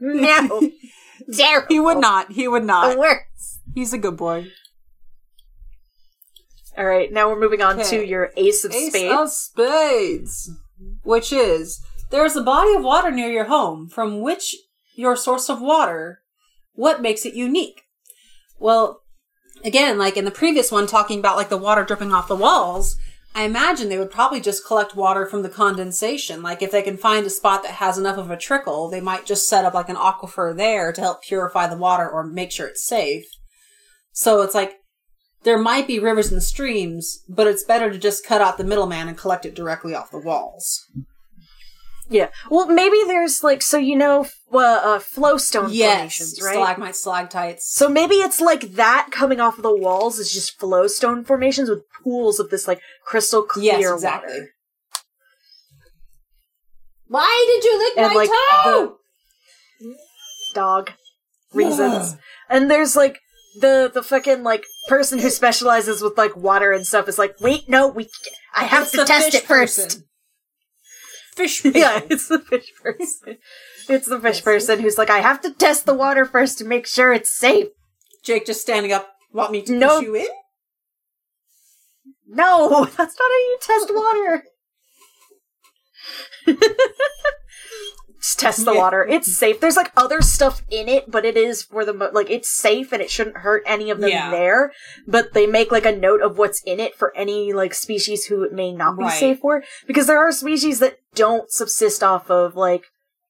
no, 0.00 0.70
terrible. 1.32 1.66
he 1.68 1.80
would 1.80 1.98
not. 1.98 2.32
He 2.32 2.46
would 2.48 2.62
The 2.62 2.66
not. 2.66 2.98
worst. 2.98 3.60
He's 3.74 3.92
a 3.92 3.98
good 3.98 4.16
boy. 4.16 4.46
All 6.78 6.84
right, 6.84 7.10
now 7.10 7.28
we're 7.28 7.40
moving 7.40 7.62
on 7.62 7.80
Okay. 7.80 7.88
to 8.00 8.06
your 8.06 8.32
Ace 8.36 8.64
of 8.64 8.72
Ace 8.72 8.90
Spades. 8.92 9.14
of 9.14 9.30
Spades, 9.30 10.50
which 11.04 11.32
is 11.32 11.80
there 12.10 12.24
is 12.24 12.36
a 12.36 12.42
body 12.42 12.74
of 12.74 12.84
water 12.84 13.10
near 13.10 13.30
your 13.30 13.46
home 13.46 13.88
from 13.88 14.20
which 14.20 14.54
your 14.94 15.16
source 15.16 15.48
of 15.48 15.60
water. 15.62 16.20
What 16.74 17.00
makes 17.00 17.24
it 17.24 17.32
unique? 17.34 17.82
Well, 18.58 19.02
again, 19.64 19.98
like 19.98 20.16
in 20.16 20.24
the 20.24 20.30
previous 20.30 20.70
one, 20.70 20.86
talking 20.86 21.18
about 21.18 21.36
like 21.36 21.48
the 21.48 21.56
water 21.56 21.84
dripping 21.84 22.12
off 22.12 22.28
the 22.28 22.36
walls. 22.36 22.96
I 23.34 23.42
imagine 23.42 23.90
they 23.90 23.98
would 23.98 24.10
probably 24.10 24.40
just 24.40 24.66
collect 24.66 24.96
water 24.96 25.26
from 25.26 25.42
the 25.42 25.50
condensation. 25.50 26.42
Like 26.42 26.62
if 26.62 26.70
they 26.70 26.80
can 26.80 26.96
find 26.96 27.26
a 27.26 27.30
spot 27.30 27.62
that 27.64 27.72
has 27.72 27.98
enough 27.98 28.16
of 28.16 28.30
a 28.30 28.36
trickle, 28.36 28.88
they 28.88 29.00
might 29.00 29.26
just 29.26 29.46
set 29.46 29.66
up 29.66 29.74
like 29.74 29.90
an 29.90 29.96
aquifer 29.96 30.56
there 30.56 30.90
to 30.90 31.00
help 31.02 31.22
purify 31.22 31.66
the 31.66 31.76
water 31.76 32.08
or 32.08 32.24
make 32.24 32.50
sure 32.50 32.66
it's 32.66 32.84
safe. 32.84 33.26
So 34.12 34.40
it's 34.40 34.54
like 34.54 34.76
there 35.42 35.58
might 35.58 35.86
be 35.86 35.98
rivers 35.98 36.32
and 36.32 36.42
streams, 36.42 37.22
but 37.28 37.46
it's 37.46 37.62
better 37.62 37.90
to 37.90 37.98
just 37.98 38.24
cut 38.24 38.40
out 38.40 38.56
the 38.56 38.64
middleman 38.64 39.06
and 39.06 39.18
collect 39.18 39.44
it 39.44 39.54
directly 39.54 39.94
off 39.94 40.10
the 40.10 40.18
walls. 40.18 40.86
Yeah. 42.08 42.28
Well, 42.50 42.68
maybe 42.68 42.98
there's 43.06 43.42
like 43.42 43.62
so 43.62 43.78
you 43.78 43.96
know 43.96 44.26
uh, 44.52 44.58
uh, 44.58 44.98
flowstone 45.00 45.64
formations, 45.70 46.40
right? 46.42 46.52
stalagmites, 46.54 47.00
stalactites. 47.00 47.68
So 47.74 47.88
maybe 47.88 48.14
it's 48.16 48.40
like 48.40 48.74
that 48.74 49.08
coming 49.10 49.40
off 49.40 49.56
of 49.56 49.62
the 49.64 49.74
walls 49.76 50.18
is 50.18 50.32
just 50.32 50.58
flowstone 50.58 51.24
formations 51.24 51.68
with 51.68 51.80
pools 52.04 52.38
of 52.38 52.50
this 52.50 52.68
like 52.68 52.80
crystal 53.04 53.42
clear 53.42 53.80
yes, 53.80 53.92
exactly. 53.92 54.32
water. 54.34 54.48
Why 57.08 57.44
did 57.48 57.64
you 57.64 57.78
lick 57.78 57.98
And, 57.98 58.14
my 58.14 58.20
like, 58.20 58.30
toe? 58.64 58.96
Dog 60.54 60.92
reasons. 61.52 62.16
and 62.48 62.70
there's 62.70 62.96
like 62.96 63.20
the 63.60 63.90
the 63.92 64.02
fucking 64.02 64.42
like 64.42 64.64
person 64.88 65.18
who 65.18 65.30
specializes 65.30 66.02
with 66.02 66.16
like 66.16 66.36
water 66.36 66.72
and 66.72 66.86
stuff 66.86 67.08
is 67.08 67.18
like, 67.18 67.34
wait, 67.40 67.68
no, 67.68 67.88
we 67.88 68.08
I 68.54 68.64
have 68.64 68.84
It's 68.84 68.92
to 68.92 69.04
test 69.04 69.34
it 69.34 69.42
first. 69.44 69.78
person. 69.78 70.04
Fish 71.36 71.62
people. 71.62 71.80
Yeah, 71.82 72.00
it's 72.10 72.28
the 72.28 72.38
fish 72.40 72.72
person. 72.82 73.38
It's 73.88 74.08
the 74.08 74.18
fish 74.18 74.42
person 74.42 74.80
who's 74.80 74.98
like, 74.98 75.10
I 75.10 75.18
have 75.20 75.40
to 75.42 75.52
test 75.52 75.86
the 75.86 75.94
water 75.94 76.24
first 76.24 76.58
to 76.58 76.64
make 76.64 76.86
sure 76.88 77.12
it's 77.12 77.30
safe. 77.32 77.68
Jake 78.24 78.44
just 78.46 78.60
standing 78.60 78.92
up. 78.92 79.08
Want 79.32 79.52
me 79.52 79.62
to 79.62 79.72
No. 79.72 79.98
push 80.00 80.04
you 80.06 80.14
in? 80.16 80.26
No, 82.26 82.84
that's 82.96 83.16
not 83.16 83.30
how 83.30 83.38
you 83.38 83.58
test 83.60 83.94
water. 83.94 84.44
Test 88.38 88.64
the 88.64 88.74
water. 88.74 89.02
It's 89.06 89.36
safe. 89.36 89.60
There's 89.60 89.76
like 89.76 89.92
other 89.96 90.20
stuff 90.22 90.62
in 90.70 90.88
it, 90.88 91.10
but 91.10 91.24
it 91.24 91.36
is 91.36 91.62
for 91.62 91.84
the 91.84 91.92
mo- 91.92 92.10
like 92.12 92.30
it's 92.30 92.48
safe 92.48 92.92
and 92.92 93.00
it 93.02 93.10
shouldn't 93.10 93.38
hurt 93.38 93.62
any 93.66 93.90
of 93.90 94.00
them 94.00 94.10
Yeah. 94.10 94.30
there. 94.30 94.72
But 95.06 95.32
they 95.32 95.46
make 95.46 95.70
like 95.70 95.86
a 95.86 95.96
note 95.96 96.22
of 96.22 96.38
what's 96.38 96.62
in 96.64 96.80
it 96.80 96.94
for 96.96 97.16
any 97.16 97.52
like 97.52 97.74
species 97.74 98.26
who 98.26 98.42
it 98.42 98.52
may 98.52 98.72
not 98.72 98.96
be 98.98 99.04
Right. 99.04 99.18
safe 99.20 99.38
for, 99.40 99.62
because 99.86 100.06
there 100.06 100.18
are 100.18 100.32
species 100.32 100.78
that 100.80 100.98
don't 101.14 101.50
subsist 101.50 102.02
off 102.02 102.30
of 102.30 102.56
like 102.56 102.84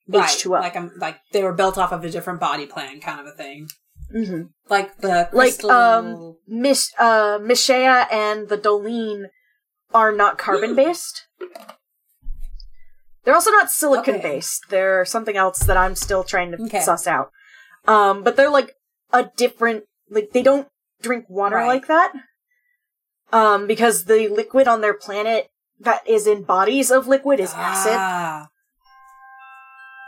Right. 0.09 0.25
H2O. 0.29 0.51
Like 0.61 0.77
I'm 0.77 0.93
like 0.99 1.19
they 1.33 1.43
were 1.43 1.53
built 1.53 1.77
off 1.79 1.93
of 1.93 2.05
a 2.05 2.11
different 2.11 2.41
body 2.41 2.67
plan, 2.67 3.01
kind 3.01 3.21
of 3.21 3.27
a 3.27 3.33
thing. 3.33 3.69
hmm 4.13 4.43
Like 4.69 4.97
the 4.99 5.29
Like, 5.33 5.63
um, 5.65 6.37
Mish 6.47 6.87
uh 6.99 7.39
Mishea 7.39 8.07
and 8.13 8.49
the 8.49 8.57
Dolene 8.59 9.27
are 9.93 10.13
not 10.13 10.39
carbon 10.39 10.75
based. 10.75 11.27
They're 13.27 13.35
also 13.35 13.51
not 13.51 13.71
silicon 13.71 14.23
based. 14.23 14.63
They're 14.71 15.05
something 15.05 15.37
else 15.37 15.59
that 15.59 15.77
I'm 15.77 15.95
still 15.97 16.25
trying 16.25 16.53
to 16.53 16.63
Okay. 16.63 16.81
suss 16.81 17.07
out. 17.07 17.31
Um, 17.87 18.23
but 18.23 18.37
they're 18.37 18.49
like 18.49 18.73
a 19.13 19.25
different 19.37 19.85
like 20.09 20.31
they 20.33 20.43
don't 20.43 20.69
drink 21.03 21.27
water 21.29 21.57
Right. 21.57 21.67
like 21.67 21.89
that. 21.89 22.13
Um, 23.33 23.67
because 23.67 24.05
the 24.05 24.29
liquid 24.29 24.69
on 24.69 24.81
their 24.81 24.95
planet 24.95 25.49
that 25.81 26.07
is 26.09 26.27
in 26.29 26.45
bodies 26.45 26.91
of 26.93 27.07
liquid 27.09 27.41
is 27.41 27.53
acid. 27.53 27.97
Ah. 27.97 28.47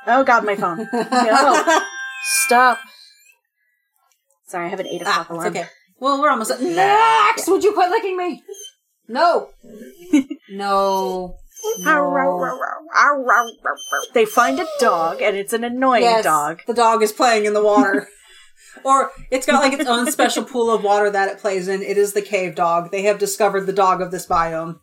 Oh 0.06 0.22
god, 0.24 0.44
my 0.44 0.54
phone. 0.54 0.88
No. 0.92 1.80
Stop. 2.46 2.78
Sorry, 4.46 4.66
I 4.66 4.68
have 4.68 4.80
an 4.80 4.86
eight 4.86 5.02
Ah, 5.04 5.22
o'clock 5.22 5.26
it's 5.26 5.30
alarm. 5.30 5.48
okay. 5.56 5.66
Well, 6.00 6.20
we're 6.22 6.30
almost 6.30 6.52
at 6.52 6.62
next. 6.62 7.48
Would 7.48 7.64
you 7.64 7.72
quit 7.72 7.90
licking 7.90 8.16
me? 8.16 8.42
No. 9.08 9.48
no. 10.50 11.34
They 14.14 14.24
find 14.24 14.60
a 14.60 14.66
dog, 14.78 15.22
and 15.22 15.36
it's 15.36 15.52
an 15.52 15.64
annoying 15.64 16.02
Yes, 16.02 16.24
dog. 16.24 16.62
The 16.66 16.74
dog 16.74 17.02
is 17.02 17.12
playing 17.12 17.46
in 17.46 17.54
the 17.54 17.62
water. 17.62 18.08
or 18.84 19.10
it's 19.30 19.46
got 19.46 19.62
like 19.62 19.78
its 19.78 19.88
own 19.88 20.10
special 20.10 20.44
pool 20.44 20.70
of 20.70 20.82
water 20.82 21.10
that 21.10 21.28
it 21.28 21.38
plays 21.38 21.68
in. 21.68 21.82
It 21.82 21.98
is 21.98 22.12
the 22.12 22.22
cave 22.22 22.54
dog. 22.54 22.90
They 22.90 23.02
have 23.02 23.18
discovered 23.18 23.66
the 23.66 23.72
dog 23.72 24.00
of 24.00 24.10
this 24.10 24.26
biome. 24.26 24.80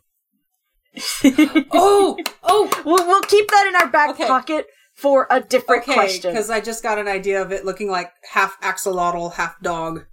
oh, 1.72 2.18
oh, 2.42 2.82
We'll, 2.84 3.06
we'll 3.06 3.22
keep 3.22 3.50
that 3.50 3.66
in 3.66 3.76
our 3.76 3.88
back 3.88 4.10
Okay. 4.10 4.26
pocket 4.26 4.66
for 4.94 5.26
a 5.30 5.40
different 5.40 5.82
okay. 5.82 5.94
question. 5.94 6.32
Because 6.32 6.48
I 6.50 6.60
just 6.60 6.82
got 6.82 6.98
an 6.98 7.08
idea 7.08 7.42
of 7.42 7.52
it 7.52 7.64
looking 7.64 7.90
like 7.90 8.10
half 8.32 8.58
axolotl, 8.62 9.34
half 9.34 9.60
dog. 9.60 10.06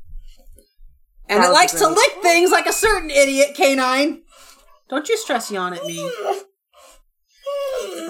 And 1.30 1.40
That 1.42 1.46
it 1.46 1.48
would 1.48 1.54
be 1.54 1.54
likes 1.54 1.74
to 1.74 1.88
lick 1.88 2.12
things 2.22 2.52
like 2.52 2.66
a 2.68 2.74
certain 2.74 3.10
idiot 3.10 3.56
canine. 3.56 4.24
Don't 4.90 5.08
you 5.08 5.18
stress 5.18 5.50
yawn 5.50 5.74
at 5.74 5.86
me. 5.86 6.12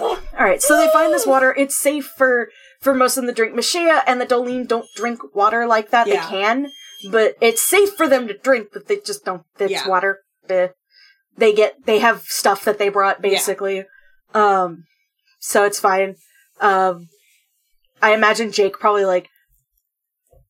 All 0.00 0.44
right, 0.44 0.62
so 0.62 0.76
they 0.76 0.88
find 0.92 1.12
this 1.12 1.26
water. 1.26 1.54
It's 1.56 1.76
safe 1.76 2.06
for 2.16 2.48
for 2.80 2.94
most 2.94 3.16
of 3.16 3.22
them 3.24 3.34
to 3.34 3.36
drink. 3.36 3.54
Mashia 3.54 4.00
and 4.06 4.20
the 4.20 4.26
Dolene 4.26 4.66
don't 4.68 4.86
drink 4.94 5.34
water 5.34 5.66
like 5.66 5.90
that. 5.90 6.06
Yeah. 6.06 6.24
They 6.24 6.30
can, 6.36 6.70
but 7.10 7.34
it's 7.40 7.62
safe 7.62 7.90
for 7.96 8.06
them 8.08 8.28
to 8.28 8.36
drink. 8.36 8.68
But 8.72 8.88
they 8.88 8.98
just 9.04 9.24
don't. 9.24 9.42
It's 9.58 9.72
Yeah. 9.72 9.88
water. 9.88 10.20
They 10.46 11.52
get. 11.52 11.84
They 11.86 11.98
have 12.00 12.22
stuff 12.22 12.64
that 12.64 12.78
they 12.78 12.88
brought 12.88 13.20
basically. 13.22 13.84
Um, 14.34 14.84
so 15.40 15.64
it's 15.64 15.80
fine. 15.80 16.16
Um, 16.60 17.08
I 18.02 18.12
imagine 18.14 18.52
Jake 18.52 18.78
probably 18.78 19.04
like. 19.04 19.28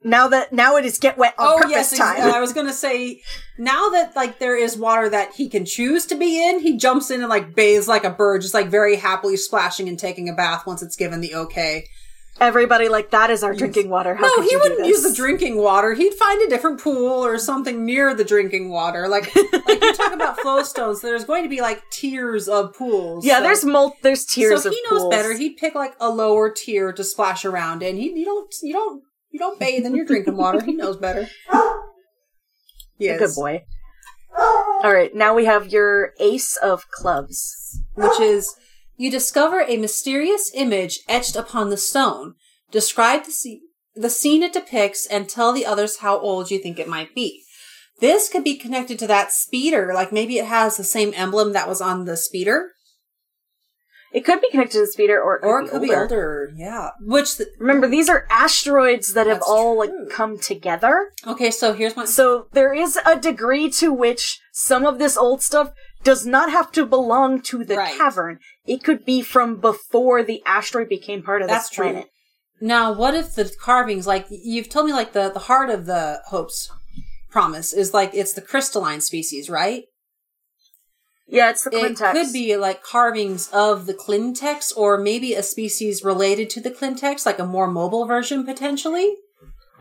Now 0.05 0.29
that 0.29 0.53
now 0.53 0.77
it 0.77 0.85
is 0.85 0.99
get 0.99 1.17
wet 1.17 1.35
on 1.39 1.47
oh 1.47 1.57
purpose 1.57 1.71
yes, 1.71 1.99
time. 1.99 2.21
I 2.21 2.39
was 2.39 2.53
gonna 2.53 2.75
say 2.75 3.23
now 3.59 3.89
that 3.89 4.15
like 4.15 4.39
there 4.39 4.57
is 4.57 4.77
water 4.77 5.09
that 5.09 5.35
he 5.35 5.49
can 5.49 5.65
choose 5.65 6.05
to 6.07 6.15
be 6.15 6.47
in, 6.47 6.61
he 6.61 6.77
jumps 6.77 7.11
in 7.11 7.21
and 7.21 7.31
like 7.31 7.55
bathes 7.55 7.89
like 7.89 8.05
a 8.05 8.11
bird, 8.11 8.43
just 8.43 8.53
like 8.53 8.69
very 8.69 8.97
happily 8.97 9.39
splashing 9.39 9.89
and 9.89 9.99
taking 9.99 10.29
a 10.29 10.35
bath 10.35 10.67
once 10.67 10.83
it's 10.83 10.95
given 10.95 11.23
the 11.23 11.35
okay. 11.35 11.87
Everybody 12.41 12.89
like 12.89 13.13
that 13.13 13.31
is 13.31 13.45
our 13.45 13.55
drinking 13.55 13.89
water. 13.89 14.17
How 14.17 14.27
no, 14.27 14.43
he 14.43 14.57
wouldn't 14.57 14.87
use 14.87 15.05
the 15.05 15.15
drinking 15.15 15.57
water. 15.57 15.95
He'd 15.95 16.15
find 16.15 16.43
a 16.43 16.49
different 16.49 16.81
pool 16.81 17.25
or 17.25 17.39
something 17.39 17.87
near 17.87 18.13
the 18.13 18.25
drinking 18.25 18.71
water. 18.71 19.07
Like, 19.07 19.35
like 19.67 19.83
you 19.83 19.95
talk 19.95 20.13
about 20.13 20.41
flow 20.41 20.65
stones, 20.65 21.01
there's 21.01 21.25
going 21.25 21.45
to 21.45 21.49
be 21.49 21.61
like 21.61 21.89
tiers 21.91 22.49
of 22.49 22.75
pools. 22.75 23.25
Yeah, 23.25 23.39
so- 23.39 23.43
there's 23.45 23.65
mul- 23.65 23.97
there's 24.03 24.25
tiers 24.25 24.65
so 24.65 24.71
he 24.71 24.83
knows 24.91 25.03
pools. 25.03 25.15
better. 25.15 25.37
He'd 25.37 25.57
pick 25.57 25.77
like 25.77 25.95
a 26.01 26.11
lower 26.11 26.51
tier 26.51 26.93
to 26.93 27.05
splash 27.05 27.45
around 27.45 27.85
in. 27.85 27.97
He 27.97 28.11
you 28.11 28.25
don't 28.25 28.53
you 28.63 28.73
don't 28.73 29.05
you 29.35 29.41
don't 29.41 29.59
bathe 29.59 29.85
and 29.85 29.97
you're 29.97 30.07
drinking 30.07 30.37
water. 30.37 30.63
He 30.63 30.75
knows 30.75 30.97
better. 30.97 31.29
Yes. 32.99 33.19
Good 33.19 33.35
boy. 33.35 33.65
All 34.85 34.95
right, 34.95 35.13
now 35.13 35.35
we 35.35 35.45
have 35.45 35.73
your 35.73 36.13
ace 36.21 36.57
of 36.57 36.89
clubs. 36.89 37.81
Which 37.95 38.21
is 38.21 38.55
you 38.97 39.11
discover 39.11 39.61
a 39.63 39.77
mysterious 39.77 40.53
image 40.55 41.01
etched 41.09 41.35
upon 41.35 41.71
the 41.71 41.77
stone. 41.77 42.35
Describe 42.71 43.25
the 43.25 43.33
scene, 43.33 43.63
the 43.97 44.09
scene 44.09 44.45
it 44.45 44.53
depicts 44.53 45.05
and 45.05 45.29
tell 45.29 45.53
the 45.53 45.67
others 45.67 45.99
how 45.99 46.17
old 46.17 46.53
you 46.53 46.61
think 46.61 46.79
it 46.79 46.89
might 46.89 47.13
be. 47.13 47.43
This 47.99 48.29
could 48.29 48.45
be 48.45 48.57
connected 48.57 49.01
to 49.01 49.09
that 49.09 49.33
speeder, 49.33 49.91
like 49.93 50.13
maybe 50.13 50.39
it 50.39 50.47
has 50.47 50.77
the 50.77 50.85
same 50.85 51.13
emblem 51.17 51.53
that 51.55 51.69
was 51.69 51.81
on 51.81 52.05
the 52.05 52.17
speeder, 52.17 52.71
It 54.15 54.25
could 54.25 54.41
be 54.41 54.49
connected 54.51 54.75
to 54.75 54.81
the 54.83 54.87
speeder, 54.87 55.21
or 55.21 55.37
it 55.37 55.41
could, 55.41 55.49
or 55.49 55.61
be, 55.61 55.67
it 55.67 55.71
could 55.71 55.77
older. 55.81 55.89
be 55.89 55.97
older. 55.97 56.53
Yeah. 56.57 56.91
Which 57.01 57.37
the, 57.37 57.47
Remember, 57.59 57.89
these 57.89 58.09
are 58.09 58.27
asteroids 58.31 59.13
that 59.15 59.27
have 59.27 59.39
That's 59.39 59.51
all 59.51 59.77
like 59.77 59.91
come 60.11 60.39
together. 60.39 61.11
okay, 61.27 61.51
so 61.51 61.73
here's 61.75 61.97
my 61.97 62.05
So 62.05 62.47
there 62.53 62.73
is 62.73 62.97
a 63.05 63.19
degree 63.19 63.69
to 63.71 63.93
which 63.93 64.41
some 64.53 64.87
of 64.87 64.99
this 65.01 65.17
old 65.17 65.43
stuff 65.43 65.73
does 66.05 66.25
not 66.25 66.51
have 66.51 66.71
to 66.73 66.87
belong 66.87 67.43
to 67.43 67.65
the 67.65 67.77
Right. 67.77 67.97
cavern. 67.99 68.39
It 68.67 68.85
could 68.85 69.05
be 69.05 69.21
from 69.21 69.57
before 69.61 70.23
the 70.23 70.43
asteroid 70.47 70.89
became 70.89 71.23
part 71.23 71.43
of 71.43 71.49
That's 71.49 71.69
this 71.69 71.75
true. 71.75 71.87
planet. 71.87 72.11
Now, 72.61 72.93
what 72.93 73.15
if 73.15 73.35
the 73.35 73.53
carvings, 73.61 74.07
like 74.07 74.27
you've 74.31 74.69
told 74.69 74.87
me, 74.87 74.93
like 74.93 75.13
the 75.13 75.29
the 75.29 75.41
heart 75.51 75.71
of 75.71 75.87
the 75.87 76.21
Hope's 76.29 76.71
promise 77.31 77.73
is 77.73 77.93
like 77.93 78.15
it's 78.15 78.33
the 78.33 78.41
crystalline 78.41 79.01
species, 79.01 79.51
right? 79.51 79.85
Yeah, 81.27 81.51
it's 81.51 81.65
the 81.65 81.71
It 81.77 81.97
Clintex. 81.97 82.13
could 82.13 82.33
be 82.33 82.57
like 82.57 82.83
carvings 82.83 83.49
of 83.53 83.87
the 83.87 83.95
Clintex, 83.95 84.77
or 84.77 84.99
maybe 84.99 85.35
a 85.35 85.43
species 85.43 86.05
related 86.05 86.51
to 86.51 86.61
the 86.61 86.71
Clintex, 86.71 87.25
like 87.25 87.39
a 87.39 87.47
more 87.47 87.67
mobile 87.67 88.07
version 88.07 88.45
potentially. 88.45 89.17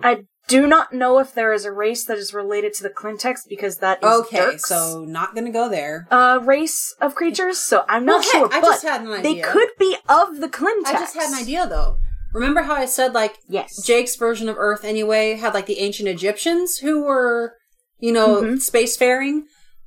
I 0.02 0.24
do 0.48 0.68
not 0.68 0.94
know 0.94 1.20
if 1.20 1.34
there 1.34 1.54
is 1.54 1.66
a 1.66 1.72
race 1.72 2.06
that 2.06 2.18
is 2.18 2.34
related 2.34 2.74
to 2.76 2.84
the 2.84 2.90
Clintex 2.90 3.42
because 3.48 3.78
that 3.78 4.00
is 4.04 4.10
Okay, 4.22 4.38
Dirk's, 4.38 4.68
so 4.68 5.04
not 5.06 5.36
gonna 5.36 5.52
go 5.52 5.70
there. 5.70 6.08
uh, 6.12 6.40
race 6.44 6.96
of 7.02 7.14
creatures. 7.16 7.58
So 7.60 7.84
I'm 7.88 8.06
not 8.06 8.22
Well, 8.34 8.50
sure, 8.50 8.54
I 8.54 8.62
just 8.62 8.84
had 8.84 9.02
an 9.02 9.12
idea. 9.12 9.22
they 9.22 9.42
could 9.42 9.70
be 9.80 9.98
of 10.10 10.40
the 10.40 10.50
Clintex. 10.50 10.86
I 10.88 10.94
just 10.94 11.16
had 11.16 11.30
an 11.30 11.36
idea 11.36 11.68
though. 11.68 11.98
Remember 12.34 12.64
how 12.64 12.74
I 12.74 12.86
said 12.86 13.14
like 13.14 13.38
Yes. 13.48 13.82
Jake's 13.86 14.16
version 14.16 14.50
of 14.50 14.56
Earth 14.58 14.84
anyway 14.84 15.36
had 15.36 15.54
like 15.54 15.66
the 15.68 15.80
ancient 15.80 16.10
Egyptians 16.10 16.78
who 16.80 17.04
were, 17.04 17.56
you 18.00 18.12
know, 18.12 18.42
Mhm. 18.42 18.54
spacefaring. 18.56 19.44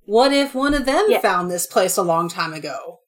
What 0.06 0.32
if 0.32 0.54
one 0.54 0.72
of 0.74 0.84
them 0.86 1.06
Yeah. 1.08 1.20
found 1.20 1.50
this 1.50 1.66
place 1.66 1.96
a 1.96 2.02
long 2.02 2.28
time 2.28 2.54
ago? 2.54 3.00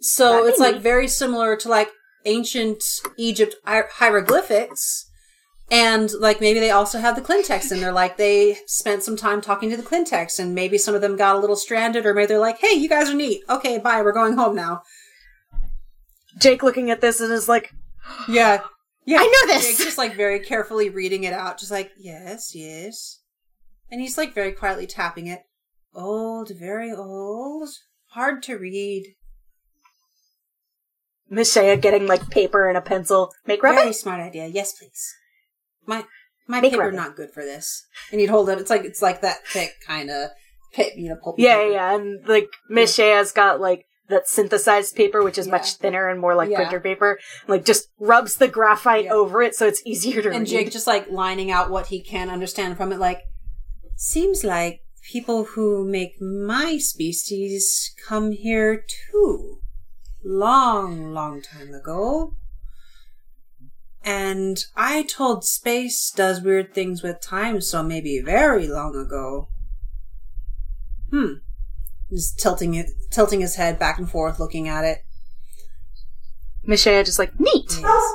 So 0.00 0.32
That'd 0.34 0.48
it's 0.50 0.58
like 0.60 0.74
neat. 0.76 0.82
very 0.82 1.08
similar 1.08 1.56
to 1.56 1.68
like 1.68 1.90
ancient 2.24 2.82
Egypt 3.16 3.54
hi- 3.64 3.84
hieroglyphics. 3.90 5.06
And 5.70 6.12
like 6.18 6.40
maybe 6.40 6.58
they 6.60 6.70
also 6.70 6.98
have 6.98 7.14
the 7.16 7.22
Clintex 7.22 7.70
and 7.70 7.80
they're 7.80 7.92
like 7.92 8.16
they 8.16 8.58
spent 8.66 9.02
some 9.04 9.16
time 9.16 9.40
talking 9.40 9.70
to 9.70 9.76
the 9.76 9.82
Clintex 9.82 10.38
and 10.38 10.54
maybe 10.54 10.76
some 10.76 10.94
of 10.94 11.00
them 11.00 11.16
got 11.16 11.36
a 11.36 11.38
little 11.38 11.56
stranded 11.56 12.04
or 12.04 12.12
maybe 12.14 12.26
they're 12.26 12.38
like, 12.38 12.58
hey, 12.58 12.74
you 12.74 12.88
guys 12.88 13.08
are 13.08 13.14
neat. 13.14 13.42
Okay, 13.48 13.78
bye, 13.78 14.02
we're 14.02 14.12
going 14.12 14.34
home 14.34 14.54
now. 14.56 14.82
Jake 16.38 16.62
looking 16.62 16.90
at 16.90 17.00
this 17.00 17.20
and 17.20 17.32
is 17.32 17.48
like, 17.48 17.72
Yeah. 18.28 18.60
Yeah. 19.06 19.18
I 19.20 19.24
know 19.24 19.54
this! 19.54 19.64
Jake's 19.66 19.84
just 19.84 19.98
like 19.98 20.14
very 20.14 20.40
carefully 20.40 20.90
reading 20.90 21.24
it 21.24 21.32
out, 21.32 21.58
just 21.58 21.70
like, 21.70 21.90
yes, 21.98 22.54
yes. 22.54 23.20
And 23.92 24.00
he's 24.00 24.16
like 24.18 24.34
very 24.34 24.52
quietly 24.52 24.86
tapping 24.86 25.26
it. 25.28 25.42
Old, 25.94 26.50
very 26.58 26.90
old. 26.90 27.68
Hard 28.12 28.42
to 28.44 28.56
read. 28.56 29.14
Mishaya 31.30 31.80
getting 31.80 32.06
like 32.06 32.30
paper 32.30 32.68
and 32.68 32.76
a 32.76 32.80
pencil. 32.80 33.32
Make 33.46 33.62
rabbit. 33.62 33.80
Very 33.82 33.92
smart 33.92 34.20
idea. 34.20 34.46
Yes, 34.46 34.72
please. 34.72 35.12
My 35.86 36.04
my 36.48 36.60
Make 36.60 36.72
paper 36.72 36.84
rabbit. 36.84 36.96
not 36.96 37.16
good 37.16 37.30
for 37.32 37.42
this. 37.44 37.84
And 38.10 38.20
he'd 38.20 38.30
hold 38.30 38.48
it. 38.48 38.58
It's 38.58 38.70
like 38.70 38.84
it's 38.84 39.02
like 39.02 39.20
that 39.20 39.46
thick 39.46 39.74
kind 39.86 40.10
of 40.10 40.30
pit, 40.72 40.94
you 40.96 41.10
know, 41.10 41.16
pulpy 41.22 41.42
Yeah, 41.42 41.56
paper. 41.58 41.68
yeah, 41.70 41.74
yeah, 41.90 41.94
and 41.96 42.26
like 42.26 42.48
Mishaya's 42.70 43.32
got 43.32 43.60
like 43.60 43.84
that 44.08 44.26
synthesized 44.28 44.94
paper, 44.96 45.22
which 45.22 45.36
is 45.38 45.46
Yeah. 45.46 45.52
much 45.52 45.74
thinner 45.74 46.08
and 46.08 46.18
more 46.20 46.34
like 46.34 46.50
Yeah. 46.50 46.56
printer 46.56 46.80
paper. 46.80 47.18
Like 47.46 47.64
just 47.66 47.88
rubs 47.98 48.36
the 48.36 48.48
graphite 48.48 49.04
Yeah. 49.04 49.12
over 49.12 49.42
it 49.42 49.54
so 49.54 49.66
it's 49.66 49.82
easier 49.86 50.22
to 50.22 50.30
And 50.30 50.40
read. 50.40 50.48
Jake 50.48 50.70
just 50.72 50.86
like 50.86 51.08
lining 51.10 51.50
out 51.50 51.70
what 51.70 51.86
he 51.88 52.02
can 52.02 52.28
understand 52.30 52.76
from 52.78 52.90
it, 52.92 52.98
like, 52.98 53.20
seems 54.02 54.42
like 54.42 54.80
people 55.12 55.44
who 55.44 55.84
make 55.88 56.20
my 56.20 56.76
species 56.76 57.94
come 58.08 58.32
here 58.32 58.84
too. 59.10 59.60
Long, 60.24 61.12
long 61.12 61.40
time 61.40 61.72
ago. 61.72 62.34
And 64.04 64.64
I 64.76 65.04
told 65.04 65.44
space 65.44 66.10
does 66.10 66.40
weird 66.40 66.74
things 66.74 67.02
with 67.02 67.20
time, 67.20 67.60
so 67.60 67.84
maybe 67.84 68.20
very 68.20 68.66
long 68.66 68.96
ago. 68.96 69.48
Hmm. 71.10 71.34
Just 72.10 72.40
tilting 72.40 72.74
it, 72.74 72.90
tilting 73.10 73.40
his 73.40 73.54
head 73.54 73.78
back 73.78 73.98
and 73.98 74.10
forth, 74.10 74.40
looking 74.40 74.66
at 74.66 74.84
it. 74.84 75.04
Mishaya 76.66 77.04
just 77.04 77.20
like 77.20 77.38
neat. 77.38 77.78
Yes. 77.80 78.14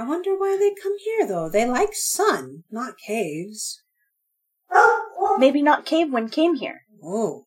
I 0.00 0.06
wonder 0.06 0.34
why 0.34 0.56
they 0.58 0.72
come 0.82 0.96
here 0.98 1.26
though. 1.26 1.50
They 1.50 1.66
like 1.66 1.92
sun, 1.92 2.64
not 2.70 2.94
caves. 2.96 3.82
Maybe 5.38 5.60
not 5.60 5.84
cave 5.84 6.10
when 6.10 6.30
came 6.30 6.54
here. 6.54 6.80
Whoa. 7.00 7.44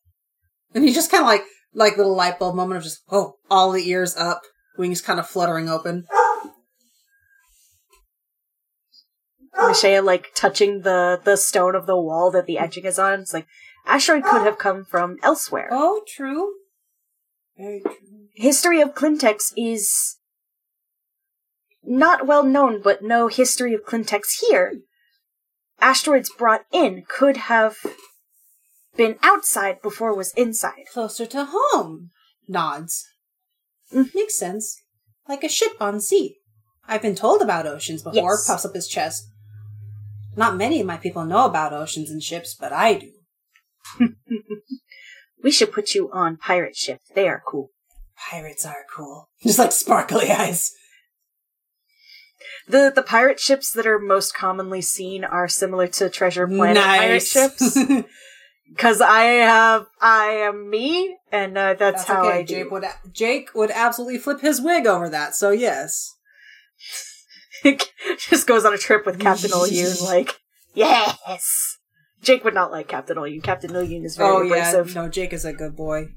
And 0.75 0.83
he 0.83 0.93
just 0.93 1.09
kind 1.09 1.23
of 1.23 1.27
like, 1.27 1.43
like 1.73 1.97
little 1.97 2.15
light 2.15 2.37
bulb 2.37 2.55
moment 2.55 2.77
of 2.77 2.83
just, 2.83 3.01
oh, 3.09 3.37
all 3.49 3.71
the 3.71 3.89
ears 3.89 4.15
up, 4.15 4.41
wings 4.77 5.01
kind 5.01 5.19
of 5.19 5.27
fluttering 5.27 5.67
open. 5.67 6.05
Mishaya 9.55 10.03
like 10.03 10.27
touching 10.35 10.81
the 10.81 11.19
the 11.23 11.37
stone 11.37 11.73
of 11.73 11.87
the 11.87 11.97
wall 11.97 12.29
that 12.31 12.45
the 12.45 12.59
etching 12.59 12.85
is 12.85 12.99
on. 12.99 13.21
It's 13.21 13.33
like 13.33 13.47
asteroid 13.87 14.25
could 14.25 14.43
have 14.43 14.59
come 14.59 14.83
from 14.85 15.17
elsewhere. 15.23 15.69
Oh, 15.71 16.03
true. 16.07 16.53
Very 17.57 17.81
true. 17.81 17.93
History 18.35 18.81
of 18.81 18.93
Clintex 18.93 19.53
is 19.57 20.17
not 21.83 22.27
well 22.27 22.43
known, 22.43 22.81
but 22.81 23.03
no 23.03 23.27
history 23.27 23.73
of 23.73 23.85
Clintex 23.85 24.39
here. 24.47 24.81
Asteroids 25.79 26.29
brought 26.29 26.65
in 26.71 27.03
could 27.07 27.37
have 27.37 27.77
been 28.95 29.17
outside 29.23 29.81
before 29.81 30.15
was 30.15 30.33
inside. 30.35 30.85
Closer 30.91 31.25
to 31.25 31.47
home. 31.49 32.11
Nods. 32.47 33.05
Mm. 33.93 34.13
Makes 34.15 34.37
sense. 34.37 34.81
Like 35.27 35.43
a 35.43 35.49
ship 35.49 35.73
on 35.79 35.99
sea. 35.99 36.37
I've 36.87 37.01
been 37.01 37.15
told 37.15 37.41
about 37.41 37.65
oceans 37.65 38.03
before. 38.03 38.31
Yes. 38.31 38.47
Puffs 38.47 38.65
up 38.65 38.75
his 38.75 38.87
chest. 38.87 39.25
Not 40.35 40.57
many 40.57 40.81
of 40.81 40.87
my 40.87 40.97
people 40.97 41.25
know 41.25 41.45
about 41.45 41.73
oceans 41.73 42.09
and 42.09 42.21
ships, 42.21 42.55
but 42.59 42.73
I 42.73 42.93
do. 42.95 43.11
We 45.43 45.51
should 45.51 45.73
put 45.73 45.93
you 45.93 46.09
on 46.13 46.37
pirate 46.37 46.77
ship. 46.77 47.01
They 47.13 47.27
are 47.27 47.43
cool. 47.45 47.71
Pirates 48.31 48.65
are 48.65 48.85
cool. 48.95 49.29
Just 49.43 49.59
like 49.59 49.73
sparkly 49.73 50.31
eyes. 50.31 50.71
The 52.67 52.91
the 52.93 53.03
pirate 53.03 53.39
ships 53.39 53.71
that 53.73 53.85
are 53.85 53.99
most 53.99 54.35
commonly 54.35 54.81
seen 54.81 55.23
are 55.23 55.47
similar 55.47 55.87
to 55.87 56.09
Treasure 56.09 56.47
Planet 56.47 56.83
pirate 56.83 57.23
ships. 57.23 57.77
Because 58.69 59.01
I 59.01 59.23
have 59.23 59.85
I 60.01 60.29
am 60.29 60.67
me, 60.67 61.17
and 61.31 61.55
uh, 61.55 61.75
that's, 61.75 61.79
That's 61.79 62.03
how 62.05 62.25
okay. 62.27 62.39
I 62.39 62.41
do. 62.41 62.55
Jake 62.55 62.71
would 62.71 62.85
Jake 63.11 63.53
would 63.53 63.69
absolutely 63.69 64.17
flip 64.17 64.41
his 64.41 64.61
wig 64.61 64.87
over 64.87 65.09
that. 65.09 65.35
So 65.35 65.51
yes. 65.51 66.15
just 68.17 68.47
goes 68.47 68.65
on 68.65 68.73
a 68.73 68.77
trip 68.77 69.05
with 69.05 69.19
Captain 69.19 69.51
Olyun, 69.55 69.95
like, 70.03 70.39
yes! 70.73 71.77
Jake 72.21 72.43
would 72.43 72.53
not 72.53 72.71
like 72.71 72.87
Captain 72.87 73.17
Olyun. 73.17 73.41
Captain 73.41 73.75
Olyun 73.75 74.03
is 74.05 74.17
very 74.17 74.29
oh 74.29 74.41
yeah. 74.41 74.71
abrasive. 74.71 74.95
No, 74.95 75.09
Jake 75.09 75.33
is 75.33 75.45
a 75.45 75.53
good 75.53 75.75
boy. 75.75 76.07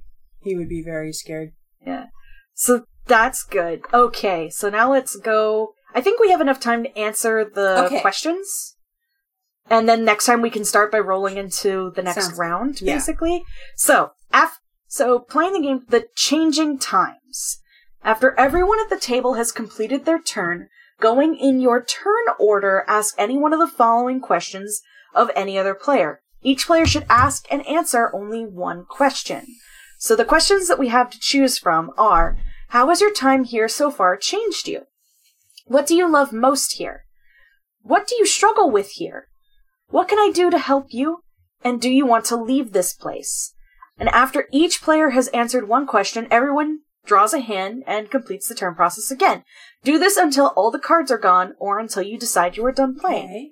He 0.41 0.57
would 0.57 0.69
be 0.69 0.83
very 0.83 1.13
scared. 1.13 1.53
Yeah. 1.85 2.07
So 2.55 2.85
that's 3.07 3.43
good. 3.43 3.83
Okay, 3.93 4.49
so 4.51 4.69
now 4.69 4.91
let's 4.91 5.17
go. 5.17 5.75
I 5.97 6.03
think 6.03 6.21
we 6.21 6.31
have 6.31 6.43
enough 6.43 6.61
time 6.61 6.85
to 6.85 6.97
answer 6.97 7.43
the 7.43 7.85
Okay. 7.87 8.01
questions. 8.03 8.77
And 9.71 9.89
then 9.89 10.05
next 10.05 10.27
time 10.27 10.43
we 10.43 10.51
can 10.51 10.65
start 10.65 10.93
by 10.93 10.99
rolling 10.99 11.39
into 11.39 11.91
the 11.97 12.03
next 12.03 12.27
Sounds- 12.27 12.39
round, 12.39 12.81
yeah. 12.83 12.95
basically. 12.95 13.43
So, 13.77 14.13
af- 14.33 14.61
so 14.87 15.19
playing 15.19 15.55
the 15.55 15.61
game, 15.61 15.87
The 15.89 16.07
Changing 16.15 16.79
Times. 16.79 17.59
After 18.05 18.39
everyone 18.39 18.79
at 18.79 18.91
the 18.91 19.01
table 19.01 19.35
has 19.35 19.51
completed 19.53 20.05
their 20.05 20.21
turn, 20.21 20.69
going 21.01 21.35
in 21.35 21.61
your 21.61 21.83
turn 21.83 22.25
order, 22.39 22.85
ask 22.87 23.15
any 23.19 23.39
one 23.39 23.55
of 23.55 23.59
the 23.59 23.67
following 23.67 24.21
questions 24.21 24.83
of 25.15 25.31
any 25.35 25.59
other 25.59 25.75
player. 25.75 26.21
Each 26.43 26.67
player 26.67 26.87
should 26.87 27.07
ask 27.09 27.47
and 27.51 27.67
answer 27.67 28.15
only 28.15 28.45
one 28.45 28.85
question. 28.85 29.47
So 29.99 30.15
the 30.15 30.27
questions 30.27 30.69
that 30.69 30.79
we 30.79 30.89
have 30.89 31.09
to 31.11 31.19
choose 31.19 31.57
from 31.59 31.91
are 31.97 32.37
How 32.71 32.89
has 32.89 33.01
your 33.01 33.13
time 33.13 33.45
here 33.45 33.67
so 33.69 33.91
far 33.91 34.17
changed 34.17 34.69
you? 34.69 34.83
What 35.67 35.87
do 35.87 35.95
you 35.97 36.09
love 36.11 36.33
most 36.33 36.73
here? 36.79 37.05
What 37.83 38.07
do 38.07 38.17
you 38.17 38.27
struggle 38.27 38.71
with 38.71 38.91
here? 38.93 39.29
What 39.89 40.09
can 40.09 40.19
I 40.19 40.31
do 40.33 40.51
to 40.51 40.59
help 40.59 40.87
you? 40.91 41.21
And 41.63 41.81
do 41.81 41.91
you 41.91 42.07
want 42.07 42.25
to 42.27 42.37
leave 42.37 42.73
this 42.73 42.93
place? 42.95 43.53
And 43.99 44.09
after 44.11 44.47
each 44.53 44.83
player 44.83 45.11
has 45.11 45.29
answered 45.29 45.69
one 45.69 45.87
question, 45.87 46.29
everyone 46.31 46.81
draws 47.05 47.33
a 47.33 47.41
hand 47.41 47.83
and 47.87 48.11
completes 48.11 48.49
the 48.49 48.55
turn 48.55 48.75
process 48.75 49.11
again. 49.11 49.43
Do 49.85 49.99
this 49.99 50.17
until 50.17 50.49
all 50.57 50.71
the 50.71 50.79
cards 50.79 51.11
are 51.11 51.19
gone 51.19 51.55
or 51.59 51.79
until 51.79 52.03
you 52.03 52.19
decide 52.19 52.57
you 52.57 52.65
are 52.67 52.73
done 52.73 52.99
playing. 52.99 53.29
Okay. 53.31 53.51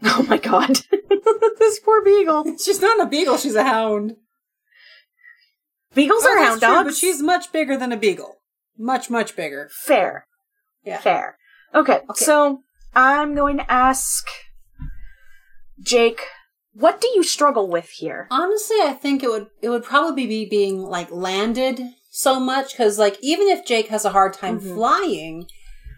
Oh 0.04 0.22
my 0.28 0.38
god. 0.38 0.78
this 1.58 1.80
poor 1.80 2.04
beagle. 2.04 2.56
She's 2.64 2.80
not 2.80 3.00
a 3.00 3.06
beagle, 3.06 3.36
she's 3.36 3.56
a 3.56 3.64
hound. 3.64 4.14
Beagles 5.92 6.22
Oh, 6.24 6.30
are 6.38 6.44
hound 6.44 6.60
true, 6.60 6.68
dogs. 6.68 6.86
but 6.86 6.94
she's 6.94 7.20
much 7.20 7.50
bigger 7.50 7.76
than 7.76 7.90
a 7.90 7.96
beagle. 7.96 8.36
Much, 8.78 9.10
much 9.10 9.34
bigger. 9.34 9.68
fair. 9.72 10.24
Yeah. 10.88 11.00
Fair. 11.00 11.36
Okay, 11.74 12.00
Okay. 12.10 12.24
so 12.24 12.62
I'm 12.94 13.34
going 13.34 13.58
to 13.58 13.70
ask 13.72 14.26
Jake, 15.80 16.20
what 16.72 17.00
do 17.00 17.08
you 17.14 17.22
struggle 17.22 17.68
with 17.68 17.88
here? 17.90 18.26
Honestly, 18.30 18.76
I 18.82 18.92
think 18.92 19.22
it 19.22 19.28
would 19.30 19.46
it 19.62 19.68
would 19.68 19.84
probably 19.84 20.26
be 20.26 20.48
being 20.48 20.78
like 20.78 21.10
landed 21.10 21.80
so 22.10 22.40
much 22.40 22.72
because 22.72 22.98
like 22.98 23.16
even 23.20 23.48
if 23.48 23.66
Jake 23.66 23.88
has 23.88 24.04
a 24.04 24.10
hard 24.10 24.32
time 24.32 24.60
Mhm. 24.60 24.74
flying, 24.74 25.46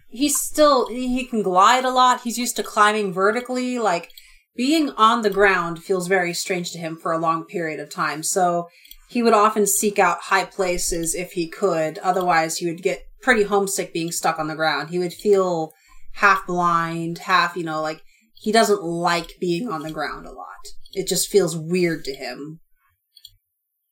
he's 0.08 0.40
still 0.40 0.88
he 0.88 1.24
can 1.24 1.42
glide 1.42 1.84
a 1.84 1.90
lot. 1.90 2.22
He's 2.22 2.38
used 2.38 2.56
to 2.56 2.62
climbing 2.62 3.12
vertically. 3.12 3.78
Like 3.78 4.10
being 4.56 4.90
on 4.90 5.22
the 5.22 5.30
ground 5.30 5.82
feels 5.82 6.08
very 6.08 6.34
strange 6.34 6.72
to 6.72 6.78
him 6.78 6.96
for 6.96 7.12
a 7.12 7.18
long 7.18 7.44
period 7.44 7.78
of 7.80 7.90
time. 7.90 8.22
So 8.22 8.68
he 9.08 9.22
would 9.22 9.34
often 9.34 9.66
seek 9.66 9.98
out 9.98 10.18
high 10.22 10.44
places 10.44 11.14
if 11.14 11.32
he 11.32 11.48
could. 11.48 11.98
Otherwise, 11.98 12.58
he 12.58 12.66
would 12.66 12.82
get 12.82 13.02
pretty 13.22 13.44
homesick 13.44 13.92
being 13.92 14.12
stuck 14.12 14.38
on 14.38 14.48
the 14.48 14.54
ground. 14.54 14.90
He 14.90 14.98
would 14.98 15.12
feel 15.12 15.72
half 16.14 16.46
blind, 16.46 17.18
half 17.18 17.56
you 17.56 17.64
know 17.64 17.80
like 17.82 18.02
he 18.34 18.52
doesn't 18.52 18.82
like 18.82 19.34
being 19.40 19.68
on 19.68 19.82
the 19.82 19.90
ground 19.90 20.26
a 20.26 20.32
lot. 20.32 20.66
It 20.92 21.06
just 21.06 21.28
feels 21.28 21.56
weird 21.56 22.04
to 22.04 22.14
him. 22.14 22.60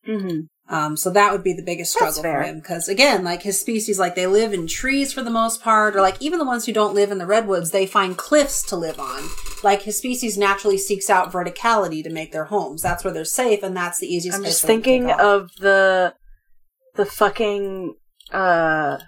Mm-hmm. 0.06 0.40
Um, 0.70 0.96
so 0.96 1.10
that 1.10 1.32
would 1.32 1.42
be 1.42 1.54
the 1.54 1.62
biggest 1.62 1.92
struggle 1.92 2.22
for 2.22 2.42
him. 2.42 2.56
Because 2.56 2.88
again, 2.88 3.24
like 3.24 3.42
his 3.42 3.58
species, 3.60 3.98
like 3.98 4.14
they 4.14 4.26
live 4.26 4.52
in 4.52 4.66
trees 4.66 5.12
for 5.12 5.22
the 5.22 5.30
most 5.30 5.62
part, 5.62 5.96
or 5.96 6.00
like 6.00 6.20
even 6.20 6.38
the 6.38 6.44
ones 6.44 6.66
who 6.66 6.72
don't 6.72 6.94
live 6.94 7.10
in 7.10 7.18
the 7.18 7.26
redwoods, 7.26 7.70
they 7.70 7.86
find 7.86 8.16
cliffs 8.18 8.62
to 8.68 8.76
live 8.76 8.98
on. 8.98 9.22
Like 9.62 9.82
his 9.82 9.96
species 9.96 10.36
naturally 10.36 10.78
seeks 10.78 11.08
out 11.08 11.32
verticality 11.32 12.02
to 12.04 12.10
make 12.10 12.32
their 12.32 12.46
homes. 12.46 12.82
That's 12.82 13.02
where 13.02 13.12
they're 13.12 13.24
safe, 13.24 13.62
and 13.62 13.76
that's 13.76 13.98
the 13.98 14.06
easiest. 14.06 14.36
I'm 14.36 14.42
place 14.42 14.54
just 14.54 14.62
for 14.62 14.66
them 14.68 14.82
to 14.82 14.88
take 14.88 15.00
thinking 15.02 15.10
of 15.10 15.50
the 15.58 16.14
the 16.96 17.06
fucking 17.06 17.94
uh 18.32 18.98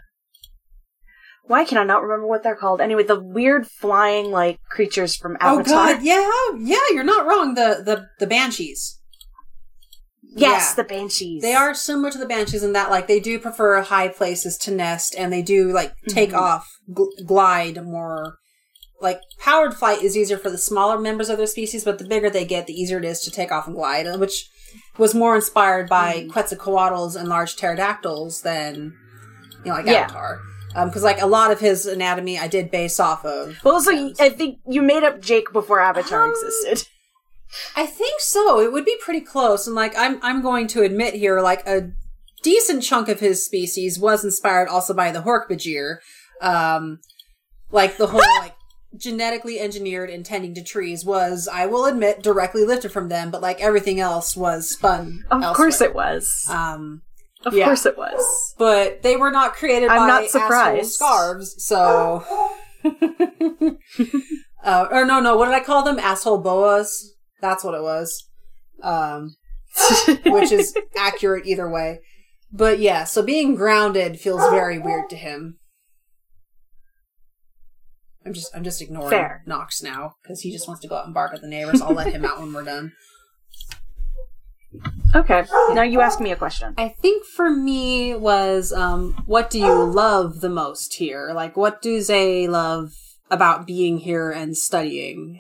why 1.51 1.64
can 1.64 1.78
I 1.78 1.85
not 1.85 2.02
remember 2.02 2.28
what 2.28 2.43
they're 2.44 2.55
called? 2.55 2.81
Anyway, 2.81 3.02
the 3.02 3.20
weird 3.20 3.66
flying 3.66 4.31
like 4.31 4.59
creatures 4.70 5.16
from 5.16 5.36
Avatar. 5.40 5.89
Oh 5.89 5.94
god, 5.94 6.02
yeah, 6.02 6.31
yeah, 6.59 6.94
you're 6.94 7.02
not 7.05 7.27
wrong. 7.27 7.55
The 7.55 7.82
the 7.85 8.06
the 8.20 8.27
banshees. 8.28 9.01
Yes, 10.22 10.70
Yeah. 10.77 10.82
the 10.82 10.89
banshees. 10.89 11.43
They 11.43 11.55
are 11.55 11.74
similar 11.74 12.10
to 12.12 12.18
the 12.18 12.27
banshees 12.27 12.62
in 12.62 12.72
that, 12.74 12.89
like, 12.89 13.09
they 13.09 13.18
do 13.18 13.40
prefer 13.40 13.81
high 13.82 14.06
places 14.09 14.56
to 14.59 14.70
nest, 14.70 15.12
and 15.18 15.32
they 15.32 15.43
do 15.43 15.72
like 15.72 15.93
take 16.09 16.31
Mhm. 16.31 16.39
off, 16.39 16.68
gl- 16.89 17.27
glide 17.27 17.85
more. 17.85 18.36
Like 19.01 19.20
powered 19.40 19.74
flight 19.74 20.02
is 20.05 20.16
easier 20.16 20.39
for 20.39 20.51
the 20.51 20.59
smaller 20.59 20.98
members 21.01 21.28
of 21.31 21.39
their 21.39 21.47
species, 21.48 21.85
but 21.85 21.98
the 21.98 22.05
bigger 22.05 22.31
they 22.31 22.44
get, 22.44 22.66
the 22.68 22.74
easier 22.81 22.98
it 22.98 23.05
is 23.05 23.20
to 23.22 23.31
take 23.31 23.51
off 23.51 23.66
and 23.66 23.74
glide, 23.74 24.06
which 24.20 24.48
was 24.98 25.14
more 25.14 25.35
inspired 25.35 25.89
by 25.89 26.09
Mhm. 26.28 26.31
Quetzalcoatlus 26.32 27.16
and 27.16 27.28
large 27.28 27.56
pterodactyls 27.56 28.43
than 28.43 28.93
you 29.64 29.70
know, 29.70 29.78
like 29.78 29.86
Yeah. 29.86 30.02
Avatar. 30.05 30.40
Because 30.74 31.02
like 31.02 31.20
a 31.20 31.26
lot 31.26 31.51
of 31.51 31.60
his 31.60 31.86
anatomy, 31.86 32.38
I 32.38 32.48
did 32.48 32.70
base 32.70 33.01
off 33.01 33.24
of. 33.24 33.56
Well, 33.64 33.74
also. 33.74 33.90
I 34.20 34.30
think 34.30 34.59
you 34.66 34.82
made 34.82 35.02
up 35.02 35.20
Jake 35.20 35.52
before 35.52 35.80
Avatar 35.80 36.24
Um, 36.24 36.30
existed. 36.30 36.88
I 37.76 37.86
think 37.86 38.20
so. 38.20 38.60
It 38.60 38.72
would 38.72 38.84
be 38.84 38.97
pretty 39.01 39.20
close. 39.20 39.66
And 39.66 39.74
like 39.74 39.94
I'm 39.98 40.20
I'm 40.22 40.40
going 40.42 40.68
to 40.68 40.82
admit 40.82 41.14
here, 41.14 41.40
like 41.40 41.66
a 41.66 41.90
decent 42.42 42.82
chunk 42.84 43.09
of 43.09 43.18
his 43.20 43.44
species 43.44 43.98
was 43.98 44.24
inspired 44.24 44.68
also 44.68 44.94
by 44.94 45.10
the 45.10 45.22
Hork-Bajir. 45.22 45.97
Um 46.40 47.01
like 47.72 47.97
the 47.97 48.06
whole 48.06 48.20
like 48.40 48.55
genetically 48.97 49.59
engineered 49.60 50.10
and 50.10 50.24
tending 50.24 50.55
to 50.55 50.62
trees 50.62 51.05
was, 51.05 51.48
I 51.52 51.66
will 51.66 51.86
admit, 51.86 52.22
directly 52.22 52.64
lifted 52.64 52.90
from 52.92 53.09
them, 53.09 53.30
but 53.30 53.40
like 53.40 53.60
everything 53.60 53.98
else 54.01 54.36
was 54.36 54.70
spun. 54.70 55.24
Of 55.30 55.42
elsewhere. 55.42 55.55
course 55.56 55.80
it 55.80 55.94
was. 55.94 56.47
Um 56.48 57.02
of 57.46 57.54
yeah. 57.54 57.64
course 57.64 57.86
it 57.86 57.96
was. 57.96 58.54
but 58.58 59.02
they 59.02 59.16
were 59.16 59.30
not 59.30 59.54
created 59.54 59.88
I'm 59.88 60.00
by 60.00 60.06
not 60.06 60.24
asshole 60.24 60.40
surprised. 60.42 60.92
scarves, 60.92 61.54
so 61.64 62.24
uh, 64.64 64.88
or 64.90 65.04
no, 65.04 65.20
no, 65.20 65.36
what 65.36 65.46
did 65.46 65.54
I 65.54 65.64
call 65.64 65.84
them? 65.84 65.98
Asshole 65.98 66.38
boas. 66.38 67.14
That's 67.40 67.64
what 67.64 67.74
it 67.74 67.82
was. 67.82 68.28
Um, 68.82 69.36
which 70.26 70.52
is 70.52 70.74
accurate 70.96 71.46
either 71.46 71.68
way. 71.68 72.00
But 72.52 72.80
yeah, 72.80 73.04
so 73.04 73.22
being 73.22 73.54
grounded 73.54 74.18
feels 74.18 74.42
very 74.50 74.78
weird 74.78 75.08
to 75.10 75.16
him. 75.16 75.58
I'm 78.26 78.34
just 78.34 78.54
I'm 78.54 78.64
just 78.64 78.82
ignoring 78.82 79.10
Fair. 79.10 79.42
Knox 79.46 79.82
now 79.82 80.16
because 80.22 80.40
he 80.40 80.52
just 80.52 80.68
wants 80.68 80.82
to 80.82 80.88
go 80.88 80.96
out 80.96 81.06
and 81.06 81.14
bark 81.14 81.32
at 81.34 81.40
the 81.40 81.48
neighbors. 81.48 81.80
I'll 81.80 81.94
let 81.94 82.12
him 82.12 82.24
out 82.24 82.40
when 82.40 82.52
we're 82.52 82.64
done. 82.64 82.92
Okay, 85.14 85.44
now 85.70 85.82
you 85.82 86.01
ask 86.01 86.20
me 86.20 86.30
a 86.32 86.36
question. 86.36 86.74
I 86.78 86.88
think 86.88 87.24
for 87.24 87.51
me 87.51 88.14
was 88.14 88.72
um 88.72 89.14
what 89.26 89.51
do 89.51 89.59
you 89.59 89.84
love 89.84 90.40
the 90.40 90.48
most 90.48 90.94
here? 90.94 91.32
Like 91.34 91.56
what 91.56 91.82
do 91.82 92.02
they 92.02 92.47
love 92.48 92.92
about 93.30 93.66
being 93.66 93.98
here 93.98 94.30
and 94.30 94.56
studying? 94.56 95.38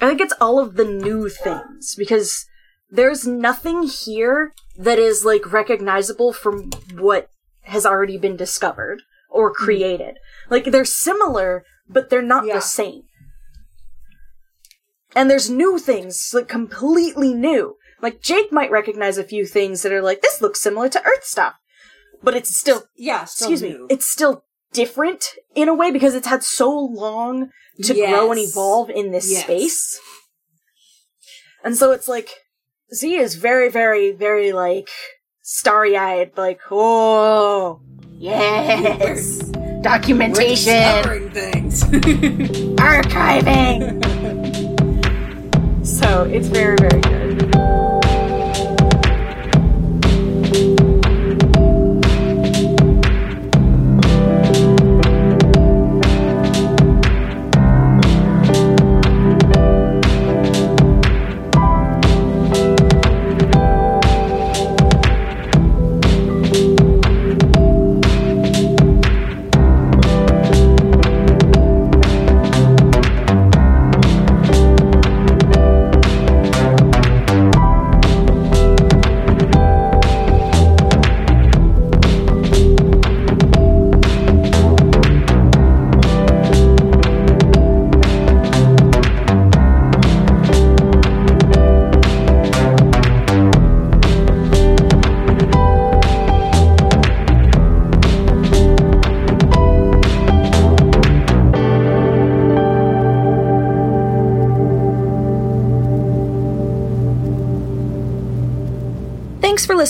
I 0.00 0.06
think 0.08 0.20
it's 0.20 0.34
all 0.40 0.60
of 0.60 0.76
the 0.76 0.84
new 0.84 1.28
things 1.28 1.94
because 1.96 2.46
there's 2.90 3.26
nothing 3.26 3.82
here 3.82 4.52
that 4.76 4.98
is 4.98 5.24
like 5.24 5.52
recognizable 5.52 6.32
from 6.32 6.70
what 6.94 7.30
has 7.62 7.84
already 7.84 8.16
been 8.16 8.36
discovered 8.36 9.02
or 9.28 9.52
created. 9.52 10.18
Like 10.48 10.66
they're 10.66 10.84
similar, 10.84 11.64
but 11.88 12.10
they're 12.10 12.22
not 12.22 12.46
Yeah. 12.46 12.54
the 12.54 12.60
same. 12.60 13.02
And 15.16 15.30
there's 15.30 15.50
new 15.50 15.78
things, 15.78 16.30
like 16.34 16.48
completely 16.48 17.34
new. 17.34 17.76
Like 18.00 18.20
Jake 18.20 18.52
might 18.52 18.70
recognize 18.70 19.18
a 19.18 19.24
few 19.24 19.44
things 19.46 19.82
that 19.82 19.92
are 19.92 20.02
like, 20.02 20.20
this 20.22 20.40
looks 20.40 20.60
similar 20.62 20.88
to 20.90 21.02
Earth 21.04 21.24
stuff. 21.24 21.54
But 22.22 22.34
it's 22.34 22.54
still 22.56 22.84
Yeah, 22.96 23.24
still 23.24 23.50
excuse 23.52 23.62
new. 23.62 23.80
me, 23.82 23.86
it's 23.90 24.06
still 24.08 24.44
different 24.72 25.24
in 25.54 25.68
a 25.68 25.74
way 25.74 25.90
because 25.90 26.14
it's 26.14 26.26
had 26.26 26.42
so 26.44 26.70
long 26.70 27.50
to 27.82 27.94
grow 27.94 28.30
and 28.30 28.40
evolve 28.40 28.90
in 28.90 29.12
this 29.12 29.30
Yes. 29.30 29.44
space. 29.44 30.00
And 31.64 31.76
so 31.76 31.92
it's 31.92 32.06
like 32.08 32.28
Z 32.94 33.16
is 33.16 33.34
very, 33.36 33.68
very, 33.68 34.12
very 34.12 34.52
like 34.52 34.88
starry 35.42 35.96
eyed, 35.96 36.32
like, 36.36 36.60
oh 36.70 37.80
yes. 38.18 39.38
Documentation, 39.80 40.72
discovering 40.74 41.30
things. 41.30 41.84
archiving. 42.78 44.44
so 46.08 46.22
it's 46.24 46.48
very, 46.48 46.74
very 46.76 47.00
good. 47.02 48.07